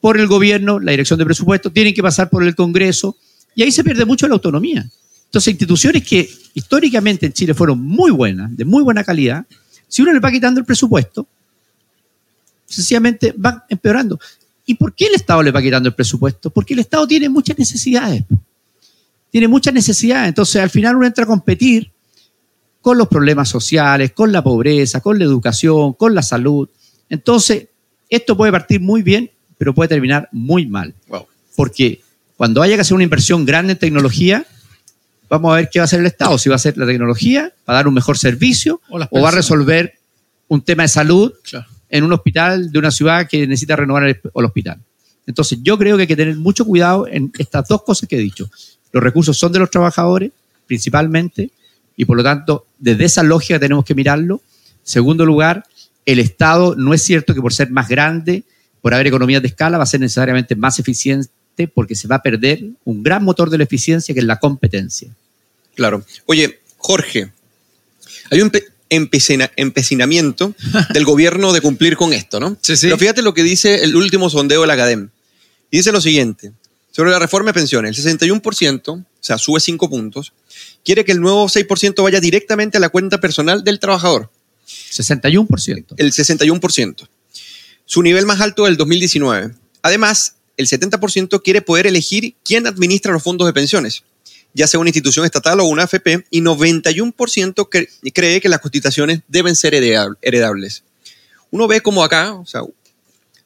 por 0.01 0.19
el 0.19 0.27
gobierno, 0.27 0.81
la 0.81 0.91
dirección 0.91 1.19
de 1.19 1.25
presupuesto, 1.25 1.71
tienen 1.71 1.95
que 1.95 2.03
pasar 2.03 2.29
por 2.29 2.43
el 2.43 2.55
Congreso 2.55 3.17
y 3.55 3.63
ahí 3.63 3.73
se 3.73 3.85
pierde 3.85 4.05
mucho 4.05 4.27
la 4.27 4.35
autonomía. 4.35 4.87
Entonces, 5.35 5.51
instituciones 5.51 6.05
que 6.05 6.31
históricamente 6.55 7.27
en 7.27 7.33
Chile 7.33 7.55
fueron 7.55 7.81
muy 7.81 8.13
buenas, 8.13 8.57
de 8.57 8.65
muy 8.65 8.85
buena 8.85 9.03
calidad, 9.03 9.45
si 9.89 10.01
uno 10.01 10.13
le 10.13 10.21
va 10.21 10.31
quitando 10.31 10.61
el 10.61 10.65
presupuesto, 10.65 11.27
sencillamente 12.67 13.35
van 13.37 13.65
empeorando. 13.69 14.21
¿Y 14.65 14.75
por 14.75 14.95
qué 14.95 15.07
el 15.07 15.15
Estado 15.15 15.43
le 15.43 15.51
va 15.51 15.61
quitando 15.61 15.89
el 15.89 15.95
presupuesto? 15.97 16.51
Porque 16.51 16.75
el 16.75 16.79
Estado 16.79 17.09
tiene 17.09 17.29
muchas 17.29 17.59
necesidades. 17.59 18.23
Tiene 19.33 19.49
muchas 19.49 19.75
necesidades. 19.75 20.29
Entonces, 20.29 20.63
al 20.63 20.71
final 20.71 20.95
uno 20.95 21.05
entra 21.05 21.25
a 21.25 21.27
competir 21.27 21.91
con 22.81 22.97
los 22.97 23.09
problemas 23.09 23.49
sociales, 23.49 24.13
con 24.13 24.31
la 24.31 24.45
pobreza, 24.45 25.01
con 25.01 25.19
la 25.19 25.25
educación, 25.25 25.95
con 25.95 26.15
la 26.15 26.23
salud. 26.23 26.69
Entonces, 27.09 27.67
esto 28.09 28.37
puede 28.37 28.53
partir 28.53 28.81
muy 28.81 29.03
bien, 29.03 29.33
pero 29.59 29.75
puede 29.75 29.89
terminar 29.89 30.29
muy 30.31 30.65
mal. 30.67 30.95
Porque 31.57 32.03
cuando 32.37 32.63
haya 32.63 32.77
que 32.77 32.83
hacer 32.83 32.95
una 32.95 33.03
inversión 33.03 33.45
grande 33.45 33.73
en 33.73 33.81
tecnología, 33.81 34.47
vamos 35.29 35.53
a 35.53 35.57
ver 35.57 35.69
qué 35.71 35.79
va 35.79 35.85
a 35.85 35.87
hacer 35.87 36.01
el 36.01 36.07
Estado. 36.07 36.39
Si 36.39 36.49
va 36.49 36.55
a 36.55 36.57
hacer 36.57 36.77
la 36.77 36.87
tecnología, 36.87 37.53
va 37.69 37.75
a 37.75 37.77
dar 37.77 37.89
un 37.89 37.95
mejor 37.95 38.19
servicio 38.19 38.81
o, 38.89 39.21
va 39.21 39.29
a 39.29 39.33
resolver 39.33 39.95
un 40.49 40.63
tema 40.63 40.83
de 40.85 40.89
salud 40.89 41.33
en 41.89 42.05
un 42.05 42.13
hospital 42.13 42.71
de 42.71 42.79
una 42.79 42.91
ciudad 42.91 43.29
que 43.29 43.47
necesita 43.47 43.77
renovar 43.77 44.05
el, 44.05 44.21
hospital. 44.33 44.79
Entonces, 45.27 45.59
yo 45.63 45.79
creo 45.79 45.97
que 45.97 46.03
hay 46.03 46.07
que 46.07 46.17
tener 46.17 46.37
mucho 46.37 46.65
cuidado 46.65 47.07
en 47.09 47.33
estas 47.39 47.67
dos 47.69 47.83
cosas 47.83 48.09
que 48.09 48.17
he 48.17 48.21
dicho. 48.21 48.51
Los 48.93 49.03
recursos 49.03 49.39
son 49.39 49.53
de 49.53 49.59
los 49.59 49.71
trabajadores, 49.71 50.31
principalmente, 50.67 51.51
y 51.97 52.05
por 52.05 52.17
lo 52.17 52.23
tanto, 52.23 52.67
desde 52.79 53.05
esa 53.05 53.23
lógica 53.23 53.59
tenemos 53.59 53.85
que 53.85 53.95
mirarlo. 53.95 54.43
Segundo 54.83 55.25
lugar, 55.25 55.65
el 56.05 56.19
Estado 56.19 56.75
no 56.77 56.93
es 56.93 57.03
cierto 57.03 57.35
que 57.35 57.41
por 57.41 57.55
ser 57.55 57.71
más 57.71 57.89
grande, 57.89 58.45
por 58.83 58.93
haber 58.93 59.07
economías 59.07 59.41
de 59.41 59.49
escala, 59.49 59.79
va 59.79 59.85
a 59.85 59.87
ser 59.87 60.01
necesariamente 60.01 60.55
más 60.57 60.79
eficiente 60.79 61.31
porque 61.73 61.95
se 61.95 62.09
va 62.09 62.17
a 62.17 62.23
perder 62.23 62.65
un 62.85 63.03
gran 63.03 63.25
motor 63.25 63.51
de 63.51 63.59
la 63.59 63.65
eficiencia 63.65 64.15
que 64.15 64.21
es 64.21 64.27
la 64.27 64.39
competencia. 64.39 65.09
Claro. 65.75 66.05
Oye, 66.27 66.61
Jorge, 66.77 67.31
hay 68.31 68.41
un 68.41 68.53
empecinamiento 68.89 70.55
del 70.93 71.05
gobierno 71.05 71.53
de 71.53 71.61
cumplir 71.61 71.97
con 71.97 72.13
esto, 72.13 72.41
¿no? 72.41 72.57
Sí, 72.61 72.77
sí. 72.77 72.87
Pero 72.87 72.99
fíjate 72.99 73.23
lo 73.23 73.35
que 73.35 73.43
dice 73.43 73.83
el 73.83 73.97
último 73.97 74.31
sondeo 74.31 74.63
de 74.63 74.67
la 74.67 74.75
Academia. 74.75 75.09
dice 75.71 75.93
lo 75.93 76.01
siguiente, 76.01 76.53
sobre 76.93 77.11
la 77.11 77.19
reforma 77.19 77.51
de 77.51 77.55
pensiones, 77.55 77.99
el 77.99 78.19
61%, 78.19 78.89
o 78.89 79.05
sea, 79.21 79.39
sube 79.39 79.61
5 79.61 79.91
puntos, 79.91 80.33
quiere 80.85 81.05
que 81.05 81.13
el 81.13 81.21
nuevo 81.21 81.47
6% 81.49 82.03
vaya 82.03 82.21
directamente 82.21 82.77
a 82.77 82.81
la 82.81 82.89
cuenta 82.89 83.21
personal 83.21 83.65
del 83.65 83.81
trabajador. 83.81 84.31
61%. 84.67 85.95
El 85.97 86.13
61%. 86.13 87.09
Su 87.87 88.03
nivel 88.03 88.27
más 88.27 88.41
alto 88.41 88.65
del 88.65 88.77
2019. 88.77 89.55
Además, 89.83 90.37
el 90.57 90.67
70% 90.67 91.43
quiere 91.43 91.63
poder 91.63 91.87
elegir 91.87 92.35
quién 92.45 92.67
administra 92.67 93.13
los 93.13 93.23
fondos 93.23 93.47
de 93.47 93.53
pensiones, 93.53 94.05
ya 94.53 94.67
sea 94.67 94.81
una 94.81 94.91
institución 94.91 95.25
estatal 95.25 95.61
o 95.61 95.65
una 95.65 95.85
AFP, 95.85 96.27
y 96.31 96.41
91% 96.41 97.89
cree 98.13 98.41
que 98.41 98.49
las 98.49 98.61
constituciones 98.61 99.21
deben 99.29 99.57
ser 99.57 99.75
heredables. 99.75 100.85
Uno 101.51 101.67
ve 101.67 101.81
como 101.81 102.05
acá, 102.05 102.35
o 102.35 102.47
sea, 102.47 102.63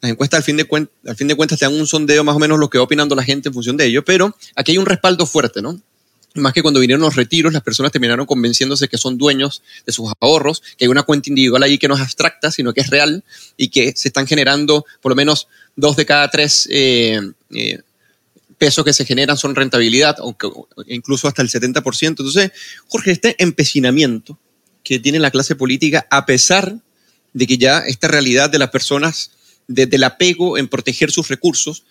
las 0.00 0.12
encuestas 0.12 0.38
al 0.38 0.44
fin, 0.44 0.56
de 0.56 0.88
al 1.06 1.16
fin 1.16 1.28
de 1.28 1.34
cuentas 1.34 1.58
te 1.58 1.64
dan 1.64 1.74
un 1.74 1.86
sondeo 1.86 2.22
más 2.24 2.36
o 2.36 2.38
menos 2.38 2.58
lo 2.58 2.70
que 2.70 2.78
va 2.78 2.84
opinando 2.84 3.14
la 3.16 3.24
gente 3.24 3.48
en 3.48 3.54
función 3.54 3.76
de 3.76 3.86
ello, 3.86 4.04
pero 4.04 4.36
aquí 4.54 4.72
hay 4.72 4.78
un 4.78 4.86
respaldo 4.86 5.26
fuerte, 5.26 5.60
¿no? 5.60 5.80
Más 6.34 6.52
que 6.52 6.62
cuando 6.62 6.78
vinieron 6.78 7.00
los 7.00 7.16
retiros, 7.16 7.52
las 7.52 7.62
personas 7.62 7.90
terminaron 7.90 8.26
convenciéndose 8.26 8.86
que 8.86 8.98
son 8.98 9.18
dueños 9.18 9.62
de 9.86 9.92
sus 9.92 10.12
ahorros, 10.20 10.62
que 10.76 10.84
hay 10.84 10.88
una 10.88 11.02
cuenta 11.02 11.30
individual 11.30 11.62
ahí 11.62 11.78
que 11.78 11.88
no 11.88 11.96
es 11.96 12.00
abstracta, 12.00 12.52
sino 12.52 12.72
que 12.74 12.82
es 12.82 12.90
real 12.90 13.24
y 13.56 13.68
que 13.68 13.92
se 13.96 14.08
están 14.08 14.26
generando 14.26 14.84
por 15.00 15.10
lo 15.10 15.16
menos 15.16 15.48
dos 15.78 15.96
de 15.96 16.04
cada 16.04 16.28
tres 16.28 16.68
eh, 16.72 17.20
eh, 17.50 17.78
pesos 18.58 18.84
que 18.84 18.92
se 18.92 19.04
generan 19.04 19.36
son 19.36 19.54
rentabilidad, 19.54 20.16
aunque 20.18 20.48
incluso 20.88 21.28
hasta 21.28 21.40
el 21.40 21.48
70%. 21.48 22.08
Entonces, 22.08 22.50
Jorge, 22.88 23.12
este 23.12 23.36
empecinamiento 23.38 24.36
que 24.82 24.98
tiene 24.98 25.20
la 25.20 25.30
clase 25.30 25.54
política, 25.54 26.04
a 26.10 26.26
pesar 26.26 26.76
de 27.32 27.46
que 27.46 27.58
ya 27.58 27.78
esta 27.78 28.08
realidad 28.08 28.50
de 28.50 28.58
las 28.58 28.70
personas, 28.70 29.30
desde 29.68 29.96
el 29.96 30.04
apego 30.04 30.58
en 30.58 30.66
proteger 30.66 31.12
sus 31.12 31.28
recursos, 31.28 31.84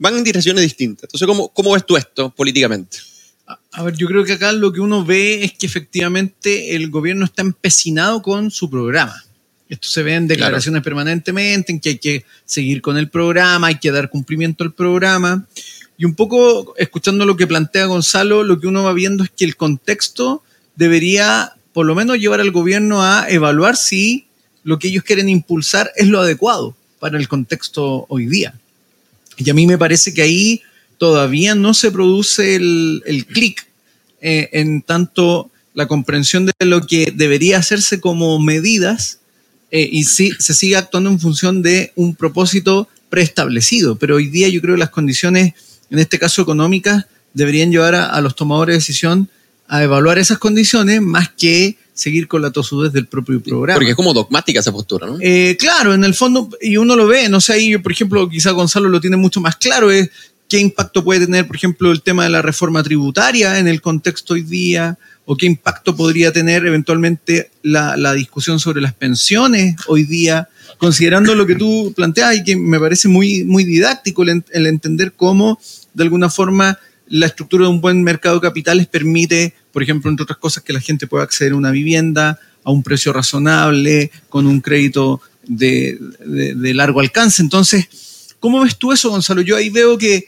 van 0.00 0.16
en 0.16 0.24
direcciones 0.24 0.64
distintas. 0.64 1.04
Entonces, 1.04 1.28
¿cómo, 1.28 1.48
cómo 1.50 1.72
ves 1.74 1.86
tú 1.86 1.96
esto 1.96 2.30
políticamente? 2.30 2.98
A 3.70 3.84
ver, 3.84 3.94
yo 3.94 4.08
creo 4.08 4.24
que 4.24 4.32
acá 4.32 4.50
lo 4.50 4.72
que 4.72 4.80
uno 4.80 5.04
ve 5.04 5.44
es 5.44 5.52
que 5.52 5.66
efectivamente 5.66 6.74
el 6.74 6.90
gobierno 6.90 7.24
está 7.24 7.42
empecinado 7.42 8.20
con 8.20 8.50
su 8.50 8.68
programa. 8.68 9.24
Esto 9.68 9.88
se 9.88 10.02
ve 10.02 10.14
en 10.14 10.28
declaraciones 10.28 10.82
permanentemente, 10.82 11.72
en 11.72 11.80
que 11.80 11.90
hay 11.90 11.98
que 11.98 12.24
seguir 12.44 12.80
con 12.80 12.96
el 12.96 13.08
programa, 13.08 13.66
hay 13.66 13.78
que 13.78 13.90
dar 13.90 14.08
cumplimiento 14.08 14.64
al 14.64 14.72
programa. 14.72 15.46
Y 15.98 16.04
un 16.04 16.14
poco, 16.14 16.74
escuchando 16.78 17.26
lo 17.26 17.36
que 17.36 17.46
plantea 17.46 17.86
Gonzalo, 17.86 18.44
lo 18.44 18.60
que 18.60 18.66
uno 18.66 18.82
va 18.82 18.92
viendo 18.92 19.24
es 19.24 19.30
que 19.30 19.44
el 19.44 19.56
contexto 19.56 20.42
debería, 20.76 21.52
por 21.72 21.86
lo 21.86 21.94
menos, 21.94 22.18
llevar 22.18 22.40
al 22.40 22.50
gobierno 22.50 23.02
a 23.02 23.26
evaluar 23.28 23.76
si 23.76 24.26
lo 24.62 24.78
que 24.78 24.88
ellos 24.88 25.04
quieren 25.04 25.28
impulsar 25.28 25.90
es 25.96 26.08
lo 26.08 26.20
adecuado 26.20 26.74
para 26.98 27.18
el 27.18 27.28
contexto 27.28 28.06
hoy 28.08 28.26
día. 28.26 28.54
Y 29.36 29.50
a 29.50 29.54
mí 29.54 29.66
me 29.66 29.78
parece 29.78 30.14
que 30.14 30.22
ahí 30.22 30.62
todavía 30.98 31.54
no 31.54 31.74
se 31.74 31.90
produce 31.90 32.56
el, 32.56 33.02
el 33.06 33.26
clic 33.26 33.66
eh, 34.20 34.48
en 34.52 34.82
tanto 34.82 35.50
la 35.74 35.86
comprensión 35.86 36.46
de 36.46 36.66
lo 36.66 36.86
que 36.86 37.12
debería 37.14 37.58
hacerse 37.58 38.00
como 38.00 38.40
medidas 38.40 39.17
eh, 39.70 39.88
y 39.90 40.04
si 40.04 40.30
se 40.38 40.54
sigue 40.54 40.76
actuando 40.76 41.10
en 41.10 41.20
función 41.20 41.62
de 41.62 41.92
un 41.96 42.14
propósito 42.14 42.88
preestablecido. 43.08 43.96
Pero 43.96 44.16
hoy 44.16 44.28
día 44.28 44.48
yo 44.48 44.60
creo 44.60 44.74
que 44.74 44.80
las 44.80 44.90
condiciones, 44.90 45.54
en 45.90 45.98
este 45.98 46.18
caso 46.18 46.42
económicas, 46.42 47.06
deberían 47.34 47.70
llevar 47.70 47.94
a, 47.94 48.20
los 48.20 48.34
tomadores 48.34 48.74
de 48.74 48.78
decisión 48.78 49.28
a 49.68 49.82
evaluar 49.82 50.18
esas 50.18 50.38
condiciones 50.38 51.02
más 51.02 51.28
que 51.30 51.76
seguir 51.92 52.28
con 52.28 52.40
la 52.40 52.50
tosudez 52.50 52.92
del 52.92 53.06
propio 53.06 53.42
programa. 53.42 53.78
Porque 53.78 53.90
es 53.90 53.96
como 53.96 54.14
dogmática 54.14 54.60
esa 54.60 54.72
postura, 54.72 55.06
¿no? 55.06 55.18
Eh, 55.20 55.56
claro, 55.58 55.92
en 55.92 56.04
el 56.04 56.14
fondo, 56.14 56.48
y 56.60 56.76
uno 56.76 56.96
lo 56.96 57.06
ve, 57.06 57.28
no 57.28 57.40
sé, 57.40 57.54
ahí, 57.54 57.76
por 57.76 57.92
ejemplo, 57.92 58.28
quizá 58.28 58.52
Gonzalo 58.52 58.88
lo 58.88 59.00
tiene 59.00 59.16
mucho 59.16 59.40
más 59.40 59.56
claro, 59.56 59.90
es 59.90 60.08
qué 60.48 60.58
impacto 60.58 61.04
puede 61.04 61.26
tener, 61.26 61.46
por 61.46 61.56
ejemplo, 61.56 61.92
el 61.92 62.02
tema 62.02 62.24
de 62.24 62.30
la 62.30 62.42
reforma 62.42 62.82
tributaria 62.82 63.58
en 63.58 63.68
el 63.68 63.80
contexto 63.80 64.34
hoy 64.34 64.42
día, 64.42 64.98
o 65.26 65.36
qué 65.36 65.44
impacto 65.44 65.94
podría 65.94 66.32
tener 66.32 66.64
eventualmente 66.66 67.50
la, 67.62 68.14
discusión 68.14 68.58
sobre 68.58 68.80
las 68.80 68.94
pensiones 68.94 69.76
hoy 69.86 70.04
día, 70.04 70.48
considerando 70.78 71.34
lo 71.34 71.46
que 71.46 71.54
tú 71.54 71.92
planteas 71.94 72.36
y 72.36 72.44
que 72.44 72.56
me 72.56 72.80
parece 72.80 73.08
muy, 73.08 73.44
muy 73.44 73.64
didáctico 73.64 74.22
el, 74.22 74.42
entender 74.66 75.12
cómo, 75.12 75.60
de 75.92 76.02
alguna 76.02 76.30
forma, 76.30 76.78
la 77.08 77.26
estructura 77.26 77.64
de 77.64 77.70
un 77.70 77.82
buen 77.82 78.02
mercado 78.02 78.36
de 78.36 78.48
capitales 78.48 78.86
permite, 78.86 79.54
por 79.70 79.82
ejemplo, 79.82 80.10
entre 80.10 80.22
otras 80.24 80.38
cosas, 80.38 80.62
que 80.62 80.72
la 80.72 80.80
gente 80.80 81.06
pueda 81.06 81.24
acceder 81.24 81.52
a 81.52 81.56
una 81.56 81.70
vivienda 81.70 82.38
a 82.64 82.70
un 82.70 82.82
precio 82.82 83.12
razonable, 83.12 84.10
con 84.28 84.46
un 84.46 84.60
crédito 84.60 85.20
de, 85.46 85.98
de 86.20 86.74
largo 86.74 87.00
alcance. 87.00 87.40
Entonces, 87.40 87.86
¿cómo 88.40 88.60
ves 88.60 88.76
tú 88.76 88.92
eso, 88.92 89.10
Gonzalo? 89.10 89.40
Yo 89.40 89.56
ahí 89.56 89.70
veo 89.70 89.96
que 89.96 90.26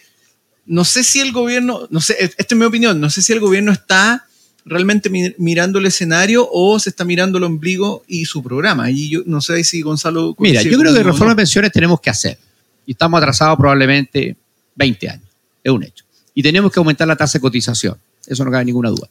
no 0.70 0.84
sé 0.84 1.02
si 1.02 1.18
el 1.18 1.32
gobierno, 1.32 1.88
no 1.90 2.00
sé, 2.00 2.16
esta 2.20 2.54
es 2.54 2.56
mi 2.56 2.64
opinión, 2.64 3.00
no 3.00 3.10
sé 3.10 3.22
si 3.22 3.32
el 3.32 3.40
gobierno 3.40 3.72
está 3.72 4.28
realmente 4.64 5.10
mirando 5.36 5.80
el 5.80 5.86
escenario 5.86 6.48
o 6.48 6.78
se 6.78 6.90
está 6.90 7.04
mirando 7.04 7.38
el 7.38 7.44
ombligo 7.44 8.04
y 8.06 8.24
su 8.24 8.40
programa. 8.40 8.88
Y 8.88 9.08
yo 9.08 9.22
no 9.26 9.40
sé 9.40 9.64
si 9.64 9.82
Gonzalo... 9.82 10.36
Mira, 10.38 10.62
yo 10.62 10.78
creo 10.78 10.94
que 10.94 11.02
reforma 11.02 11.32
de 11.32 11.36
pensiones 11.36 11.72
tenemos 11.72 12.00
que 12.00 12.10
hacer. 12.10 12.38
Y 12.86 12.92
estamos 12.92 13.18
atrasados 13.18 13.58
probablemente 13.58 14.36
20 14.76 15.08
años. 15.08 15.28
Es 15.64 15.72
un 15.72 15.82
hecho. 15.82 16.04
Y 16.34 16.42
tenemos 16.42 16.70
que 16.70 16.78
aumentar 16.78 17.08
la 17.08 17.16
tasa 17.16 17.38
de 17.38 17.42
cotización. 17.42 17.96
Eso 18.24 18.44
no 18.44 18.52
cabe 18.52 18.64
ninguna 18.64 18.90
duda. 18.90 19.08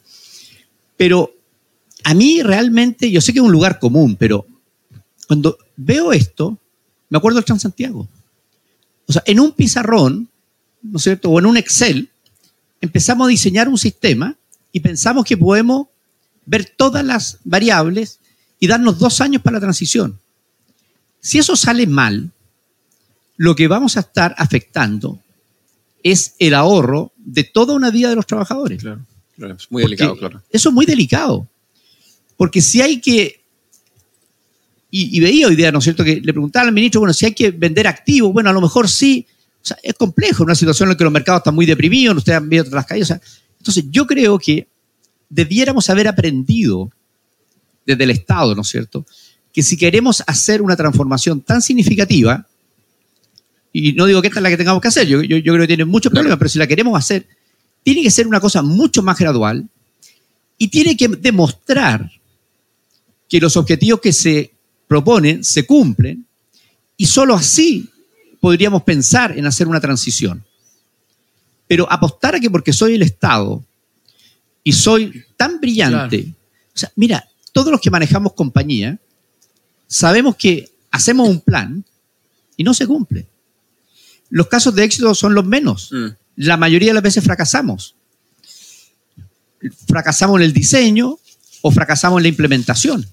Pero 0.96 1.34
a 2.06 2.14
mí 2.14 2.42
realmente, 2.42 3.12
yo 3.12 3.20
sé 3.20 3.34
que 3.34 3.40
es 3.40 3.46
un 3.46 3.52
lugar 3.52 3.80
común, 3.80 4.16
pero 4.16 4.48
cuando 5.28 5.58
veo 5.76 6.14
esto, 6.14 6.58
me 7.10 7.18
acuerdo 7.18 7.36
del 7.40 7.46
Transantiago. 7.46 8.08
O 9.08 9.12
sea, 9.12 9.24
en 9.26 9.42
un 9.42 9.52
pizarrón, 9.52 10.30
¿no 10.82 10.98
es 10.98 11.04
cierto? 11.04 11.30
O 11.30 11.40
en 11.40 11.46
un 11.46 11.58
Excel, 11.58 12.10
empezamos 12.82 13.28
a 13.28 13.30
diseñar 13.30 13.68
un 13.68 13.78
sistema 13.78 14.36
y 14.72 14.80
pensamos 14.80 15.26
que 15.26 15.38
podemos 15.38 15.88
ver 16.46 16.66
todas 16.66 17.06
las 17.06 17.40
variables 17.44 18.20
y 18.60 18.68
darnos 18.68 19.00
dos 19.00 19.22
años 19.22 19.42
para 19.42 19.56
la 19.56 19.62
transición. 19.62 20.20
Si 21.20 21.38
eso 21.38 21.56
sale 21.56 21.86
mal, 21.88 22.32
lo 23.38 23.56
que 23.56 23.68
vamos 23.68 23.98
a 23.98 24.02
estar 24.02 24.36
afectando 24.38 25.20
es 26.04 26.36
el 26.40 26.54
ahorro 26.54 27.12
de 27.18 27.44
toda 27.44 27.74
una 27.74 27.92
vida 27.92 28.10
de 28.10 28.16
los 28.16 28.28
trabajadores. 28.28 28.82
Claro, 28.82 29.06
es 29.56 29.72
muy 29.72 29.84
delicado, 29.84 30.18
claro. 30.18 30.42
Eso 30.50 30.70
es 30.70 30.76
muy 30.76 30.86
delicado. 30.86 31.48
Porque 32.36 32.62
si 32.62 32.82
hay 32.82 33.02
que, 33.02 33.42
y, 34.92 35.20
veía 35.20 35.48
hoy 35.48 35.56
día, 35.56 35.72
¿no 35.72 35.80
es 35.80 35.84
cierto?, 35.84 36.04
que 36.04 36.22
le 36.22 36.34
preguntaba 36.34 36.68
al 36.68 36.74
ministro, 36.74 37.02
bueno, 37.02 37.14
si 37.14 37.26
hay 37.26 37.34
que 37.34 37.52
vender 37.52 37.88
activos, 37.88 38.34
bueno, 38.34 38.50
a 38.50 38.54
lo 38.54 38.62
mejor 38.62 38.90
sí. 38.90 39.28
O 39.62 39.66
sea, 39.66 39.78
es 39.84 39.94
complejo, 39.94 40.44
una 40.44 40.56
situación 40.56 40.88
en 40.88 40.92
la 40.94 40.98
que 40.98 41.04
los 41.04 41.14
mercados 41.14 41.40
están 41.42 41.56
muy 41.56 41.66
deprimidos, 41.66 42.18
ustedes 42.18 42.38
han 42.38 42.50
visto 42.50 42.74
las 42.76 42.86
calles. 42.86 43.04
O 43.04 43.08
sea, 43.08 43.22
Entonces, 43.58 43.86
yo 43.90 44.08
creo 44.08 44.40
que 44.40 44.68
debiéramos 45.30 45.90
haber 45.90 46.08
aprendido 46.08 46.90
desde 47.86 48.04
el 48.06 48.12
Estado, 48.12 48.56
¿no 48.56 48.62
es 48.62 48.68
cierto?, 48.70 49.06
que 49.52 49.64
si 49.64 49.76
queremos 49.78 50.24
hacer 50.28 50.62
una 50.62 50.76
transformación 50.76 51.42
tan 51.42 51.62
significativa, 51.62 52.48
y 53.74 53.94
no 53.94 54.06
digo 54.06 54.22
que 54.22 54.28
esta 54.30 54.40
es 54.40 54.44
la 54.44 54.50
que 54.50 54.58
tengamos 54.58 54.82
que 54.82 54.88
hacer, 54.88 55.08
yo, 55.08 55.22
yo- 55.22 55.38
yo 55.38 55.54
creo 55.54 55.62
que 55.64 55.68
tiene 55.68 55.86
muchos 55.86 56.12
problemas, 56.12 56.38
pero 56.38 56.50
si 56.50 56.58
la 56.60 56.68
queremos 56.68 56.98
hacer, 56.98 57.28
tiene 57.84 58.02
que 58.04 58.12
ser 58.12 58.28
una 58.28 58.40
cosa 58.40 58.62
mucho 58.62 59.02
más 59.04 59.18
gradual 59.18 59.68
y 60.58 60.68
tiene 60.68 60.96
que 60.96 61.08
demostrar 61.08 62.12
que 63.28 63.40
los 63.40 63.58
objetivos 63.58 64.00
que 64.02 64.14
se 64.14 64.54
proponen 64.88 65.44
se 65.44 65.66
cumplen 65.66 66.26
y 66.98 67.06
solo 67.06 67.34
así 67.36 67.90
podríamos 68.40 68.84
pensar 68.84 69.38
en 69.38 69.46
hacer 69.46 69.68
una 69.68 69.80
transición. 69.80 70.46
Pero 71.68 71.92
apostar 71.92 72.36
a 72.36 72.40
que 72.40 72.50
porque 72.50 72.74
soy 72.74 72.96
el 72.96 73.04
Estado 73.04 73.64
y 74.64 74.74
soy 74.74 75.24
tan 75.38 75.60
brillante, 75.60 76.34
o 76.74 76.78
sea, 76.78 76.92
mira, 76.96 77.28
todos 77.52 77.72
los 77.72 77.82
que 77.82 77.92
manejamos 77.92 78.34
compañía 78.34 79.00
sabemos 79.88 80.36
que 80.36 80.72
hacemos 80.92 81.28
un 81.28 81.42
plan 81.42 81.84
y 82.56 82.64
no 82.64 82.74
se 82.74 82.88
cumple. 82.88 83.28
Los 84.30 84.48
casos 84.48 84.76
de 84.76 84.84
éxito 84.84 85.14
son 85.16 85.34
los 85.34 85.46
menos. 85.46 85.90
Mm. 85.92 86.08
La 86.38 86.58
mayoría 86.58 86.90
de 86.90 86.94
las 86.94 87.04
veces 87.04 87.24
fracasamos. 87.24 87.96
Fracasamos 89.88 90.38
en 90.38 90.44
el 90.44 90.54
diseño 90.54 91.18
o 91.62 91.72
fracasamos 91.72 92.20
en 92.20 92.24
la 92.24 92.30
implementación. 92.30 93.06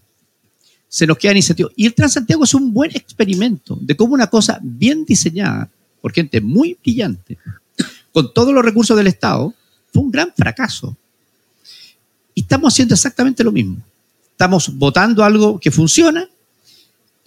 Se 0.89 1.07
nos 1.07 1.19
quedan 1.19 1.37
incentivos. 1.37 1.73
Y 1.77 1.87
el 1.87 1.95
Transantiago 1.95 2.45
es 2.45 2.55
un 2.55 2.73
buen 2.73 2.91
experimento 2.93 3.79
de 3.81 3.97
cómo 3.97 4.15
una 4.15 4.29
cosa 4.29 4.59
bien 4.63 5.05
diseñada 5.05 5.69
por 6.01 6.13
gente 6.13 6.41
muy 6.41 6.79
brillante, 6.83 7.39
con 8.13 8.33
todos 8.33 8.55
los 8.55 8.65
recursos 8.65 8.97
del 8.97 9.09
Estado, 9.09 9.53
fue 9.93 10.03
un 10.03 10.11
gran 10.11 10.33
fracaso. 10.35 10.97
Y 12.35 12.43
estamos 12.43 12.73
haciendo 12.73 12.95
exactamente 12.95 13.43
lo 13.43 13.53
mismo. 13.53 13.79
Estamos 14.31 14.71
votando 14.77 15.25
algo 15.25 15.59
que 15.59 15.71
funciona 15.71 16.29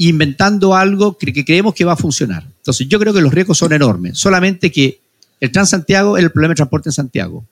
inventando 0.01 0.73
algo 0.75 1.17
que 1.17 1.43
creemos 1.43 1.73
que 1.73 1.83
va 1.83 1.91
a 1.91 1.97
funcionar. 1.97 2.45
Entonces, 2.57 2.87
yo 2.87 2.99
creo 2.99 3.13
que 3.13 3.19
los 3.21 3.33
riesgos 3.33 3.57
son 3.57 3.73
enormes. 3.73 4.17
Solamente 4.17 4.71
que 4.71 5.01
el 5.41 5.51
Transantiago 5.51 6.17
es 6.17 6.23
el 6.23 6.31
problema 6.31 6.53
de 6.53 6.55
transporte 6.55 6.87
en 6.87 6.93
Santiago. 6.93 7.45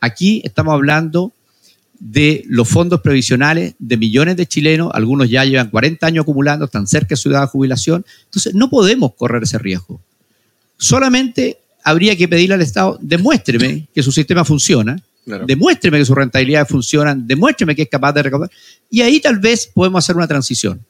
Aquí 0.00 0.42
estamos 0.44 0.74
hablando 0.74 1.32
de 1.98 2.44
los 2.48 2.68
fondos 2.68 3.00
previsionales 3.00 3.74
de 3.78 3.96
millones 3.96 4.36
de 4.36 4.46
chilenos, 4.46 4.90
algunos 4.92 5.30
ya 5.30 5.44
llevan 5.44 5.70
40 5.70 6.06
años 6.06 6.22
acumulando, 6.22 6.66
están 6.66 6.86
cerca 6.86 7.10
de 7.10 7.16
su 7.16 7.30
edad 7.30 7.42
de 7.42 7.46
jubilación. 7.48 8.04
Entonces, 8.24 8.54
no 8.54 8.68
podemos 8.68 9.14
correr 9.14 9.42
ese 9.42 9.58
riesgo. 9.58 10.00
Solamente 10.76 11.58
habría 11.82 12.16
que 12.16 12.28
pedirle 12.28 12.54
al 12.54 12.62
Estado, 12.62 12.98
demuéstreme 13.00 13.86
que 13.94 14.02
su 14.02 14.12
sistema 14.12 14.44
funciona, 14.44 15.00
Claro. 15.24 15.46
demuéstreme 15.46 15.98
que 15.98 16.04
sus 16.04 16.16
rentabilidades 16.16 16.68
funcionan, 16.68 17.26
demuéstreme 17.26 17.74
que 17.74 17.82
es 17.82 17.88
capaz 17.88 18.12
de 18.12 18.22
recaudar, 18.24 18.50
y 18.90 19.00
ahí 19.00 19.20
tal 19.20 19.38
vez 19.38 19.66
podemos 19.72 20.04
hacer 20.04 20.16
una 20.16 20.28
transición. 20.28 20.84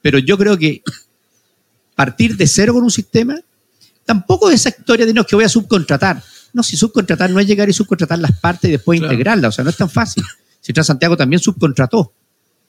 Pero 0.00 0.18
yo 0.18 0.38
creo 0.38 0.56
que 0.56 0.82
partir 1.94 2.36
de 2.36 2.46
cero 2.46 2.74
con 2.74 2.84
un 2.84 2.90
sistema, 2.90 3.34
tampoco 4.04 4.48
es 4.50 4.60
esa 4.60 4.68
historia 4.68 5.04
de 5.04 5.12
no, 5.12 5.24
que 5.24 5.34
voy 5.34 5.44
a 5.44 5.48
subcontratar. 5.48 6.22
No, 6.56 6.62
si 6.62 6.74
subcontratar 6.74 7.28
no 7.30 7.38
es 7.38 7.46
llegar 7.46 7.68
y 7.68 7.74
subcontratar 7.74 8.18
las 8.18 8.32
partes 8.40 8.68
y 8.70 8.72
después 8.72 8.98
Claro. 8.98 9.12
integrarlas, 9.12 9.50
o 9.50 9.52
sea, 9.52 9.62
no 9.62 9.68
es 9.68 9.76
tan 9.76 9.90
fácil. 9.90 10.24
Si 10.62 10.72
Transantiago 10.72 11.14
también 11.14 11.38
subcontrató. 11.38 12.14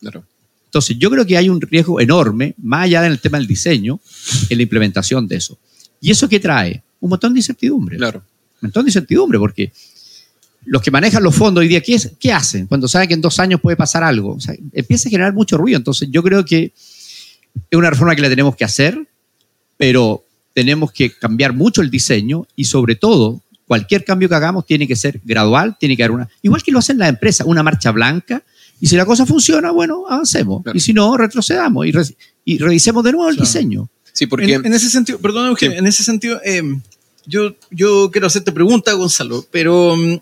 Claro. 0.02 0.26
Entonces, 0.66 0.98
yo 1.00 1.10
creo 1.10 1.26
que 1.26 1.38
hay 1.38 1.48
un 1.48 1.62
riesgo 1.62 2.02
enorme, 2.02 2.54
más 2.62 2.84
allá 2.84 3.02
del 3.04 3.20
tema 3.22 3.38
del 3.38 3.48
diseño, 3.48 4.02
en 4.50 4.58
la 4.58 4.64
implementación 4.64 5.26
de 5.26 5.38
eso. 5.38 5.58
¿Y 6.02 6.12
eso 6.12 6.28
qué 6.28 6.38
trae? 6.42 6.84
Un 7.00 7.12
montón 7.12 7.34
de 7.34 7.40
incertidumbre. 7.40 7.96
Claro. 7.96 8.20
Un 8.62 8.68
montón 8.68 8.84
de 8.84 8.90
incertidumbre, 8.90 9.40
porque 9.40 9.72
los 10.66 10.82
que 10.82 10.92
manejan 10.92 11.24
los 11.24 11.34
fondos 11.34 11.62
hoy 11.62 11.70
día, 11.70 11.80
¿qué, 11.82 11.96
es- 11.96 12.12
qué 12.20 12.34
hacen? 12.34 12.68
Cuando 12.68 12.90
saben 12.90 13.08
que 13.08 13.14
en 13.14 13.22
dos 13.22 13.40
años 13.40 13.62
puede 13.62 13.78
pasar 13.78 14.04
algo. 14.04 14.34
O 14.34 14.42
sea, 14.42 14.54
empieza 14.74 15.08
a 15.08 15.12
generar 15.12 15.34
mucho 15.34 15.56
ruido. 15.58 15.78
Entonces, 15.78 16.10
yo 16.12 16.22
creo 16.22 16.44
que 16.44 16.74
es 17.72 17.78
una 17.78 17.90
reforma 17.90 18.14
que 18.18 18.22
la 18.22 18.28
tenemos 18.30 18.54
que 18.58 18.66
hacer, 18.66 19.08
pero 19.78 20.26
tenemos 20.54 20.92
que 20.92 21.10
cambiar 21.12 21.54
mucho 21.54 21.82
el 21.82 21.90
diseño 21.90 22.46
y 22.58 22.66
sobre 22.66 22.96
todo, 22.96 23.42
cualquier 23.68 24.03
cambio 24.05 24.30
que 24.30 24.36
hagamos 24.36 24.65
tiene 24.65 24.88
que 24.88 24.95
ser 24.95 25.20
gradual, 25.26 25.76
tiene 25.80 25.95
que 25.97 26.03
haber 26.03 26.11
una, 26.15 26.30
igual 26.41 26.63
que 26.63 26.72
lo 26.72 26.80
hacen 26.80 26.97
las 26.97 27.09
empresas, 27.09 27.45
una 27.45 27.61
marcha 27.63 27.91
blanca, 27.91 28.41
y 28.80 28.88
si 28.88 28.95
la 28.95 29.05
cosa 29.05 29.26
funciona, 29.26 29.72
bueno, 29.72 30.05
avancemos, 30.09 30.63
Claro. 30.63 30.78
y 30.78 30.80
si 30.82 30.93
no, 30.93 31.18
retrocedamos 31.18 31.86
y, 31.86 31.91
re- 31.91 32.15
y 32.45 32.57
revisemos 32.59 33.03
de 33.03 33.11
nuevo 33.11 33.30
el 33.30 33.36
Claro. 33.36 33.47
diseño. 33.47 33.89
Sí, 34.13 34.26
porque 34.26 34.53
En, 34.53 34.65
en 34.65 34.74
ese 34.74 34.89
sentido, 34.89 35.20
perdón, 35.20 35.47
Eugenio, 35.49 35.74
Sí. 35.74 35.80
en 35.80 35.88
ese 35.88 36.03
sentido, 36.03 36.39
eh, 36.45 36.63
yo, 37.26 37.55
yo 37.72 38.09
quiero 38.11 38.28
hacerte 38.28 38.51
pregunta, 38.51 38.93
Gonzalo, 38.93 39.45
pero 39.51 39.95
mm, 39.97 40.18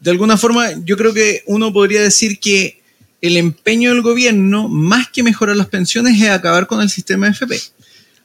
de 0.00 0.10
alguna 0.10 0.36
forma 0.36 0.70
yo 0.84 0.96
creo 0.96 1.12
que 1.12 1.42
uno 1.46 1.72
podría 1.72 2.00
decir 2.02 2.38
que 2.38 2.80
el 3.20 3.36
empeño 3.36 3.90
del 3.90 4.02
gobierno, 4.02 4.68
más 4.68 5.08
que 5.08 5.22
mejorar 5.22 5.56
las 5.56 5.68
pensiones, 5.68 6.20
es 6.20 6.28
acabar 6.30 6.66
con 6.66 6.80
el 6.80 6.90
sistema 6.90 7.28
FP. 7.28 7.60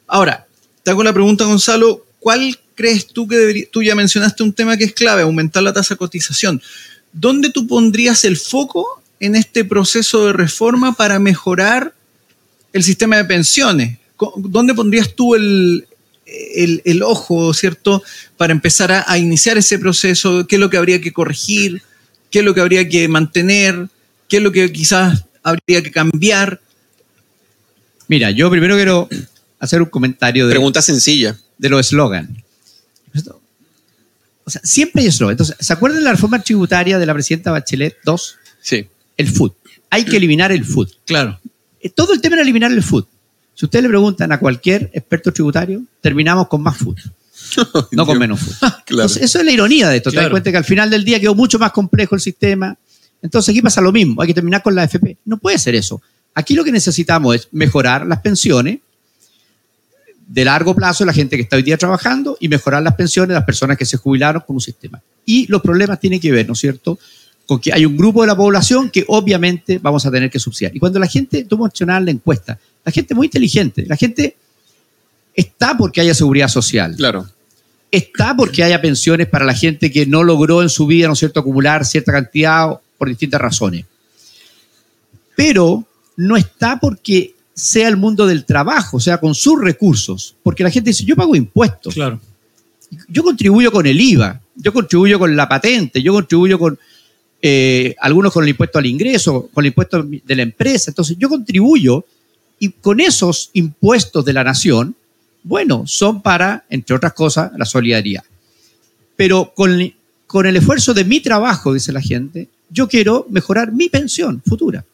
Ahora, 0.06 0.46
te 0.82 0.90
hago 0.90 1.02
la 1.04 1.12
pregunta, 1.12 1.44
Gonzalo, 1.44 2.04
¿cuál 2.28 2.58
crees 2.74 3.06
tú 3.06 3.26
que 3.26 3.38
debería, 3.38 3.64
tú 3.72 3.82
ya 3.82 3.94
mencionaste 3.94 4.42
un 4.42 4.52
tema 4.52 4.76
que 4.76 4.84
es 4.84 4.92
clave, 4.92 5.22
aumentar 5.22 5.62
la 5.62 5.72
tasa 5.72 5.94
de 5.94 5.98
cotización. 5.98 6.60
¿Dónde 7.10 7.48
tú 7.48 7.66
pondrías 7.66 8.22
el 8.26 8.36
foco 8.36 9.02
en 9.18 9.34
este 9.34 9.64
proceso 9.64 10.26
de 10.26 10.34
reforma 10.34 10.92
para 10.94 11.18
mejorar 11.18 11.94
el 12.74 12.82
sistema 12.82 13.16
de 13.16 13.24
pensiones? 13.24 13.96
¿Dónde 14.36 14.74
pondrías 14.74 15.14
tú 15.14 15.36
el, 15.36 15.86
el- 16.54 16.82
el 16.84 17.02
ojo, 17.02 17.54
¿cierto? 17.54 18.02
Para 18.36 18.52
empezar 18.52 18.92
a, 18.92 19.10
a 19.10 19.16
iniciar 19.16 19.56
ese 19.56 19.78
proceso, 19.78 20.46
qué 20.46 20.56
es 20.56 20.60
lo 20.60 20.68
que 20.68 20.76
habría 20.76 21.00
que 21.00 21.14
corregir, 21.14 21.80
qué 22.30 22.40
es 22.40 22.44
lo 22.44 22.52
que 22.52 22.60
habría 22.60 22.86
que 22.86 23.08
mantener, 23.08 23.88
qué 24.28 24.36
es 24.36 24.42
lo 24.42 24.52
que 24.52 24.70
quizás 24.70 25.24
habría 25.42 25.82
que 25.82 25.90
cambiar. 25.90 26.60
Mira, 28.06 28.30
yo 28.32 28.50
primero 28.50 28.74
quiero 28.76 29.08
hacer 29.58 29.80
un 29.80 29.88
comentario 29.88 30.46
de, 30.46 30.52
pregunta 30.52 30.82
sencilla. 30.82 31.38
De 31.58 31.68
los 31.68 31.80
eslogan. 31.86 32.42
O 34.44 34.50
sea, 34.50 34.60
siempre 34.64 35.02
hay 35.02 35.08
eslogan. 35.08 35.32
Entonces, 35.34 35.56
¿se 35.60 35.72
acuerdan 35.72 35.98
de 36.00 36.04
la 36.04 36.12
reforma 36.12 36.40
tributaria 36.40 36.98
de 36.98 37.04
la 37.06 37.12
presidenta 37.12 37.50
Bachelet 37.50 37.96
2? 38.04 38.36
Sí. 38.62 38.86
El 39.16 39.28
food. 39.28 39.52
Hay 39.90 40.04
que 40.04 40.16
eliminar 40.16 40.52
el 40.52 40.64
food. 40.64 40.88
Claro. 41.04 41.38
Eh, 41.80 41.90
Todo 41.90 42.12
el 42.14 42.20
tema 42.20 42.36
era 42.36 42.42
eliminar 42.42 42.72
el 42.72 42.82
food. 42.82 43.04
Si 43.54 43.64
ustedes 43.66 43.82
le 43.82 43.88
preguntan 43.88 44.30
a 44.32 44.38
cualquier 44.38 44.90
experto 44.94 45.32
tributario, 45.32 45.82
terminamos 46.00 46.46
con 46.48 46.62
más 46.62 46.76
food, 46.78 46.96
no 47.92 48.06
con 48.06 48.18
menos 48.18 48.40
food. 48.40 48.54
Claro. 48.60 49.02
Entonces, 49.02 49.22
eso 49.22 49.38
es 49.40 49.44
la 49.44 49.50
ironía 49.52 49.88
de 49.90 49.96
esto. 49.98 50.10
Te 50.10 50.16
das 50.16 50.22
Claro. 50.22 50.32
cuenta 50.32 50.50
que 50.50 50.56
al 50.56 50.64
final 50.64 50.88
del 50.88 51.04
día 51.04 51.20
quedó 51.20 51.34
mucho 51.34 51.58
más 51.58 51.72
complejo 51.72 52.14
el 52.14 52.20
sistema. 52.22 52.76
Entonces 53.20 53.50
aquí 53.52 53.60
pasa 53.60 53.80
lo 53.82 53.92
mismo. 53.92 54.22
Hay 54.22 54.28
que 54.28 54.34
terminar 54.34 54.62
con 54.62 54.74
la 54.74 54.82
AFP. 54.82 55.16
No 55.26 55.36
puede 55.38 55.58
ser 55.58 55.74
eso. 55.74 56.00
Aquí 56.34 56.54
lo 56.54 56.62
que 56.64 56.70
necesitamos 56.72 57.34
es 57.34 57.48
mejorar 57.52 58.06
las 58.06 58.20
pensiones 58.20 58.78
de 60.28 60.44
largo 60.44 60.74
plazo 60.74 61.04
la 61.06 61.12
gente 61.12 61.36
que 61.36 61.42
está 61.42 61.56
hoy 61.56 61.62
día 61.62 61.78
trabajando 61.78 62.36
y 62.38 62.48
mejorar 62.48 62.82
las 62.82 62.94
pensiones 62.94 63.28
de 63.30 63.34
las 63.34 63.44
personas 63.44 63.78
que 63.78 63.86
se 63.86 63.96
jubilaron 63.96 64.42
con 64.46 64.56
un 64.56 64.60
sistema. 64.60 65.02
Y 65.24 65.46
los 65.46 65.62
problemas 65.62 65.98
tienen 65.98 66.20
que 66.20 66.30
ver, 66.30 66.46
¿no 66.46 66.52
es 66.52 66.58
cierto?, 66.58 66.98
con 67.46 67.58
que 67.58 67.72
hay 67.72 67.86
un 67.86 67.96
grupo 67.96 68.20
de 68.20 68.26
la 68.26 68.36
población 68.36 68.90
que 68.90 69.06
obviamente 69.08 69.78
vamos 69.78 70.04
a 70.04 70.10
tener 70.10 70.30
que 70.30 70.38
subsidiar. 70.38 70.76
Y 70.76 70.78
cuando 70.78 70.98
la 70.98 71.06
gente, 71.06 71.44
tú 71.44 71.56
mencionabas 71.56 72.04
la 72.04 72.10
encuesta, 72.10 72.58
la 72.84 72.92
gente 72.92 73.14
es 73.14 73.16
muy 73.16 73.26
inteligente, 73.26 73.86
la 73.86 73.96
gente 73.96 74.36
está 75.34 75.74
porque 75.76 76.02
haya 76.02 76.12
seguridad 76.12 76.48
social, 76.48 76.94
Claro. 76.94 77.26
está 77.90 78.36
porque 78.36 78.62
haya 78.62 78.82
pensiones 78.82 79.28
para 79.28 79.46
la 79.46 79.54
gente 79.54 79.90
que 79.90 80.04
no 80.04 80.24
logró 80.24 80.60
en 80.62 80.68
su 80.68 80.86
vida, 80.86 81.06
¿no 81.06 81.14
es 81.14 81.20
cierto?, 81.20 81.40
acumular 81.40 81.86
cierta 81.86 82.12
cantidad 82.12 82.78
por 82.98 83.08
distintas 83.08 83.40
razones. 83.40 83.86
Pero 85.34 85.86
no 86.16 86.36
está 86.36 86.78
porque 86.78 87.34
sea 87.58 87.88
el 87.88 87.96
mundo 87.96 88.26
del 88.26 88.44
trabajo, 88.44 88.98
o 88.98 89.00
sea, 89.00 89.18
con 89.18 89.34
sus 89.34 89.60
recursos. 89.60 90.36
Porque 90.42 90.62
la 90.62 90.70
gente 90.70 90.90
dice, 90.90 91.04
yo 91.04 91.16
pago 91.16 91.34
impuestos, 91.34 91.94
Claro. 91.94 92.20
yo 93.08 93.22
contribuyo 93.22 93.72
con 93.72 93.86
el 93.86 94.00
IVA, 94.00 94.40
yo 94.54 94.72
contribuyo 94.72 95.18
con 95.18 95.34
la 95.36 95.48
patente, 95.48 96.02
yo 96.02 96.12
contribuyo 96.12 96.58
con 96.58 96.78
eh, 97.42 97.94
algunos 98.00 98.32
con 98.32 98.44
el 98.44 98.50
impuesto 98.50 98.78
al 98.78 98.86
ingreso, 98.86 99.48
con 99.52 99.64
el 99.64 99.68
impuesto 99.68 100.02
de 100.02 100.36
la 100.36 100.42
empresa. 100.42 100.90
Entonces, 100.90 101.16
yo 101.18 101.28
contribuyo 101.28 102.04
y 102.58 102.70
con 102.70 103.00
esos 103.00 103.50
impuestos 103.52 104.24
de 104.24 104.32
la 104.32 104.44
nación, 104.44 104.94
bueno, 105.42 105.84
son 105.86 106.22
para, 106.22 106.64
entre 106.70 106.94
otras 106.96 107.12
cosas, 107.12 107.52
la 107.56 107.64
solidaridad. 107.64 108.22
Pero 109.16 109.52
con, 109.54 109.92
con 110.26 110.46
el 110.46 110.56
esfuerzo 110.56 110.94
de 110.94 111.04
mi 111.04 111.20
trabajo, 111.20 111.72
dice 111.72 111.92
la 111.92 112.00
gente, 112.00 112.48
yo 112.70 112.88
quiero 112.88 113.26
mejorar 113.30 113.72
mi 113.72 113.88
pensión 113.88 114.42
futura. 114.46 114.84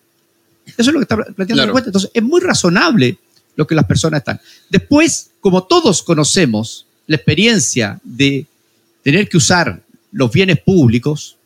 Eso 0.66 0.74
es 0.78 0.86
lo 0.88 0.94
que 0.94 1.02
está 1.04 1.16
planteando 1.16 1.46
Claro. 1.54 1.66
la 1.66 1.70
encuesta. 1.70 1.88
Entonces, 1.90 2.10
es 2.14 2.22
muy 2.22 2.40
razonable 2.40 3.18
lo 3.56 3.66
que 3.66 3.74
las 3.74 3.84
personas 3.84 4.18
están. 4.20 4.40
Después, 4.70 5.30
como 5.40 5.64
todos 5.64 6.02
conocemos 6.02 6.86
la 7.06 7.16
experiencia 7.16 8.00
de 8.02 8.46
tener 9.02 9.28
que 9.28 9.36
usar 9.36 9.80
los 10.12 10.30
bienes 10.32 10.58
públicos, 10.60 11.36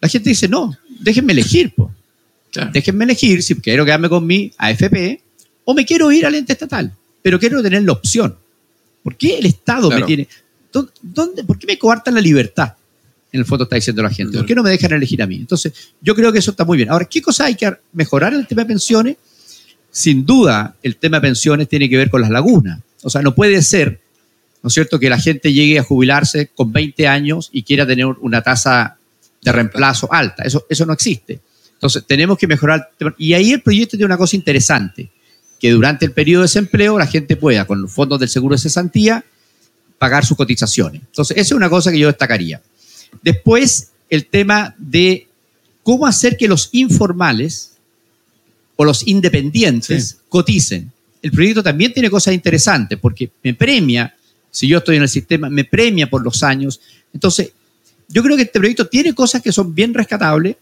la 0.00 0.08
gente 0.08 0.30
dice, 0.30 0.48
no, 0.48 0.76
déjenme 1.00 1.32
elegir, 1.32 1.74
po. 1.74 1.92
Claro. 2.52 2.70
déjenme 2.72 3.04
elegir 3.04 3.42
si 3.42 3.54
quiero 3.56 3.84
quedarme 3.84 4.08
con 4.08 4.26
mi 4.26 4.50
AFP 4.56 5.20
o 5.66 5.74
me 5.74 5.84
quiero 5.84 6.10
ir 6.10 6.24
al 6.24 6.34
ente 6.34 6.54
estatal, 6.54 6.90
pero 7.20 7.38
quiero 7.38 7.62
tener 7.62 7.82
la 7.82 7.92
opción. 7.92 8.34
¿Por 9.02 9.14
qué 9.16 9.38
el 9.38 9.46
Estado 9.46 9.88
Claro. 9.88 10.00
me 10.00 10.06
tiene... 10.06 10.28
¿dó- 10.72 10.88
¿Dónde, 11.02 11.44
¿Por 11.44 11.58
qué 11.58 11.66
me 11.66 11.78
coartan 11.78 12.14
la 12.14 12.20
libertad? 12.20 12.72
En 13.32 13.40
el 13.40 13.46
fondo 13.46 13.64
está 13.64 13.76
diciendo 13.76 14.02
la 14.02 14.10
gente. 14.10 14.36
¿Por 14.38 14.46
qué 14.46 14.54
no 14.54 14.62
me 14.62 14.70
dejan 14.70 14.92
elegir 14.92 15.22
a 15.22 15.26
mí? 15.26 15.36
Entonces, 15.36 15.72
yo 16.00 16.14
creo 16.14 16.32
que 16.32 16.38
eso 16.38 16.52
está 16.52 16.64
muy 16.64 16.76
bien. 16.76 16.90
Ahora, 16.90 17.04
¿qué 17.04 17.20
cosa 17.20 17.46
hay 17.46 17.54
que 17.54 17.72
mejorar 17.92 18.32
en 18.32 18.40
el 18.40 18.46
tema 18.46 18.62
de 18.62 18.68
pensiones? 18.68 19.16
Sin 19.90 20.24
duda, 20.24 20.76
el 20.82 20.96
tema 20.96 21.18
de 21.18 21.22
pensiones 21.22 21.68
tiene 21.68 21.88
que 21.88 21.96
ver 21.96 22.10
con 22.10 22.20
las 22.20 22.30
lagunas. 22.30 22.80
O 23.02 23.10
sea, 23.10 23.22
no 23.22 23.34
puede 23.34 23.60
ser, 23.62 24.00
¿no 24.62 24.68
es 24.68 24.74
cierto?, 24.74 24.98
que 24.98 25.10
la 25.10 25.18
gente 25.18 25.52
llegue 25.52 25.78
a 25.78 25.82
jubilarse 25.82 26.48
con 26.54 26.72
20 26.72 27.06
años 27.08 27.50
y 27.52 27.62
quiera 27.62 27.86
tener 27.86 28.06
una 28.06 28.42
tasa 28.42 28.96
de 29.42 29.52
reemplazo 29.52 30.12
alta. 30.12 30.42
Eso, 30.42 30.66
eso 30.68 30.86
no 30.86 30.92
existe. 30.92 31.40
Entonces, 31.74 32.04
tenemos 32.06 32.38
que 32.38 32.46
mejorar. 32.46 32.90
Y 33.18 33.34
ahí 33.34 33.52
el 33.52 33.62
proyecto 33.62 33.96
tiene 33.96 34.06
una 34.06 34.16
cosa 34.16 34.36
interesante, 34.36 35.10
que 35.60 35.70
durante 35.70 36.04
el 36.04 36.12
periodo 36.12 36.42
de 36.42 36.46
desempleo 36.46 36.98
la 36.98 37.06
gente 37.06 37.36
pueda, 37.36 37.66
con 37.66 37.82
los 37.82 37.92
fondos 37.92 38.20
del 38.20 38.28
seguro 38.28 38.54
de 38.54 38.60
cesantía, 38.60 39.24
pagar 39.98 40.24
sus 40.24 40.36
cotizaciones. 40.36 41.02
Entonces, 41.06 41.36
esa 41.36 41.54
es 41.54 41.56
una 41.56 41.68
cosa 41.70 41.90
que 41.90 41.98
yo 41.98 42.06
destacaría. 42.08 42.60
Después, 43.22 43.90
el 44.08 44.26
tema 44.26 44.74
de 44.78 45.26
cómo 45.82 46.06
hacer 46.06 46.36
que 46.36 46.48
los 46.48 46.68
informales 46.72 47.76
o 48.76 48.84
los 48.84 49.06
independientes 49.06 50.18
coticen. 50.28 50.92
El 51.22 51.32
proyecto 51.32 51.62
también 51.62 51.92
tiene 51.92 52.10
cosas 52.10 52.34
interesantes 52.34 52.98
porque 52.98 53.30
me 53.42 53.54
premia, 53.54 54.14
si 54.50 54.68
yo 54.68 54.78
estoy 54.78 54.96
en 54.96 55.02
el 55.02 55.08
sistema, 55.08 55.48
me 55.48 55.64
premia 55.64 56.08
por 56.08 56.22
los 56.22 56.42
años. 56.42 56.80
Entonces, 57.12 57.52
yo 58.08 58.22
creo 58.22 58.36
que 58.36 58.42
este 58.42 58.58
proyecto 58.58 58.86
tiene 58.86 59.14
cosas 59.14 59.42
que 59.42 59.50
son 59.50 59.74
bien 59.74 59.92
rescatables. 59.94 60.56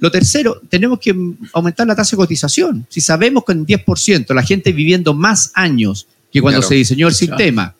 Lo 0.00 0.10
tercero, 0.10 0.60
tenemos 0.68 0.98
que 0.98 1.14
aumentar 1.52 1.86
la 1.86 1.94
tasa 1.94 2.16
de 2.16 2.18
cotización. 2.18 2.86
Si 2.88 3.00
sabemos 3.00 3.44
que 3.44 3.52
en 3.52 3.64
10% 3.64 4.34
la 4.34 4.42
gente 4.42 4.72
viviendo 4.72 5.14
más 5.14 5.52
años 5.54 6.08
que 6.32 6.42
cuando 6.42 6.62
se 6.62 6.74
diseñó 6.74 7.08
el 7.08 7.14
sistema, 7.14 7.74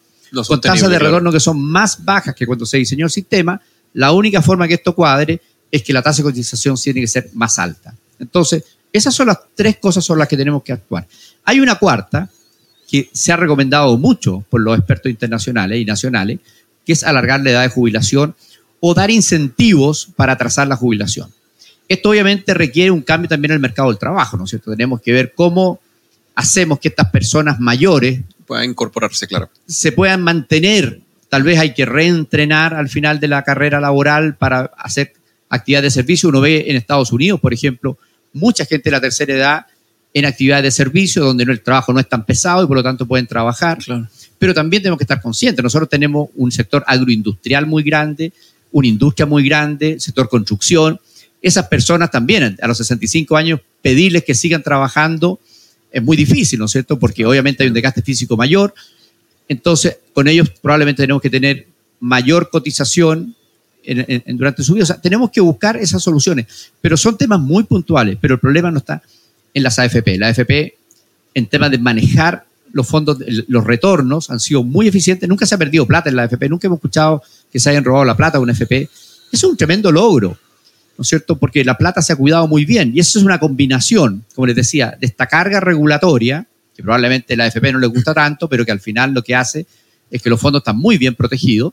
con 0.47 0.61
tasas 0.61 0.91
de 0.91 0.99
retorno 0.99 1.31
que 1.31 1.41
son 1.41 1.61
más 1.61 2.05
bajas 2.05 2.35
que 2.35 2.47
cuando 2.47 2.67
se 2.67 2.79
diseñó 2.79 3.07
el 3.07 3.11
sistema, 3.11 3.61
la 3.95 4.13
única 4.13 4.41
forma 4.41 4.67
que 4.67 4.75
esto 4.75 4.95
cuadre 4.95 5.41
es 5.71 5.83
que 5.83 5.93
la 5.93 6.03
tasa 6.03 6.19
de 6.19 6.25
cotización 6.25 6.77
tiene 6.77 7.01
que 7.01 7.07
ser 7.07 7.31
más 7.35 7.59
alta. 7.59 7.95
Entonces, 8.19 8.65
esas 8.93 9.15
son 9.15 9.29
las 9.29 9.39
tres 9.55 9.79
cosas 9.79 10.05
sobre 10.05 10.21
las 10.21 10.29
que 10.29 10.37
tenemos 10.37 10.63
que 10.63 10.73
actuar. 10.73 11.07
Hay 11.45 11.61
una 11.61 11.77
cuarta 11.77 12.29
que 12.89 13.09
se 13.13 13.33
ha 13.33 13.37
recomendado 13.37 13.97
mucho 13.97 14.45
por 14.51 14.61
los 14.61 14.79
expertos 14.79 15.11
internacionales 15.11 15.81
y 15.81 15.85
nacionales, 15.85 16.41
que 16.85 16.93
es 16.93 17.05
alargar 17.05 17.41
la 17.41 17.51
edad 17.51 17.63
de 17.63 17.69
jubilación 17.69 18.35
o 18.81 18.93
dar 18.95 19.11
incentivos 19.11 20.09
para 20.15 20.35
atrasar 20.35 20.69
la 20.69 20.77
jubilación. 20.77 21.33
Esto 21.89 22.11
obviamente 22.11 22.53
requiere 22.53 22.91
un 22.91 23.03
cambio 23.03 23.29
también 23.29 23.53
en 23.53 23.57
el 23.57 23.61
mercado 23.61 23.89
del 23.89 23.99
trabajo, 23.99 24.37
¿no 24.37 24.45
es 24.45 24.51
cierto? 24.51 24.71
Tenemos 24.71 25.01
que 25.01 25.13
ver 25.13 25.33
cómo 25.35 25.81
hacemos 26.35 26.79
que 26.81 26.89
estas 26.89 27.11
personas 27.11 27.61
mayores 27.61 28.21
puedan 28.47 28.71
incorporarse, 28.71 29.27
claro. 29.27 29.51
Se 29.67 29.93
puedan 29.93 30.23
mantener. 30.23 31.01
Tal 31.29 31.43
vez 31.43 31.59
hay 31.59 31.75
que 31.75 31.87
reentrenar 31.87 32.75
al 32.75 32.89
final 32.89 33.19
de 33.21 33.29
la 33.29 33.43
carrera 33.43 33.81
laboral 33.81 34.37
para 34.37 34.71
hacer 34.77 35.15
actividad 35.49 35.83
de 35.83 35.91
servicio. 35.91 36.29
Uno 36.29 36.41
ve 36.41 36.65
en 36.69 36.77
Estados 36.77 37.13
Unidos, 37.13 37.41
por 37.41 37.55
ejemplo, 37.55 37.99
mucha 38.33 38.65
gente 38.65 38.91
de 38.91 38.97
la 38.97 39.01
tercera 39.01 39.35
edad 39.35 39.67
en 40.15 40.27
actividades 40.27 40.65
de 40.65 40.71
servicio 40.71 41.25
donde 41.25 41.45
el 41.45 41.63
trabajo 41.63 41.93
no 41.93 42.01
es 42.01 42.09
tan 42.09 42.25
pesado 42.25 42.65
y 42.65 42.67
por 42.67 42.77
lo 42.77 42.83
tanto 42.83 43.07
pueden 43.07 43.27
trabajar. 43.27 43.79
Pero 44.39 44.55
también 44.55 44.83
tenemos 44.83 44.99
que 44.99 45.05
estar 45.05 45.23
conscientes. 45.23 45.63
Nosotros 45.63 45.89
tenemos 45.89 46.29
un 46.35 46.53
sector 46.53 46.85
agroindustrial 46.87 47.67
muy 47.67 47.83
grande, 47.83 48.33
una 48.73 48.89
industria 48.89 49.27
muy 49.27 49.47
grande, 49.47 50.01
sector 50.01 50.29
construcción. 50.29 51.01
Esas 51.41 51.67
personas 51.69 52.11
también 52.11 52.59
a 52.61 52.69
los 52.69 52.77
65 52.77 53.37
años 53.37 53.61
pedirles 53.81 54.25
que 54.25 54.35
sigan 54.35 54.63
trabajando 54.63 55.41
es 55.93 56.03
muy 56.03 56.17
difícil, 56.17 56.59
¿no 56.59 56.65
es 56.65 56.73
cierto? 56.73 56.99
Porque 56.99 57.27
obviamente 57.27 57.63
hay 57.63 57.69
un 57.69 57.75
desgaste 57.75 58.03
físico 58.03 58.37
mayor. 58.37 58.75
Entonces, 59.49 59.99
con 60.13 60.27
ellos 60.27 60.49
probablemente 60.61 61.03
tenemos 61.03 61.21
que 61.21 61.31
tener 61.31 61.67
mayor 62.01 62.51
cotización 62.51 63.35
durante 64.27 64.63
su 64.63 64.75
vida. 64.75 64.85
O 64.85 64.87
sea, 64.87 65.01
tenemos 65.01 65.31
que 65.31 65.41
buscar 65.41 65.77
esas 65.77 66.03
soluciones, 66.03 66.71
pero 66.81 66.97
son 66.97 67.19
temas 67.19 67.41
muy 67.41 67.65
puntuales, 67.65 68.17
pero 68.21 68.35
el 68.35 68.41
problema 68.41 68.71
no 68.71 68.79
está 68.79 69.03
en 69.53 69.63
las 69.63 69.79
AFP. 69.79 70.19
La 70.19 70.29
AFP, 70.29 70.75
en 71.35 71.47
temas 71.47 71.71
de 71.71 71.79
manejar 71.79 72.47
los 72.73 72.87
fondos, 72.87 73.19
los 73.49 73.65
retornos, 73.65 74.31
han 74.31 74.41
sido 74.41 74.63
muy 74.63 74.89
eficientes. 74.89 75.29
Nunca 75.29 75.45
se 75.45 75.55
ha 75.55 75.59
perdido 75.59 75.87
plata 75.87 76.09
en 76.09 76.17
la 76.17 76.23
AFP, 76.23 76.49
nunca 76.49 76.69
hemos 76.69 76.79
escuchado 76.79 77.23
que 77.53 77.61
se 77.61 77.69
hayan 77.69 77.85
robado 77.85 78.07
la 78.07 78.17
plata 78.17 78.39
de 78.39 78.45
una 78.45 78.53
AFP. 78.53 78.83
Eso 78.83 78.91
es 79.31 79.45
un 79.45 79.57
tremendo 79.57 79.93
logro. 79.93 80.39
¿No 80.99 81.03
es 81.03 81.09
cierto? 81.09 81.39
Porque 81.39 81.65
la 81.65 81.77
plata 81.79 82.03
se 82.03 82.13
ha 82.13 82.17
cuidado 82.17 82.47
muy 82.49 82.65
bien 82.65 82.93
y 82.95 83.01
eso 83.01 83.19
es 83.19 83.25
una 83.25 83.39
combinación, 83.39 84.25
como 84.35 84.47
les 84.47 84.57
decía, 84.57 84.97
de 85.01 85.07
esta 85.07 85.27
carga 85.27 85.61
regulatoria, 85.61 86.47
que 86.77 86.83
probablemente 86.83 87.37
la 87.37 87.45
AFP 87.45 87.73
no 87.73 87.79
le 87.79 87.87
gusta 87.87 88.15
tanto, 88.15 88.49
pero 88.49 88.65
que 88.65 88.73
al 88.73 88.81
final 88.81 89.13
lo 89.13 89.23
que 89.23 89.35
hace 89.35 89.67
es 90.11 90.23
que 90.23 90.31
los 90.31 90.41
fondos 90.41 90.61
están 90.61 90.77
muy 90.77 90.99
bien 90.99 91.15
protegidos 91.15 91.73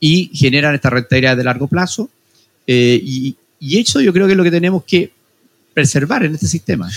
y 0.00 0.30
generan 0.34 0.74
esta 0.74 0.90
rentabilidad 0.90 1.36
de 1.36 1.44
largo 1.44 1.68
plazo. 1.68 2.10
Eh, 2.66 3.00
y, 3.02 3.36
eso 3.60 4.00
yo 4.00 4.12
creo 4.12 4.26
que 4.26 4.32
es 4.32 4.36
lo 4.36 4.44
que 4.44 4.52
tenemos 4.52 4.84
que 4.84 5.10
preservar 5.74 6.24
en 6.24 6.34
este 6.34 6.46
sistema. 6.46 6.88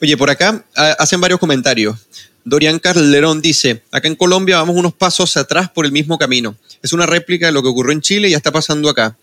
Oye, 0.00 0.16
por 0.16 0.30
acá 0.30 0.64
ah, 0.76 0.94
hacen 0.98 1.20
varios 1.20 1.40
comentarios. 1.40 1.96
Dorian 2.44 2.78
Carlerón 2.78 3.40
dice, 3.40 3.82
acá 3.90 4.06
en 4.06 4.16
Colombia 4.16 4.58
vamos 4.58 4.76
unos 4.76 4.94
pasos 4.94 5.36
atrás 5.36 5.70
por 5.70 5.86
el 5.86 5.92
mismo 5.92 6.18
camino. 6.18 6.56
Es 6.82 6.92
una 6.92 7.06
réplica 7.06 7.46
de 7.46 7.52
lo 7.52 7.62
que 7.62 7.68
ocurrió 7.68 7.92
en 7.92 8.02
Chile 8.02 8.28
y 8.28 8.32
ya 8.32 8.36
está 8.36 8.52
pasando 8.52 8.90
acá. 8.90 9.16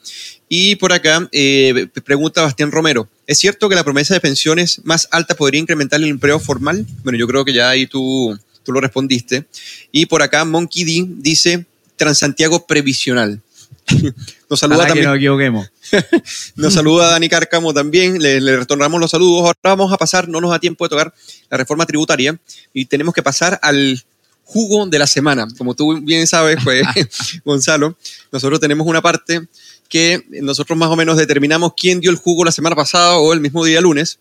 Y 0.49 0.75
por 0.77 0.91
acá 0.91 1.29
eh, 1.31 1.87
pregunta 2.03 2.41
Bastián 2.41 2.71
Romero, 2.71 3.07
¿es 3.27 3.37
cierto 3.37 3.69
que 3.69 3.75
la 3.75 3.83
promesa 3.83 4.15
de 4.15 4.19
pensiones 4.19 4.81
más 4.83 5.07
alta 5.11 5.35
podría 5.35 5.61
incrementar 5.61 5.99
el 5.99 6.07
empleo 6.07 6.39
formal? 6.39 6.85
Bueno, 7.03 7.19
yo 7.19 7.27
creo 7.27 7.45
que 7.45 7.53
ya 7.53 7.69
ahí 7.69 7.85
tú, 7.85 8.37
tú 8.63 8.71
lo 8.71 8.81
respondiste. 8.81 9.45
Y 9.91 10.07
por 10.07 10.23
acá 10.23 10.43
Monkey 10.43 10.83
D 10.83 11.05
dice, 11.07 11.65
Transantiago 11.95 12.65
previsional. 12.65 13.41
Nos 14.49 14.59
saluda 14.59 14.85
también. 14.85 15.07
nos 15.07 15.17
equivoquemos. 15.17 15.71
nos 16.55 16.73
saluda 16.73 17.11
Dani 17.11 17.29
Cárcamo 17.29 17.73
también. 17.73 18.21
Le, 18.21 18.39
le, 18.39 18.57
retornamos 18.57 18.99
los 18.99 19.11
saludos. 19.11 19.41
Ahora 19.41 19.57
vamos 19.63 19.91
a 19.91 19.97
pasar, 19.97 20.27
no 20.27 20.39
nos 20.41 20.51
da 20.51 20.59
tiempo 20.59 20.85
de 20.85 20.89
tocar 20.89 21.13
la 21.49 21.57
reforma 21.57 21.85
tributaria 21.85 22.39
y 22.73 22.85
tenemos 22.85 23.13
que 23.13 23.23
pasar 23.23 23.59
al 23.61 24.03
jugo 24.43 24.85
de 24.85 24.99
la 24.99 25.07
semana. 25.07 25.47
Como 25.57 25.73
tú 25.73 25.99
bien 26.01 26.27
sabes, 26.27 26.57
pues, 26.63 26.83
Gonzalo, 27.45 27.97
nosotros 28.31 28.59
tenemos 28.59 28.85
una 28.85 29.01
parte 29.01 29.47
que 29.87 30.23
nosotros 30.29 30.77
más 30.77 30.89
o 30.89 30.95
menos 30.95 31.17
determinamos 31.17 31.73
quién 31.75 31.99
dio 31.99 32.11
el 32.11 32.17
jugo 32.17 32.45
la 32.45 32.51
semana 32.51 32.75
pasada 32.75 33.17
o 33.17 33.33
el 33.33 33.41
mismo 33.41 33.63
día 33.63 33.81
lunes. 33.81 34.19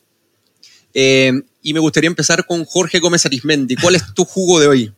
Eh, 0.95 1.33
y 1.63 1.75
me 1.75 1.81
gustaría 1.81 2.09
empezar 2.09 2.47
con 2.47 2.65
Jorge 2.65 2.99
Gómez 2.99 3.27
Arismendi. 3.27 3.77
¿Cuál 3.77 3.95
es 3.97 4.15
tu 4.15 4.25
jugo 4.25 4.59
de 4.61 4.67
hoy? 4.67 4.93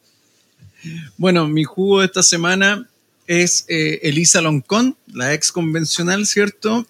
Bueno, 1.17 1.49
mi 1.49 1.65
jugo 1.65 2.01
de 2.01 2.07
esta 2.07 2.23
semana 2.23 2.89
es 3.27 3.65
eh, 3.69 4.01
Elisa 4.03 4.41
Loncón, 4.41 4.97
la 5.13 5.35
ex 5.35 5.53
convencional, 5.53 6.27
¿cierto? 6.27 6.87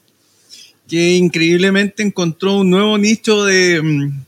Que 0.88 1.16
increíblemente 1.16 2.02
encontró 2.02 2.56
un 2.56 2.70
nuevo 2.70 2.98
nicho 2.98 3.44
de, 3.44 3.80
mm, 3.82 4.24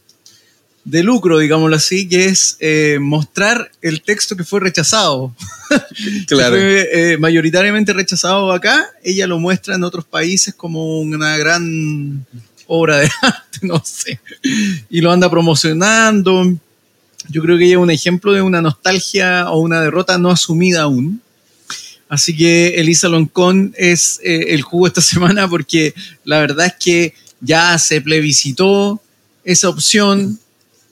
de 0.85 1.03
lucro, 1.03 1.39
digámoslo 1.39 1.77
así, 1.77 2.09
que 2.09 2.27
es 2.27 2.57
eh, 2.61 2.99
mostrar 3.01 3.71
el 3.81 4.03
texto 4.03 4.37
que 4.37 4.45
fue 4.45 4.61
rechazado. 4.61 5.35
Claro. 6.29 6.55
fue 6.55 6.89
eh, 6.93 7.19
mayoritariamente 7.19 7.93
rechazado 7.93 8.53
acá, 8.53 8.87
ella 9.03 9.27
lo 9.27 9.39
muestra 9.39 9.75
en 9.75 9.83
otros 9.83 10.05
países 10.05 10.55
como 10.55 11.01
una 11.01 11.37
gran 11.37 12.25
obra 12.67 12.99
de 12.99 13.11
arte, 13.23 13.59
no 13.63 13.83
sé. 13.85 14.21
Y 14.91 15.01
lo 15.01 15.11
anda 15.11 15.31
promocionando. 15.31 16.55
Yo 17.29 17.43
creo 17.43 17.59
que 17.59 17.65
ella 17.65 17.75
es 17.75 17.81
un 17.81 17.91
ejemplo 17.91 18.33
de 18.33 18.43
una 18.43 18.61
nostalgia 18.61 19.51
o 19.51 19.59
una 19.61 19.81
derrota 19.81 20.19
no 20.19 20.31
asumida 20.31 20.83
aún. 20.83 21.23
Así 22.15 22.37
que 22.37 22.77
Elisa 22.77 23.09
Loncón 23.09 23.75
es 23.77 24.21
eh, 24.23 24.55
el 24.55 24.63
jugo 24.63 24.87
esta 24.87 25.01
semana 25.13 25.49
porque 25.49 25.95
la 26.25 26.39
verdad 26.39 26.67
es 26.67 26.75
que 26.79 27.15
ya 27.41 27.77
se 27.79 28.01
plebiscitó 28.01 29.03
esa 29.45 29.69
opción, 29.69 30.39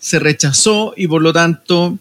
se 0.00 0.18
rechazó 0.18 0.94
y 0.96 1.06
por 1.06 1.22
lo 1.22 1.32
tanto 1.32 1.98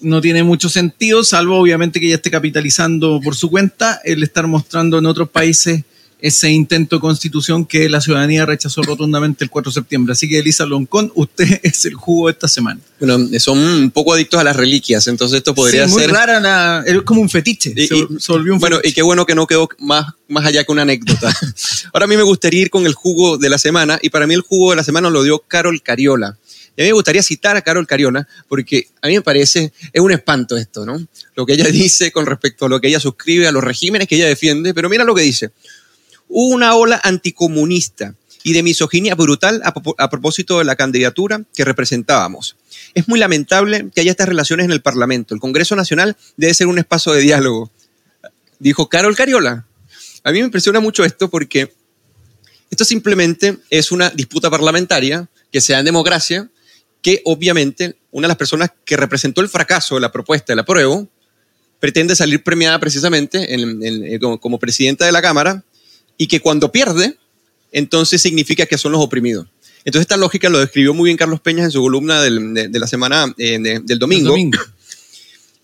no 0.00 0.20
tiene 0.20 0.42
mucho 0.42 0.68
sentido, 0.68 1.22
salvo 1.22 1.58
obviamente 1.58 2.00
que 2.00 2.06
ella 2.06 2.16
esté 2.16 2.30
capitalizando 2.30 3.20
por 3.22 3.36
su 3.36 3.50
cuenta, 3.50 4.00
el 4.04 4.22
estar 4.22 4.46
mostrando 4.46 4.98
en 4.98 5.06
otros 5.06 5.28
países 5.28 5.84
ese 6.22 6.50
intento 6.50 6.96
de 6.96 7.00
constitución 7.00 7.66
que 7.66 7.88
la 7.88 8.00
ciudadanía 8.00 8.46
rechazó 8.46 8.80
rotundamente 8.82 9.42
el 9.42 9.50
4 9.50 9.70
de 9.70 9.74
septiembre. 9.74 10.12
Así 10.12 10.28
que 10.28 10.38
Elisa 10.38 10.64
Loncón, 10.64 11.10
usted 11.16 11.60
es 11.64 11.84
el 11.84 11.94
jugo 11.94 12.28
de 12.28 12.32
esta 12.32 12.46
semana. 12.46 12.80
Bueno, 13.00 13.18
son 13.40 13.58
un 13.58 13.90
poco 13.90 14.14
adictos 14.14 14.40
a 14.40 14.44
las 14.44 14.54
reliquias, 14.54 15.08
entonces 15.08 15.38
esto 15.38 15.52
podría 15.52 15.86
sí, 15.86 15.92
muy 15.92 16.02
ser... 16.02 16.12
rara, 16.12 16.84
es 16.86 17.02
como 17.02 17.20
un 17.20 17.28
fetiche. 17.28 17.74
Y, 17.76 17.88
se, 17.88 18.32
volvió 18.32 18.54
un 18.54 18.60
bueno, 18.60 18.78
y 18.84 18.92
qué 18.92 19.02
bueno 19.02 19.26
que 19.26 19.34
no 19.34 19.48
quedó 19.48 19.68
más, 19.80 20.14
más 20.28 20.46
allá 20.46 20.62
que 20.62 20.70
una 20.70 20.82
anécdota. 20.82 21.34
Ahora 21.92 22.04
a 22.04 22.08
mí 22.08 22.16
me 22.16 22.22
gustaría 22.22 22.62
ir 22.62 22.70
con 22.70 22.86
el 22.86 22.94
jugo 22.94 23.36
de 23.36 23.50
la 23.50 23.58
semana, 23.58 23.98
y 24.00 24.10
para 24.10 24.28
mí 24.28 24.34
el 24.34 24.42
jugo 24.42 24.70
de 24.70 24.76
la 24.76 24.84
semana 24.84 25.10
lo 25.10 25.24
dio 25.24 25.40
Carol 25.40 25.82
Cariola. 25.82 26.38
Y 26.76 26.82
a 26.82 26.84
mí 26.84 26.90
me 26.90 26.94
gustaría 26.94 27.22
citar 27.24 27.56
a 27.56 27.62
Carol 27.62 27.86
Cariola, 27.86 28.28
porque 28.48 28.86
a 29.02 29.08
mí 29.08 29.14
me 29.14 29.22
parece, 29.22 29.72
es 29.92 30.00
un 30.00 30.12
espanto 30.12 30.56
esto, 30.56 30.86
¿no? 30.86 31.04
Lo 31.34 31.44
que 31.44 31.54
ella 31.54 31.66
dice 31.72 32.12
con 32.12 32.26
respecto 32.26 32.66
a 32.66 32.68
lo 32.68 32.80
que 32.80 32.86
ella 32.86 33.00
suscribe, 33.00 33.48
a 33.48 33.52
los 33.52 33.64
regímenes 33.64 34.06
que 34.06 34.14
ella 34.14 34.28
defiende, 34.28 34.72
pero 34.72 34.88
mira 34.88 35.02
lo 35.02 35.16
que 35.16 35.22
dice. 35.22 35.50
Hubo 36.34 36.54
una 36.54 36.74
ola 36.76 36.98
anticomunista 37.04 38.14
y 38.42 38.54
de 38.54 38.62
misoginia 38.62 39.14
brutal 39.14 39.60
a, 39.64 40.08
propósito 40.10 40.58
de 40.58 40.64
la 40.64 40.76
candidatura 40.76 41.42
que 41.54 41.64
representábamos. 41.64 42.56
Es 42.94 43.06
muy 43.06 43.18
lamentable 43.18 43.90
que 43.94 44.00
haya 44.00 44.10
estas 44.12 44.28
relaciones 44.28 44.64
en 44.64 44.72
el 44.72 44.80
Parlamento. 44.80 45.34
El 45.34 45.40
Congreso 45.40 45.76
Nacional 45.76 46.16
debe 46.38 46.54
ser 46.54 46.66
un 46.68 46.78
espacio 46.78 47.12
de 47.12 47.20
diálogo, 47.20 47.70
dijo 48.58 48.88
Carol 48.88 49.14
Cariola. 49.14 49.66
a 50.24 50.32
mí 50.32 50.38
me 50.38 50.46
impresiona 50.46 50.80
mucho 50.80 51.04
esto 51.04 51.28
porque 51.28 51.74
esto 52.70 52.84
simplemente 52.84 53.58
es 53.68 53.92
una 53.92 54.08
disputa 54.10 54.48
parlamentaria 54.50 55.28
que 55.52 55.60
se 55.60 55.74
da 55.74 55.80
en 55.80 55.84
democracia, 55.84 56.48
que 57.02 57.20
obviamente 57.26 57.96
una 58.10 58.26
de 58.26 58.28
las 58.28 58.36
personas 58.38 58.70
que 58.86 58.96
representó 58.96 59.40
el 59.42 59.48
fracaso 59.50 59.96
de 59.96 60.00
la 60.00 60.10
propuesta 60.12 60.52
del 60.52 60.60
apruebo 60.60 61.06
pretende 61.78 62.16
salir 62.16 62.42
premiada 62.42 62.78
precisamente 62.78 63.52
en- 63.52 63.84
en- 63.84 64.04
eh, 64.14 64.18
como 64.40 64.58
presidenta 64.58 65.04
de 65.04 65.12
la 65.12 65.20
Cámara 65.20 65.62
y 66.16 66.26
que 66.26 66.40
cuando 66.40 66.70
pierde, 66.72 67.16
entonces 67.72 68.20
significa 68.22 68.66
que 68.66 68.78
son 68.78 68.92
los 68.92 69.00
oprimidos. 69.00 69.46
Entonces 69.84 70.02
esta 70.02 70.16
lógica 70.16 70.48
lo 70.48 70.58
describió 70.60 70.94
muy 70.94 71.08
bien 71.08 71.16
Carlos 71.16 71.40
Peñas 71.40 71.64
en 71.66 71.70
su 71.72 71.80
columna 71.82 72.22
del- 72.22 72.54
de, 72.54 72.68
de 72.68 72.78
la 72.78 72.86
semana 72.86 73.34
eh, 73.38 73.58
de- 73.60 73.80
del 73.80 73.98
domingo. 73.98 74.28
Domingo. 74.30 74.58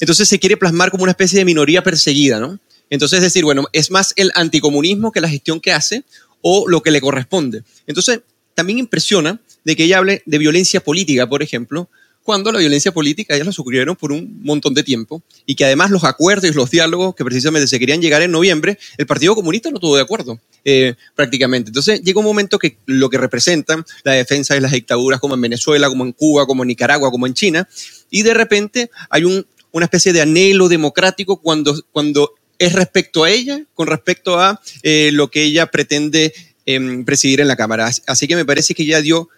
Entonces 0.00 0.28
se 0.28 0.38
quiere 0.38 0.56
plasmar 0.56 0.90
como 0.90 1.02
una 1.04 1.12
especie 1.12 1.38
de 1.38 1.44
minoría 1.44 1.82
perseguida, 1.82 2.38
¿no? 2.40 2.58
Entonces 2.90 3.20
decir, 3.20 3.44
bueno, 3.44 3.66
es 3.72 3.90
más 3.90 4.12
el 4.16 4.30
anticomunismo 4.34 5.12
que 5.12 5.20
la 5.20 5.28
gestión 5.28 5.60
que 5.60 5.72
hace 5.72 6.04
o 6.40 6.68
lo 6.68 6.82
que 6.82 6.90
le 6.90 7.00
corresponde. 7.00 7.62
Entonces 7.86 8.20
también 8.54 8.78
impresiona 8.78 9.40
de 9.64 9.76
que 9.76 9.84
ella 9.84 9.98
hable 9.98 10.22
de 10.24 10.38
violencia 10.38 10.80
política, 10.80 11.28
por 11.28 11.42
ejemplo, 11.42 11.88
cuando 12.28 12.52
la 12.52 12.58
violencia 12.58 12.92
política 12.92 13.34
ellas 13.34 13.46
la 13.46 13.52
sufrieron 13.54 13.96
por 13.96 14.12
un 14.12 14.40
montón 14.42 14.74
de 14.74 14.82
tiempo 14.82 15.22
y 15.46 15.54
que 15.54 15.64
además 15.64 15.90
los 15.90 16.04
acuerdos 16.04 16.50
y 16.50 16.52
los 16.52 16.70
diálogos 16.70 17.14
que 17.14 17.24
precisamente 17.24 17.66
se 17.66 17.78
querían 17.78 18.02
llegar 18.02 18.20
en 18.20 18.30
noviembre, 18.30 18.78
el 18.98 19.06
Partido 19.06 19.34
Comunista 19.34 19.70
no 19.70 19.80
tuvo 19.80 19.96
de 19.96 20.02
acuerdo 20.02 20.38
eh, 20.62 20.94
prácticamente. 21.14 21.70
Entonces 21.70 22.02
llega 22.02 22.18
un 22.18 22.26
momento 22.26 22.58
que 22.58 22.76
lo 22.84 23.08
que 23.08 23.16
representan 23.16 23.82
la 24.04 24.12
defensa 24.12 24.52
de 24.52 24.60
las 24.60 24.72
dictaduras 24.72 25.20
como 25.20 25.36
en 25.36 25.40
Venezuela, 25.40 25.88
como 25.88 26.04
en 26.04 26.12
Cuba, 26.12 26.44
como 26.44 26.64
en 26.64 26.68
Nicaragua, 26.68 27.10
como 27.10 27.26
en 27.26 27.32
China, 27.32 27.66
y 28.10 28.20
de 28.20 28.34
repente 28.34 28.90
hay 29.08 29.24
un, 29.24 29.46
una 29.72 29.86
especie 29.86 30.12
de 30.12 30.20
anhelo 30.20 30.68
democrático 30.68 31.40
cuando, 31.40 31.82
cuando 31.92 32.34
es 32.58 32.74
respecto 32.74 33.24
a 33.24 33.30
ella, 33.30 33.62
con 33.72 33.86
respecto 33.86 34.38
a 34.38 34.60
eh, 34.82 35.08
lo 35.14 35.30
que 35.30 35.44
ella 35.44 35.64
pretende 35.70 36.34
em, 36.66 37.06
presidir 37.06 37.40
en 37.40 37.48
la 37.48 37.56
Cámara. 37.56 37.90
Así- 38.06 38.28
que 38.28 38.36
me 38.36 38.44
parece 38.44 38.74
que 38.74 38.82
ella 38.82 39.00
dio 39.00 39.30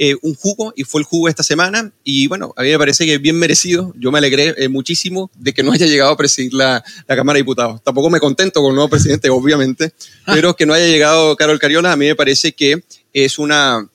eh, 0.00 0.14
un 0.22 0.36
jugo 0.36 0.72
y 0.76 0.84
fue 0.84 1.00
el 1.00 1.04
jugo 1.04 1.28
esta 1.28 1.42
semana 1.42 1.90
y 2.04 2.28
bueno, 2.28 2.54
a 2.56 2.62
mí 2.62 2.70
me 2.70 2.78
parece 2.78 3.04
que 3.04 3.14
es 3.14 3.20
bien 3.20 3.36
merecido. 3.36 3.92
Yo 3.98 4.12
me 4.12 4.18
alegré 4.18 4.54
eh, 4.56 4.68
muchísimo 4.68 5.28
de 5.34 5.52
que 5.52 5.64
no 5.64 5.72
haya 5.72 5.86
llegado 5.86 6.12
a 6.12 6.16
presidir 6.16 6.54
la, 6.54 6.84
la 7.08 7.16
Cámara 7.16 7.36
de 7.36 7.42
Diputados. 7.42 7.82
Tampoco 7.82 8.08
me 8.08 8.20
contento 8.20 8.62
con 8.62 8.70
el 8.70 8.76
nuevo 8.76 8.88
presidente, 8.88 9.28
obviamente, 9.28 9.92
pero 10.24 10.54
que 10.54 10.66
no 10.66 10.72
haya 10.72 10.86
llegado 10.86 11.36
Carol 11.36 11.58
Cariola 11.58 11.92
a 11.92 11.96
mí 11.96 12.06
me 12.06 12.14
parece 12.14 12.52
que 12.52 12.84
es 13.12 13.40
una, 13.40 13.90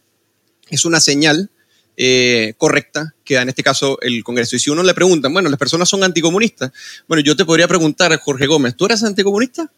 es 0.70 0.84
una 0.84 1.00
señal 1.00 1.50
eh, 1.96 2.56
correcta 2.58 3.14
que 3.24 3.36
da 3.36 3.44
en 3.44 3.50
este 3.50 3.64
caso 3.64 3.98
el 4.02 4.26
Congreso. 4.26 4.58
Y 4.58 4.60
si 4.60 4.70
uno 4.70 4.84
le 4.84 4.94
preguntan, 4.94 5.32
bueno, 5.32 5.50
las 5.50 5.60
personas 5.60 5.88
son 5.88 6.04
anticomunistas, 6.04 6.74
bueno, 7.08 7.24
yo 7.24 7.36
te 7.36 7.46
podría 7.46 7.68
preguntar, 7.70 8.18
Jorge 8.20 8.46
Gómez, 8.46 8.76
¿tú 8.76 8.88
eres 8.88 9.04
anticomunista? 9.04 9.72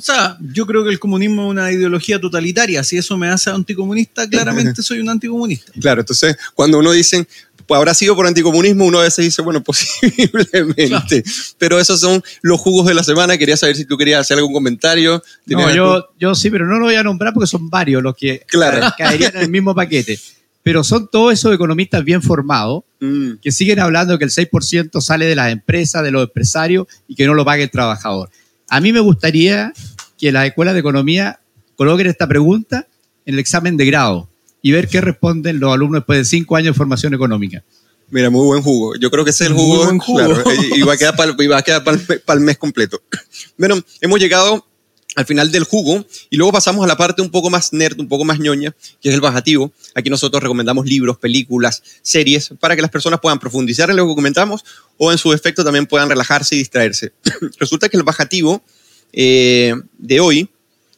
O 0.00 0.02
sea, 0.02 0.36
yo 0.40 0.66
creo 0.66 0.82
que 0.82 0.90
el 0.90 0.98
comunismo 0.98 1.44
es 1.44 1.50
una 1.50 1.70
ideología 1.70 2.20
totalitaria. 2.20 2.82
Si 2.82 2.96
eso 2.96 3.16
me 3.16 3.28
hace 3.28 3.50
anticomunista, 3.50 4.28
claramente 4.28 4.82
soy 4.82 5.00
un 5.00 5.08
anticomunista. 5.10 5.72
Claro, 5.80 6.00
entonces 6.00 6.36
cuando 6.54 6.78
uno 6.78 6.92
dice, 6.92 7.26
pues 7.66 7.76
habrá 7.78 7.94
sido 7.94 8.16
por 8.16 8.26
anticomunismo, 8.26 8.86
uno 8.86 8.98
a 9.00 9.02
veces 9.04 9.24
dice, 9.24 9.42
bueno, 9.42 9.62
posiblemente. 9.64 10.88
Claro. 10.88 11.06
Pero 11.58 11.78
esos 11.78 12.00
son 12.00 12.22
los 12.42 12.60
jugos 12.60 12.86
de 12.86 12.94
la 12.94 13.04
semana. 13.04 13.36
Quería 13.38 13.56
saber 13.56 13.76
si 13.76 13.84
tú 13.84 13.96
querías 13.96 14.20
hacer 14.20 14.38
algún 14.38 14.52
comentario. 14.52 15.22
¿Tienes 15.46 15.66
No, 15.66 15.70
algún- 15.72 16.00
yo, 16.00 16.08
yo 16.18 16.34
sí, 16.34 16.50
pero 16.50 16.66
no 16.66 16.78
lo 16.78 16.86
voy 16.86 16.94
a 16.96 17.02
nombrar 17.02 17.32
porque 17.32 17.46
son 17.46 17.68
varios 17.70 18.02
los 18.02 18.16
que 18.16 18.42
Claro. 18.46 18.86
caerían 18.98 19.36
en 19.36 19.42
el 19.42 19.50
mismo 19.50 19.74
paquete. 19.74 20.18
Pero 20.62 20.84
son 20.84 21.08
todos 21.10 21.32
esos 21.32 21.54
economistas 21.54 22.04
bien 22.04 22.22
formados 22.22 22.82
Mm, 23.02 23.38
que 23.40 23.50
siguen 23.50 23.80
hablando 23.80 24.18
que 24.18 24.24
el 24.26 24.30
6% 24.30 25.00
sale 25.00 25.24
de 25.24 25.34
las 25.34 25.50
empresas, 25.50 26.02
de 26.04 26.10
los 26.10 26.22
empresarios 26.24 26.86
y 27.08 27.14
que 27.14 27.24
no 27.24 27.32
lo 27.32 27.46
pague 27.46 27.62
el 27.62 27.70
trabajador. 27.70 28.28
A 28.70 28.80
mí 28.80 28.92
me 28.92 29.00
gustaría 29.00 29.72
que 30.18 30.32
las 30.32 30.46
escuelas 30.46 30.74
de 30.74 30.80
economía 30.80 31.40
coloquen 31.76 32.06
esta 32.06 32.26
pregunta 32.28 32.86
en 33.26 33.34
el 33.34 33.40
examen 33.40 33.76
de 33.76 33.84
grado 33.86 34.28
y 34.62 34.72
ver 34.72 34.88
qué 34.88 35.00
responden 35.00 35.60
los 35.60 35.72
alumnos 35.72 36.00
después 36.00 36.18
de 36.20 36.24
cinco 36.24 36.56
años 36.56 36.74
de 36.74 36.78
formación 36.78 37.12
económica. 37.14 37.62
Mira, 38.10 38.28
muy 38.30 38.44
buen 38.46 38.62
jugo. 38.62 38.96
Yo 38.96 39.10
creo 39.10 39.24
que 39.24 39.30
ese 39.30 39.44
es 39.44 39.50
el 39.50 39.56
Muy 39.56 39.64
jugo. 39.64 39.84
buen 39.84 39.98
jugo. 39.98 40.18
claro, 40.18 40.44
y 40.76 40.82
va 40.82 40.94
a 40.94 40.96
quedar 41.62 41.84
para 41.84 42.38
el 42.38 42.44
mes 42.44 42.58
completo. 42.58 43.00
Bueno, 43.56 43.76
hemos 44.00 44.18
llegado 44.18 44.66
al 45.16 45.26
final 45.26 45.50
del 45.50 45.64
jugo 45.64 46.04
y 46.30 46.36
luego 46.36 46.52
pasamos 46.52 46.84
a 46.84 46.88
la 46.88 46.96
parte 46.96 47.22
un 47.22 47.30
poco 47.30 47.50
más 47.50 47.72
nerd, 47.72 47.98
un 47.98 48.08
poco 48.08 48.24
más 48.24 48.38
ñoña, 48.38 48.74
que 49.00 49.08
es 49.08 49.14
el 49.14 49.20
bajativo. 49.20 49.72
Aquí 49.94 50.08
nosotros 50.08 50.42
recomendamos 50.42 50.86
libros, 50.86 51.18
películas, 51.18 51.82
series, 52.02 52.50
para 52.60 52.76
que 52.76 52.82
las 52.82 52.90
personas 52.90 53.20
puedan 53.20 53.38
profundizar 53.38 53.90
en 53.90 53.96
lo 53.96 54.06
que 54.06 54.14
comentamos 54.14 54.64
o 54.98 55.10
en 55.10 55.18
su 55.18 55.30
defecto 55.32 55.64
también 55.64 55.86
puedan 55.86 56.08
relajarse 56.08 56.54
y 56.54 56.58
distraerse. 56.58 57.12
Resulta 57.58 57.88
que 57.88 57.96
el 57.96 58.02
bajativo 58.02 58.62
eh, 59.12 59.74
de 59.98 60.20
hoy, 60.20 60.48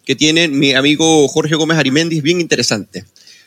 que 0.05 0.17
tiene 0.17 0.49
mi 0.49 0.75
amigo 0.75 1.27
Jorge 1.29 1.55
Gómez 1.55 1.79
Arimendi, 1.79 2.19
es 2.19 2.23
bien 2.23 2.41
interesante. 2.41 3.05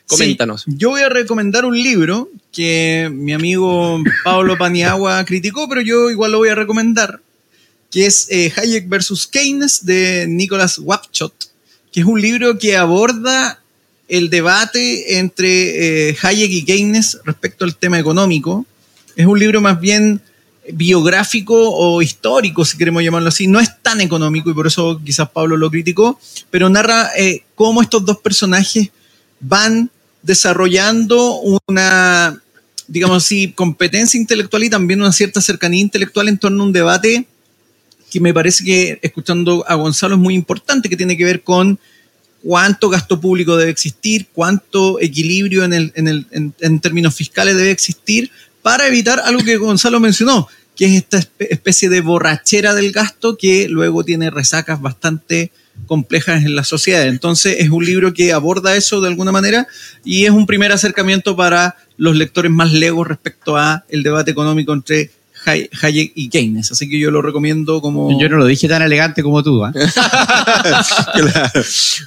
Coméntanos. 0.07 0.65
Yo 0.67 0.91
voy 0.91 1.01
a 1.01 1.09
recomendar 1.09 1.65
un 1.65 1.75
libro 1.75 2.29
que 2.51 3.09
mi 3.11 3.33
amigo 3.33 4.01
Pablo 4.23 4.57
Paniagua 4.57 5.25
criticó, 5.25 5.67
pero 5.67 5.81
yo 5.81 6.11
igual 6.11 6.31
lo 6.31 6.37
voy 6.37 6.49
a 6.49 6.55
recomendar, 6.55 7.21
que 7.91 8.05
es 8.05 8.27
eh, 8.29 8.51
Hayek 8.55 8.89
versus 8.89 9.27
Keynes 9.27 9.85
de 9.85 10.25
Nicholas 10.27 10.79
Wapchot, 10.79 11.33
que 11.91 12.01
es 12.01 12.05
un 12.05 12.21
libro 12.21 12.57
que 12.57 12.75
aborda 12.75 13.61
el 14.07 14.29
debate 14.29 15.17
entre 15.17 16.09
eh, 16.09 16.17
Hayek 16.21 16.51
y 16.51 16.65
Keynes 16.65 17.19
respecto 17.23 17.65
al 17.65 17.75
tema 17.75 17.99
económico. 17.99 18.65
Es 19.15 19.25
un 19.25 19.39
libro 19.39 19.61
más 19.61 19.79
bien 19.79 20.21
biográfico 20.73 21.55
o 21.55 22.01
histórico, 22.01 22.65
si 22.65 22.77
queremos 22.77 23.03
llamarlo 23.03 23.29
así. 23.29 23.47
No 23.47 23.59
es 23.59 23.81
tan 23.81 24.01
económico 24.01 24.49
y 24.49 24.53
por 24.53 24.67
eso 24.67 24.99
quizás 25.03 25.29
Pablo 25.29 25.57
lo 25.57 25.69
criticó, 25.69 26.19
pero 26.49 26.69
narra 26.69 27.11
eh, 27.17 27.43
cómo 27.55 27.81
estos 27.81 28.05
dos 28.05 28.17
personajes 28.17 28.89
van 29.39 29.89
desarrollando 30.21 31.39
una, 31.67 32.41
digamos 32.87 33.23
así, 33.23 33.51
competencia 33.51 34.19
intelectual 34.19 34.63
y 34.63 34.69
también 34.69 35.01
una 35.01 35.11
cierta 35.11 35.39
cercanía 35.39 35.81
intelectual 35.81 36.29
en 36.29 36.39
torno 36.39 36.63
a 36.63 36.65
un 36.65 36.73
debate 36.73 37.27
que 38.15 38.21
me 38.21 38.33
parece 38.33 38.63
que, 38.63 38.97
escuchando 39.01 39.65
a 39.67 39.75
Gonzalo, 39.75 40.15
es 40.15 40.21
muy 40.21 40.35
importante, 40.35 40.87
que 40.87 40.95
tiene 40.95 41.17
que 41.17 41.25
ver 41.25 41.41
con 41.41 41.77
cuánto 42.41 42.89
gasto 42.89 43.19
público 43.19 43.57
debe 43.57 43.71
existir, 43.71 44.27
cuánto 44.31 45.01
equilibrio 45.01 45.65
en, 45.65 45.73
el, 45.73 45.91
en, 45.95 46.07
el, 46.07 46.25
en, 46.61 46.79
términos 46.79 47.13
fiscales 47.13 47.57
debe 47.57 47.71
existir 47.71 48.31
para 48.61 48.87
evitar 48.87 49.19
algo 49.19 49.43
que 49.43 49.57
Gonzalo 49.57 49.99
mencionó, 49.99 50.47
que 50.77 50.85
es 50.85 50.91
esta 50.93 51.17
espe- 51.19 51.47
especie 51.49 51.89
de 51.89 51.99
borrachera 51.99 52.73
del 52.73 52.93
gasto 52.93 53.37
que 53.37 53.67
luego 53.67 54.05
tiene 54.05 54.29
resacas 54.29 54.79
bastante 54.79 55.51
complejas 55.87 56.45
en 56.45 56.55
la 56.55 56.63
sociedad. 56.63 57.05
Entonces 57.07 57.57
es 57.59 57.69
un 57.69 57.83
libro 57.83 58.13
que 58.13 58.31
aborda 58.31 58.77
eso 58.77 59.01
de 59.01 59.09
alguna 59.09 59.33
manera 59.33 59.67
y 60.05 60.23
es 60.23 60.31
un 60.31 60.45
primer 60.45 60.71
acercamiento 60.71 61.35
para 61.35 61.75
los 61.97 62.15
lectores 62.15 62.51
más 62.51 62.71
legos 62.71 63.07
respecto 63.07 63.57
a 63.57 63.83
el 63.89 64.03
debate 64.03 64.31
económico 64.31 64.71
entre 64.71 65.11
Hayek 65.45 66.11
y 66.15 66.29
Keynes. 66.29 66.71
Así 66.71 66.89
que 66.89 66.99
yo 66.99 67.11
lo 67.11 67.21
recomiendo 67.21 67.81
como... 67.81 68.19
Yo 68.19 68.29
no 68.29 68.37
lo 68.37 68.45
dije 68.45 68.67
tan 68.67 68.81
elegante 68.81 69.23
como 69.23 69.43
tú. 69.43 69.63
¿ah? 69.63 69.73
Claro, 71.13 71.63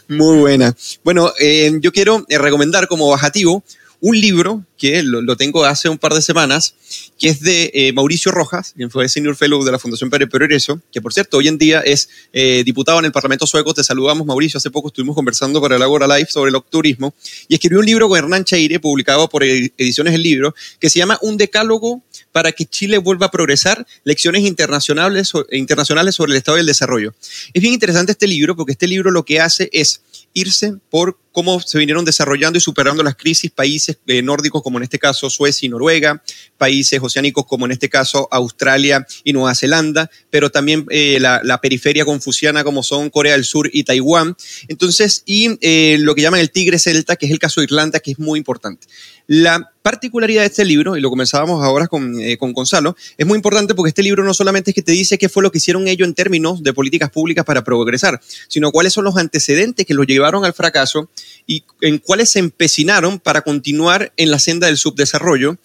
muy 0.08 0.38
buena. 0.38 0.74
Bueno, 1.04 1.32
eh, 1.40 1.72
yo 1.80 1.92
quiero 1.92 2.24
eh, 2.28 2.38
recomendar 2.38 2.88
como 2.88 3.08
bajativo 3.08 3.62
un 4.00 4.20
libro 4.20 4.64
que 4.76 5.02
lo, 5.02 5.36
tengo 5.36 5.64
hace 5.64 5.88
un 5.88 5.98
par 5.98 6.14
de 6.14 6.22
semanas, 6.22 6.74
que 7.18 7.28
es 7.28 7.40
de 7.40 7.72
eh, 7.74 7.92
Mauricio 7.92 8.30
Rojas, 8.30 8.74
quien 8.76 8.90
fue 8.90 9.08
Senior 9.08 9.34
Fellow 9.34 9.64
de 9.64 9.72
la 9.72 9.78
Fundación 9.80 10.08
Pérez 10.08 10.28
Progreso, 10.30 10.80
que 10.92 11.02
por 11.02 11.12
cierto 11.12 11.38
hoy 11.38 11.48
en 11.48 11.58
día 11.58 11.80
es 11.80 12.08
eh, 12.32 12.62
diputado 12.64 13.00
en 13.00 13.06
el 13.06 13.12
Parlamento 13.12 13.44
Sueco. 13.44 13.74
Te 13.74 13.82
saludamos, 13.82 14.24
Mauricio. 14.24 14.58
Hace 14.58 14.70
poco 14.70 14.88
estuvimos 14.88 15.16
conversando 15.16 15.60
para 15.60 15.74
el 15.74 15.82
Agora 15.82 16.06
Live 16.06 16.28
sobre 16.30 16.50
el 16.50 16.54
octurismo 16.54 17.12
y 17.48 17.54
escribió 17.54 17.80
un 17.80 17.86
libro 17.86 18.08
con 18.08 18.18
Hernán 18.18 18.44
Chaire, 18.44 18.78
publicado 18.78 19.28
por 19.28 19.42
Ed- 19.42 19.72
Ediciones 19.76 20.14
El 20.14 20.22
Libro, 20.22 20.54
que 20.78 20.90
se 20.90 21.00
llama 21.00 21.18
Un 21.22 21.36
decálogo 21.36 22.00
para 22.30 22.52
que 22.52 22.66
Chile 22.66 22.98
vuelva 22.98 23.26
a 23.26 23.30
progresar, 23.32 23.84
lecciones 24.04 24.44
internacionales, 24.44 25.32
internacionales 25.50 26.14
sobre 26.14 26.32
el 26.32 26.36
estado 26.36 26.56
del 26.56 26.66
desarrollo. 26.66 27.14
Es 27.52 27.60
bien 27.60 27.74
interesante 27.74 28.12
este 28.12 28.28
libro 28.28 28.54
porque 28.54 28.72
este 28.72 28.86
libro 28.86 29.10
lo 29.10 29.24
que 29.24 29.40
hace 29.40 29.68
es 29.72 30.02
irse 30.34 30.74
por 30.90 31.18
cómo 31.32 31.60
se 31.60 31.78
vinieron 31.78 32.04
desarrollando 32.04 32.58
y 32.58 32.60
superando 32.60 33.02
las 33.02 33.14
crisis 33.14 33.50
países 33.50 33.98
eh, 34.08 34.22
nórdicos 34.22 34.62
como 34.62 34.78
en 34.78 34.84
este 34.84 34.98
caso 34.98 35.30
Suecia 35.30 35.66
y 35.66 35.68
Noruega, 35.68 36.22
países 36.56 37.00
oceánicos 37.00 37.46
como 37.46 37.64
en 37.66 37.72
este 37.72 37.88
caso 37.88 38.28
Australia 38.30 39.06
y 39.22 39.32
Nueva 39.32 39.54
Zelanda, 39.54 40.10
pero 40.30 40.50
también 40.50 40.84
eh, 40.90 41.18
la, 41.20 41.60
periferia 41.60 42.04
confuciana 42.04 42.64
como 42.64 42.82
son 42.82 43.10
Corea 43.10 43.32
del 43.32 43.44
Sur 43.44 43.70
y 43.72 43.84
Taiwán. 43.84 44.36
Entonces, 44.68 45.22
y 45.26 45.58
eh, 45.60 45.96
lo 46.00 46.14
que 46.14 46.22
llaman 46.22 46.40
el 46.40 46.50
tigre 46.50 46.78
celta, 46.78 47.16
que 47.16 47.26
es 47.26 47.32
el 47.32 47.38
caso 47.38 47.60
de 47.60 47.64
Irlanda, 47.64 48.00
que 48.00 48.12
es 48.12 48.18
muy 48.18 48.38
importante. 48.38 48.86
La 49.30 49.72
particularidad 49.82 50.40
de 50.40 50.46
este 50.46 50.64
libro, 50.64 50.96
y 50.96 51.02
lo 51.02 51.10
comenzábamos 51.10 51.62
ahora 51.62 51.86
con, 51.86 52.18
eh, 52.18 52.38
con 52.38 52.54
Gonzalo, 52.54 52.96
es 53.18 53.26
muy 53.26 53.36
importante 53.36 53.74
porque 53.74 53.90
este 53.90 54.02
libro 54.02 54.24
no 54.24 54.32
solamente 54.32 54.70
es 54.70 54.74
que 54.74 54.80
te 54.80 54.92
dice 54.92 55.18
qué 55.18 55.28
fue 55.28 55.42
lo 55.42 55.52
que 55.52 55.58
hicieron 55.58 55.86
ellos 55.86 56.08
en 56.08 56.14
términos 56.14 56.62
de 56.62 56.72
políticas 56.72 57.10
públicas 57.10 57.44
para 57.44 57.62
progresar, 57.62 58.22
sino 58.48 58.72
cuáles 58.72 58.94
son 58.94 59.04
los 59.04 59.18
antecedentes 59.18 59.84
que 59.84 59.92
los 59.92 60.06
llevaron 60.06 60.46
al 60.46 60.54
fracaso 60.54 61.10
y 61.46 61.62
en 61.82 61.98
cuáles 61.98 62.30
se 62.30 62.38
empecinaron 62.38 63.18
para 63.18 63.42
continuar 63.42 64.14
en 64.16 64.30
la 64.30 64.38
senda 64.38 64.66
del 64.66 64.78
subdesarrollo 64.78 65.58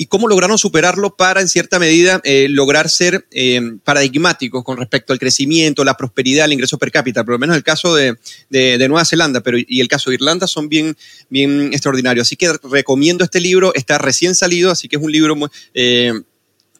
y 0.00 0.06
cómo 0.06 0.28
lograron 0.28 0.56
superarlo 0.58 1.16
para, 1.16 1.40
en 1.40 1.48
cierta 1.48 1.80
medida, 1.80 2.20
eh, 2.22 2.46
lograr 2.48 2.88
ser 2.88 3.26
eh, 3.32 3.60
paradigmáticos 3.82 4.62
con 4.62 4.78
respecto 4.78 5.12
al 5.12 5.18
crecimiento, 5.18 5.84
la 5.84 5.96
prosperidad, 5.96 6.44
el 6.44 6.52
ingreso 6.52 6.78
per 6.78 6.92
cápita. 6.92 7.24
Por 7.24 7.32
lo 7.32 7.38
menos 7.40 7.56
el 7.56 7.64
caso 7.64 7.96
de, 7.96 8.16
Nueva 8.48 9.04
Zelanda 9.04 9.40
pero, 9.40 9.58
y 9.58 9.80
el 9.80 9.88
caso 9.88 10.10
de 10.10 10.14
Irlanda 10.14 10.46
son 10.46 10.68
bien, 10.68 10.96
bien 11.28 11.70
extraordinarios. 11.72 12.28
Así 12.28 12.36
que 12.36 12.52
recomiendo 12.70 13.24
este 13.24 13.40
libro, 13.40 13.74
está 13.74 13.98
recién 13.98 14.36
salido, 14.36 14.70
así 14.70 14.88
que 14.88 14.96
es 14.96 15.02
un 15.02 15.10
libro 15.10 15.36
eh, 15.74 16.12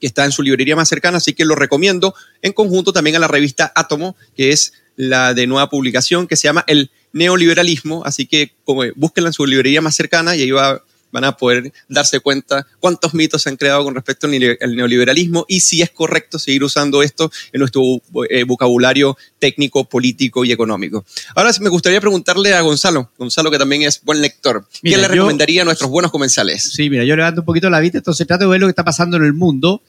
que 0.01 0.07
está 0.07 0.25
en 0.25 0.31
su 0.31 0.43
librería 0.43 0.77
más 0.77 0.89
cercana, 0.89 1.19
así 1.19 1.33
que 1.33 1.45
lo 1.45 1.57
recomiendo 1.57 2.14
en 2.41 2.53
conjunto 2.53 2.93
también 2.93 3.16
a 3.16 3.19
la 3.19 3.27
revista 3.27 3.73
Átomo, 3.75 4.14
que 4.37 4.53
es 4.53 4.75
la 4.95 5.35
de 5.35 5.49
nueva 5.49 5.69
publicación, 5.69 6.29
que 6.29 6.37
se 6.37 6.47
llama 6.47 6.62
El 6.69 6.93
Neoliberalismo, 7.12 8.05
así 8.05 8.27
que 8.27 8.53
como, 8.64 8.83
búsquenla 8.95 9.31
en 9.31 9.35
su 9.35 9.45
librería 9.45 9.81
más 9.81 9.97
cercana 9.97 10.37
y 10.37 10.43
ahí 10.43 10.51
va 10.53 10.85
van 11.11 11.25
a 11.25 11.37
poder 11.37 11.73
darse 11.89 12.21
cuenta 12.21 12.67
cuántos 12.81 13.15
mitos 13.15 13.43
se 13.43 13.49
han 13.49 13.57
creado 13.57 13.85
con 13.85 13.95
respecto 13.95 14.27
al 14.27 14.77
neoliberalismo 14.77 15.45
y 15.49 15.61
si 15.61 15.83
es 15.83 15.91
correcto 15.91 16.39
seguir 16.39 16.65
usando 16.65 17.03
esto 17.03 17.31
en 17.53 17.61
nuestro 17.61 17.83
eh, 18.31 18.45
vocabulario 18.45 19.17
técnico, 19.39 19.89
político 19.89 20.45
y 20.45 20.53
económico. 20.53 21.05
Ahora 21.35 21.51
me 21.61 21.69
gustaría 21.69 22.01
preguntarle 22.01 22.55
a 22.55 22.61
Gonzalo, 22.61 23.11
Gonzalo 23.17 23.51
que 23.51 23.59
también 23.59 23.83
es 23.83 24.03
buen 24.03 24.21
lector, 24.21 24.67
¿qué 24.83 24.97
le 24.97 25.09
recomendaría 25.09 25.63
a 25.63 25.65
nuestros 25.65 25.91
buenos 25.91 26.11
comensales? 26.11 26.63
Sí, 26.63 26.91
mira, 26.91 27.05
yo 27.05 27.17
levanto 27.17 27.43
un 27.43 27.47
poquito 27.47 27.71
la 27.71 27.81
vista, 27.81 27.99
entonces 27.99 28.27
trato 28.27 28.45
de 28.45 28.51
ver 28.51 28.61
lo 28.61 28.67
que 28.67 28.73
está 28.73 28.85
pasando 28.85 29.17
en 29.17 29.25
el 29.25 29.35
mundo 29.35 29.83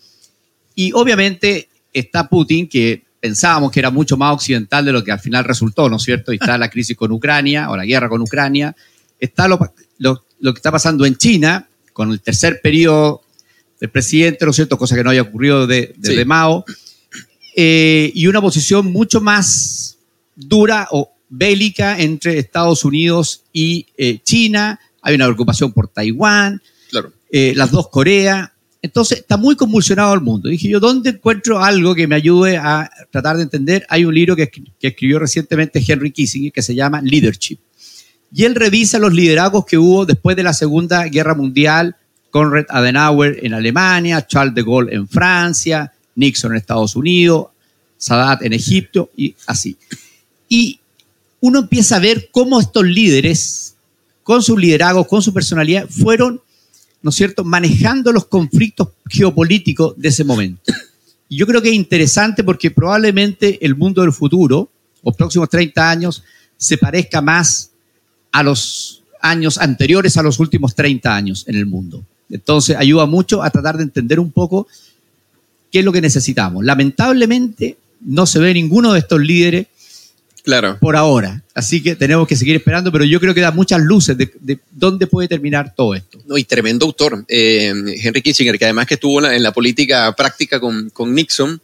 y 0.76 0.92
obviamente 0.94 1.70
está 1.94 2.30
Putin 2.30 2.68
que 2.68 3.04
pensábamos 3.20 3.72
que 3.72 3.80
era 3.80 3.92
mucho 3.92 4.18
más 4.18 4.34
occidental 4.34 4.86
de 4.86 4.94
lo 4.94 5.04
que 5.04 5.12
al 5.12 5.20
final 5.20 5.44
resultó, 5.44 5.90
¿no 5.90 5.98
es 5.98 6.04
cierto? 6.04 6.32
Y 6.32 6.36
está 6.36 6.58
la 6.58 6.70
crisis 6.70 6.96
con 6.96 7.12
Ucrania 7.12 7.70
o 7.70 7.76
la 7.76 7.86
guerra 7.86 8.10
con 8.10 8.22
Ucrania, 8.22 8.76
está 9.20 9.48
lo, 9.48 9.60
lo 9.98 10.24
lo 10.40 10.54
que 10.54 10.60
está 10.60 10.72
pasando 10.72 11.06
en 11.06 11.16
China, 11.16 11.68
con 11.94 12.12
el 12.12 12.22
tercer 12.22 12.62
periodo 12.62 13.22
del 13.80 13.90
presidente, 13.90 14.46
¿no 14.46 14.52
es 14.52 14.56
cierto? 14.56 14.78
Cosa 14.78 14.96
que 14.96 15.04
no 15.04 15.10
haya 15.10 15.22
ocurrido 15.22 15.68
desde 15.68 15.94
de, 15.98 16.26
Mao, 16.26 16.66
eh, 17.56 18.12
y 18.14 18.28
una 18.28 18.42
posición 18.42 18.92
mucho 18.92 19.22
más 19.22 19.98
dura 20.36 20.88
o 20.92 21.12
bélica 21.30 22.00
entre 22.00 22.40
Estados 22.40 22.86
Unidos 22.86 23.44
y 23.54 23.88
eh, 23.98 24.20
China. 24.24 24.80
Hay 25.02 25.16
una 25.16 25.26
preocupación 25.26 25.72
por 25.72 25.88
Taiwán, 25.88 26.62
claro. 26.90 27.14
Eh, 27.32 27.54
las 27.56 27.72
dos 27.72 27.90
Coreas. 27.90 28.50
Entonces 28.82 29.20
está 29.20 29.36
muy 29.36 29.58
convulsionado 29.58 30.14
el 30.14 30.22
mundo. 30.22 30.48
Dije 30.48 30.70
yo, 30.70 30.80
¿dónde 30.80 31.10
encuentro 31.10 31.62
algo 31.62 31.94
que 31.94 32.08
me 32.08 32.16
ayude 32.16 32.56
a 32.56 32.90
tratar 33.12 33.36
de 33.36 33.44
entender? 33.44 33.86
Hay 33.90 34.06
un 34.06 34.16
libro 34.16 34.38
que, 34.38 34.50
que 34.50 34.88
escribió 34.88 35.20
recientemente 35.20 35.84
Henry 35.86 36.12
Kissinger 36.12 36.54
que 36.54 36.62
se 36.62 36.76
llama 36.76 37.02
Leadership 37.02 37.60
y 38.34 38.44
él 38.44 38.56
revisa 38.56 39.00
los 39.00 39.14
liderazgos 39.14 39.66
que 39.66 39.78
hubo 39.78 40.06
después 40.06 40.36
de 40.36 40.44
la 40.44 40.54
Segunda 40.54 41.04
Guerra 41.06 41.34
Mundial, 41.34 41.96
Konrad 42.30 42.66
Adenauer 42.70 43.40
en 43.44 43.54
Alemania, 43.54 44.26
Charles 44.26 44.54
de 44.54 44.64
Gaulle 44.64 44.94
en 44.94 45.08
Francia, 45.08 45.92
Nixon 46.16 46.52
en 46.52 46.58
Estados 46.58 46.96
Unidos, 46.96 47.48
Sadat 47.98 48.44
en 48.44 48.54
Egipto 48.54 49.10
y 49.18 49.36
así. 49.48 49.78
Y 50.48 50.80
uno 51.42 51.60
empieza 51.60 51.96
a 51.96 52.00
ver 52.00 52.30
cómo 52.32 52.60
estos 52.60 52.86
líderes, 52.86 53.76
con 54.24 54.44
sus 54.44 54.60
liderazgos, 54.60 55.08
con 55.08 55.22
su 55.22 55.34
personalidad, 55.34 55.88
fueron, 55.90 56.42
¿no 57.02 57.10
es 57.10 57.16
cierto?, 57.16 57.44
manejando 57.44 58.12
los 58.12 58.26
conflictos 58.26 58.90
geopolíticos 59.08 59.94
de 59.98 60.10
ese 60.10 60.24
momento. 60.24 60.62
Y 61.30 61.38
yo 61.38 61.48
creo 61.48 61.62
que 61.62 61.70
es 61.70 61.76
interesante 61.76 62.44
porque 62.44 62.72
probablemente 62.72 63.64
el 63.66 63.76
mundo 63.76 64.02
del 64.02 64.14
futuro, 64.14 64.70
los 65.04 65.16
próximos 65.16 65.50
30 65.50 65.90
años, 65.90 66.24
se 66.58 66.78
parezca 66.78 67.22
más 67.22 67.69
a 68.32 68.44
los 68.44 69.04
años 69.22 69.58
anteriores 69.58 70.18
a 70.18 70.24
los 70.24 70.40
últimos 70.40 70.76
30 70.76 71.16
años 71.16 71.46
en 71.48 71.56
el 71.56 71.66
mundo. 71.66 72.04
Entonces 72.30 72.76
ayuda 72.78 73.06
mucho 73.06 73.44
a 73.44 73.50
tratar 73.50 73.78
de 73.78 73.84
entender 73.84 74.20
un 74.20 74.32
poco 74.32 74.68
qué 75.72 75.80
es 75.80 75.86
lo 75.86 75.92
que 75.92 76.02
necesitamos. 76.02 76.64
Lamentablemente 76.64 77.78
no 78.02 78.26
se 78.26 78.40
ve 78.40 78.54
ninguno 78.54 78.94
de 78.94 79.00
estos 79.00 79.20
líderes 79.20 79.68
claro. 80.44 80.78
por 80.80 80.96
ahora. 80.96 81.44
Así 81.54 81.82
que 81.82 81.96
tenemos 81.96 82.28
que 82.28 82.36
seguir 82.36 82.56
esperando, 82.56 82.92
pero 82.92 83.04
yo 83.04 83.20
creo 83.20 83.34
que 83.34 83.42
da 83.42 83.52
muchas 83.52 83.82
luces 83.82 84.18
de, 84.18 84.60
dónde 84.72 85.08
puede 85.08 85.28
terminar 85.28 85.74
todo 85.76 85.96
esto. 85.96 86.20
No, 86.28 86.38
y 86.38 86.44
tremendo 86.44 86.86
autor, 86.86 87.26
eh, 87.28 87.74
Henry 88.02 88.22
Kissinger, 88.22 88.58
que 88.58 88.66
además 88.66 88.88
que 88.88 88.94
estuvo 88.94 89.26
en 89.26 89.44
la, 89.44 89.52
política 89.52 90.14
práctica 90.16 90.60
con, 90.60 90.90
con 90.92 91.14
Nixon, 91.14 91.60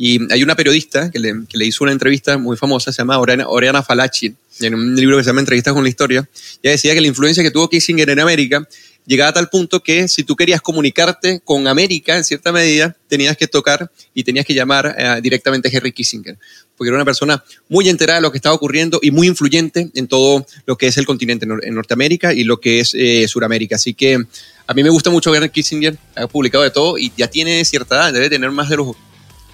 y 0.00 0.32
hay 0.32 0.44
una 0.44 0.54
periodista 0.54 1.10
que 1.10 1.18
le, 1.18 1.66
hizo 1.66 1.82
una 1.82 1.92
entrevista 1.92 2.38
muy 2.38 2.56
famosa, 2.56 2.92
se 2.92 2.98
llama 2.98 3.18
Oriana, 3.18 3.82
Falachi, 3.82 4.32
en 4.60 4.74
un 4.76 4.94
libro 4.94 5.16
que 5.16 5.24
se 5.24 5.30
llama 5.30 5.40
Entrevistas 5.40 5.74
con 5.74 5.82
la 5.82 5.88
Historia. 5.88 6.28
Ella 6.62 6.70
decía 6.70 6.94
que 6.94 7.00
la 7.00 7.08
influencia 7.08 7.42
que 7.42 7.50
tuvo 7.50 7.68
Kissinger 7.68 8.08
en 8.08 8.20
América 8.20 8.66
llegaba 9.06 9.30
a 9.30 9.32
tal 9.32 9.48
punto 9.48 9.82
que 9.82 10.06
si 10.06 10.22
tú 10.22 10.36
querías 10.36 10.60
comunicarte 10.60 11.40
con 11.40 11.66
América, 11.66 12.16
en 12.16 12.22
cierta 12.22 12.52
medida, 12.52 12.94
tenías 13.08 13.36
que 13.36 13.48
tocar 13.48 13.90
y 14.14 14.22
tenías 14.22 14.46
que 14.46 14.54
llamar 14.54 14.94
eh, 14.96 15.18
directamente 15.20 15.66
a 15.66 15.72
Henry 15.72 15.90
Kissinger, 15.90 16.38
porque 16.76 16.90
era 16.90 16.96
una 16.96 17.04
persona 17.04 17.42
muy 17.68 17.88
enterada 17.88 18.20
de 18.20 18.22
lo 18.22 18.30
que 18.30 18.38
estaba 18.38 18.54
ocurriendo 18.54 19.00
y 19.02 19.10
muy 19.10 19.26
influyente 19.26 19.90
en 19.96 20.06
todo 20.06 20.46
lo 20.66 20.78
que 20.78 20.86
es 20.86 20.96
el 20.98 21.06
continente 21.06 21.44
en 21.44 21.74
Norteamérica 21.74 22.32
y 22.32 22.44
lo 22.44 22.60
que 22.60 22.78
es 22.78 22.94
eh, 22.94 23.26
Suramérica. 23.26 23.74
Así 23.74 23.94
que 23.94 24.24
a 24.64 24.74
mí 24.74 24.84
me 24.84 24.90
gusta 24.90 25.10
mucho 25.10 25.32
ver 25.32 25.50
Kissinger, 25.50 25.98
ha 26.14 26.28
publicado 26.28 26.62
de 26.62 26.70
todo 26.70 26.98
y 26.98 27.10
ya 27.16 27.26
tiene 27.26 27.64
cierta 27.64 27.96
edad, 27.96 28.12
debe 28.12 28.30
tener 28.30 28.52
más 28.52 28.68
de 28.68 28.76
los 28.76 28.94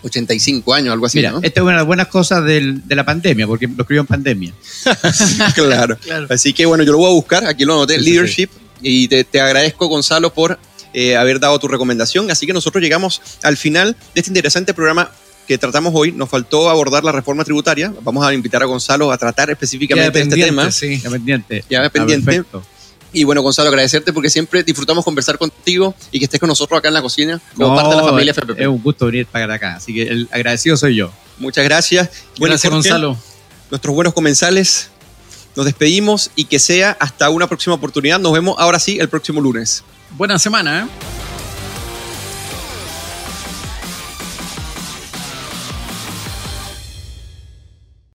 85 0.04 0.74
años, 0.74 0.92
algo 0.92 1.06
así. 1.06 1.18
Mira, 1.18 1.34
esta 1.42 1.60
es 1.60 1.62
una 1.62 1.72
de 1.72 1.78
las 1.78 1.86
buenas 1.86 2.08
cosas 2.08 2.44
de 2.44 2.82
la 2.88 3.04
pandemia, 3.04 3.46
porque 3.46 3.66
lo 3.66 3.82
escribió 3.82 4.02
en 4.02 4.06
pandemia. 4.06 4.52
claro. 5.54 5.98
Así 6.28 6.52
que 6.52 6.66
bueno, 6.66 6.84
yo 6.84 6.92
lo 6.92 6.98
voy 6.98 7.10
a 7.10 7.14
buscar, 7.14 7.46
aquí 7.46 7.64
lo 7.64 7.74
anoté, 7.74 7.98
Leadership, 7.98 8.50
y 8.82 9.08
te, 9.08 9.40
agradezco, 9.40 9.86
Gonzalo, 9.86 10.32
por 10.32 10.58
eh, 10.92 11.16
haber 11.16 11.40
dado 11.40 11.58
tu 11.58 11.68
recomendación. 11.68 12.30
Así 12.30 12.46
que 12.46 12.52
nosotros 12.52 12.82
llegamos 12.82 13.20
al 13.42 13.56
final 13.56 13.96
de 14.14 14.20
este 14.20 14.30
interesante 14.30 14.74
programa 14.74 15.10
que 15.48 15.58
tratamos 15.58 15.92
hoy. 15.94 16.12
Nos 16.12 16.28
faltó 16.28 16.68
abordar 16.68 17.02
la 17.02 17.12
reforma 17.12 17.44
tributaria. 17.44 17.92
Vamos 18.02 18.24
a 18.24 18.34
invitar 18.34 18.62
a 18.62 18.66
Gonzalo 18.66 19.10
a 19.10 19.18
tratar 19.18 19.50
específicamente 19.50 20.20
este 20.20 20.36
tema. 20.36 20.70
Sí, 20.70 21.00
ya 21.00 21.10
pendiente. 21.10 21.64
Ya 21.68 21.88
pendiente. 21.90 22.44
Y 23.14 23.22
bueno, 23.24 23.42
Gonzalo, 23.42 23.68
agradecerte 23.68 24.12
porque 24.12 24.28
siempre 24.28 24.64
disfrutamos 24.64 25.04
conversar 25.04 25.38
contigo 25.38 25.94
y 26.10 26.18
que 26.18 26.24
estés 26.24 26.40
con 26.40 26.48
nosotros 26.48 26.76
acá 26.76 26.88
en 26.88 26.94
la 26.94 27.02
cocina 27.02 27.40
como 27.56 27.74
parte 27.74 27.90
de 27.90 28.02
la 28.02 28.08
familia 28.08 28.32
FPP. 28.34 28.60
Es 28.60 28.66
un 28.66 28.82
gusto 28.82 29.06
venir 29.06 29.26
para 29.26 29.54
acá, 29.54 29.76
así 29.76 29.94
que 29.94 30.02
el 30.02 30.28
agradecido 30.32 30.76
soy 30.76 30.96
yo. 30.96 31.12
Muchas 31.38 31.64
gracias. 31.64 32.10
gracias, 32.38 32.72
Gonzalo. 32.72 33.16
Nuestros 33.70 33.94
buenos 33.94 34.12
comensales, 34.14 34.90
nos 35.54 35.64
despedimos 35.64 36.32
y 36.34 36.46
que 36.46 36.58
sea 36.58 36.96
hasta 36.98 37.30
una 37.30 37.46
próxima 37.46 37.74
oportunidad. 37.76 38.18
Nos 38.18 38.32
vemos 38.32 38.56
ahora 38.58 38.80
sí 38.80 38.98
el 38.98 39.08
próximo 39.08 39.40
lunes. 39.40 39.84
Buena 40.10 40.38
semana, 40.38 40.80
¿eh? 40.80 40.86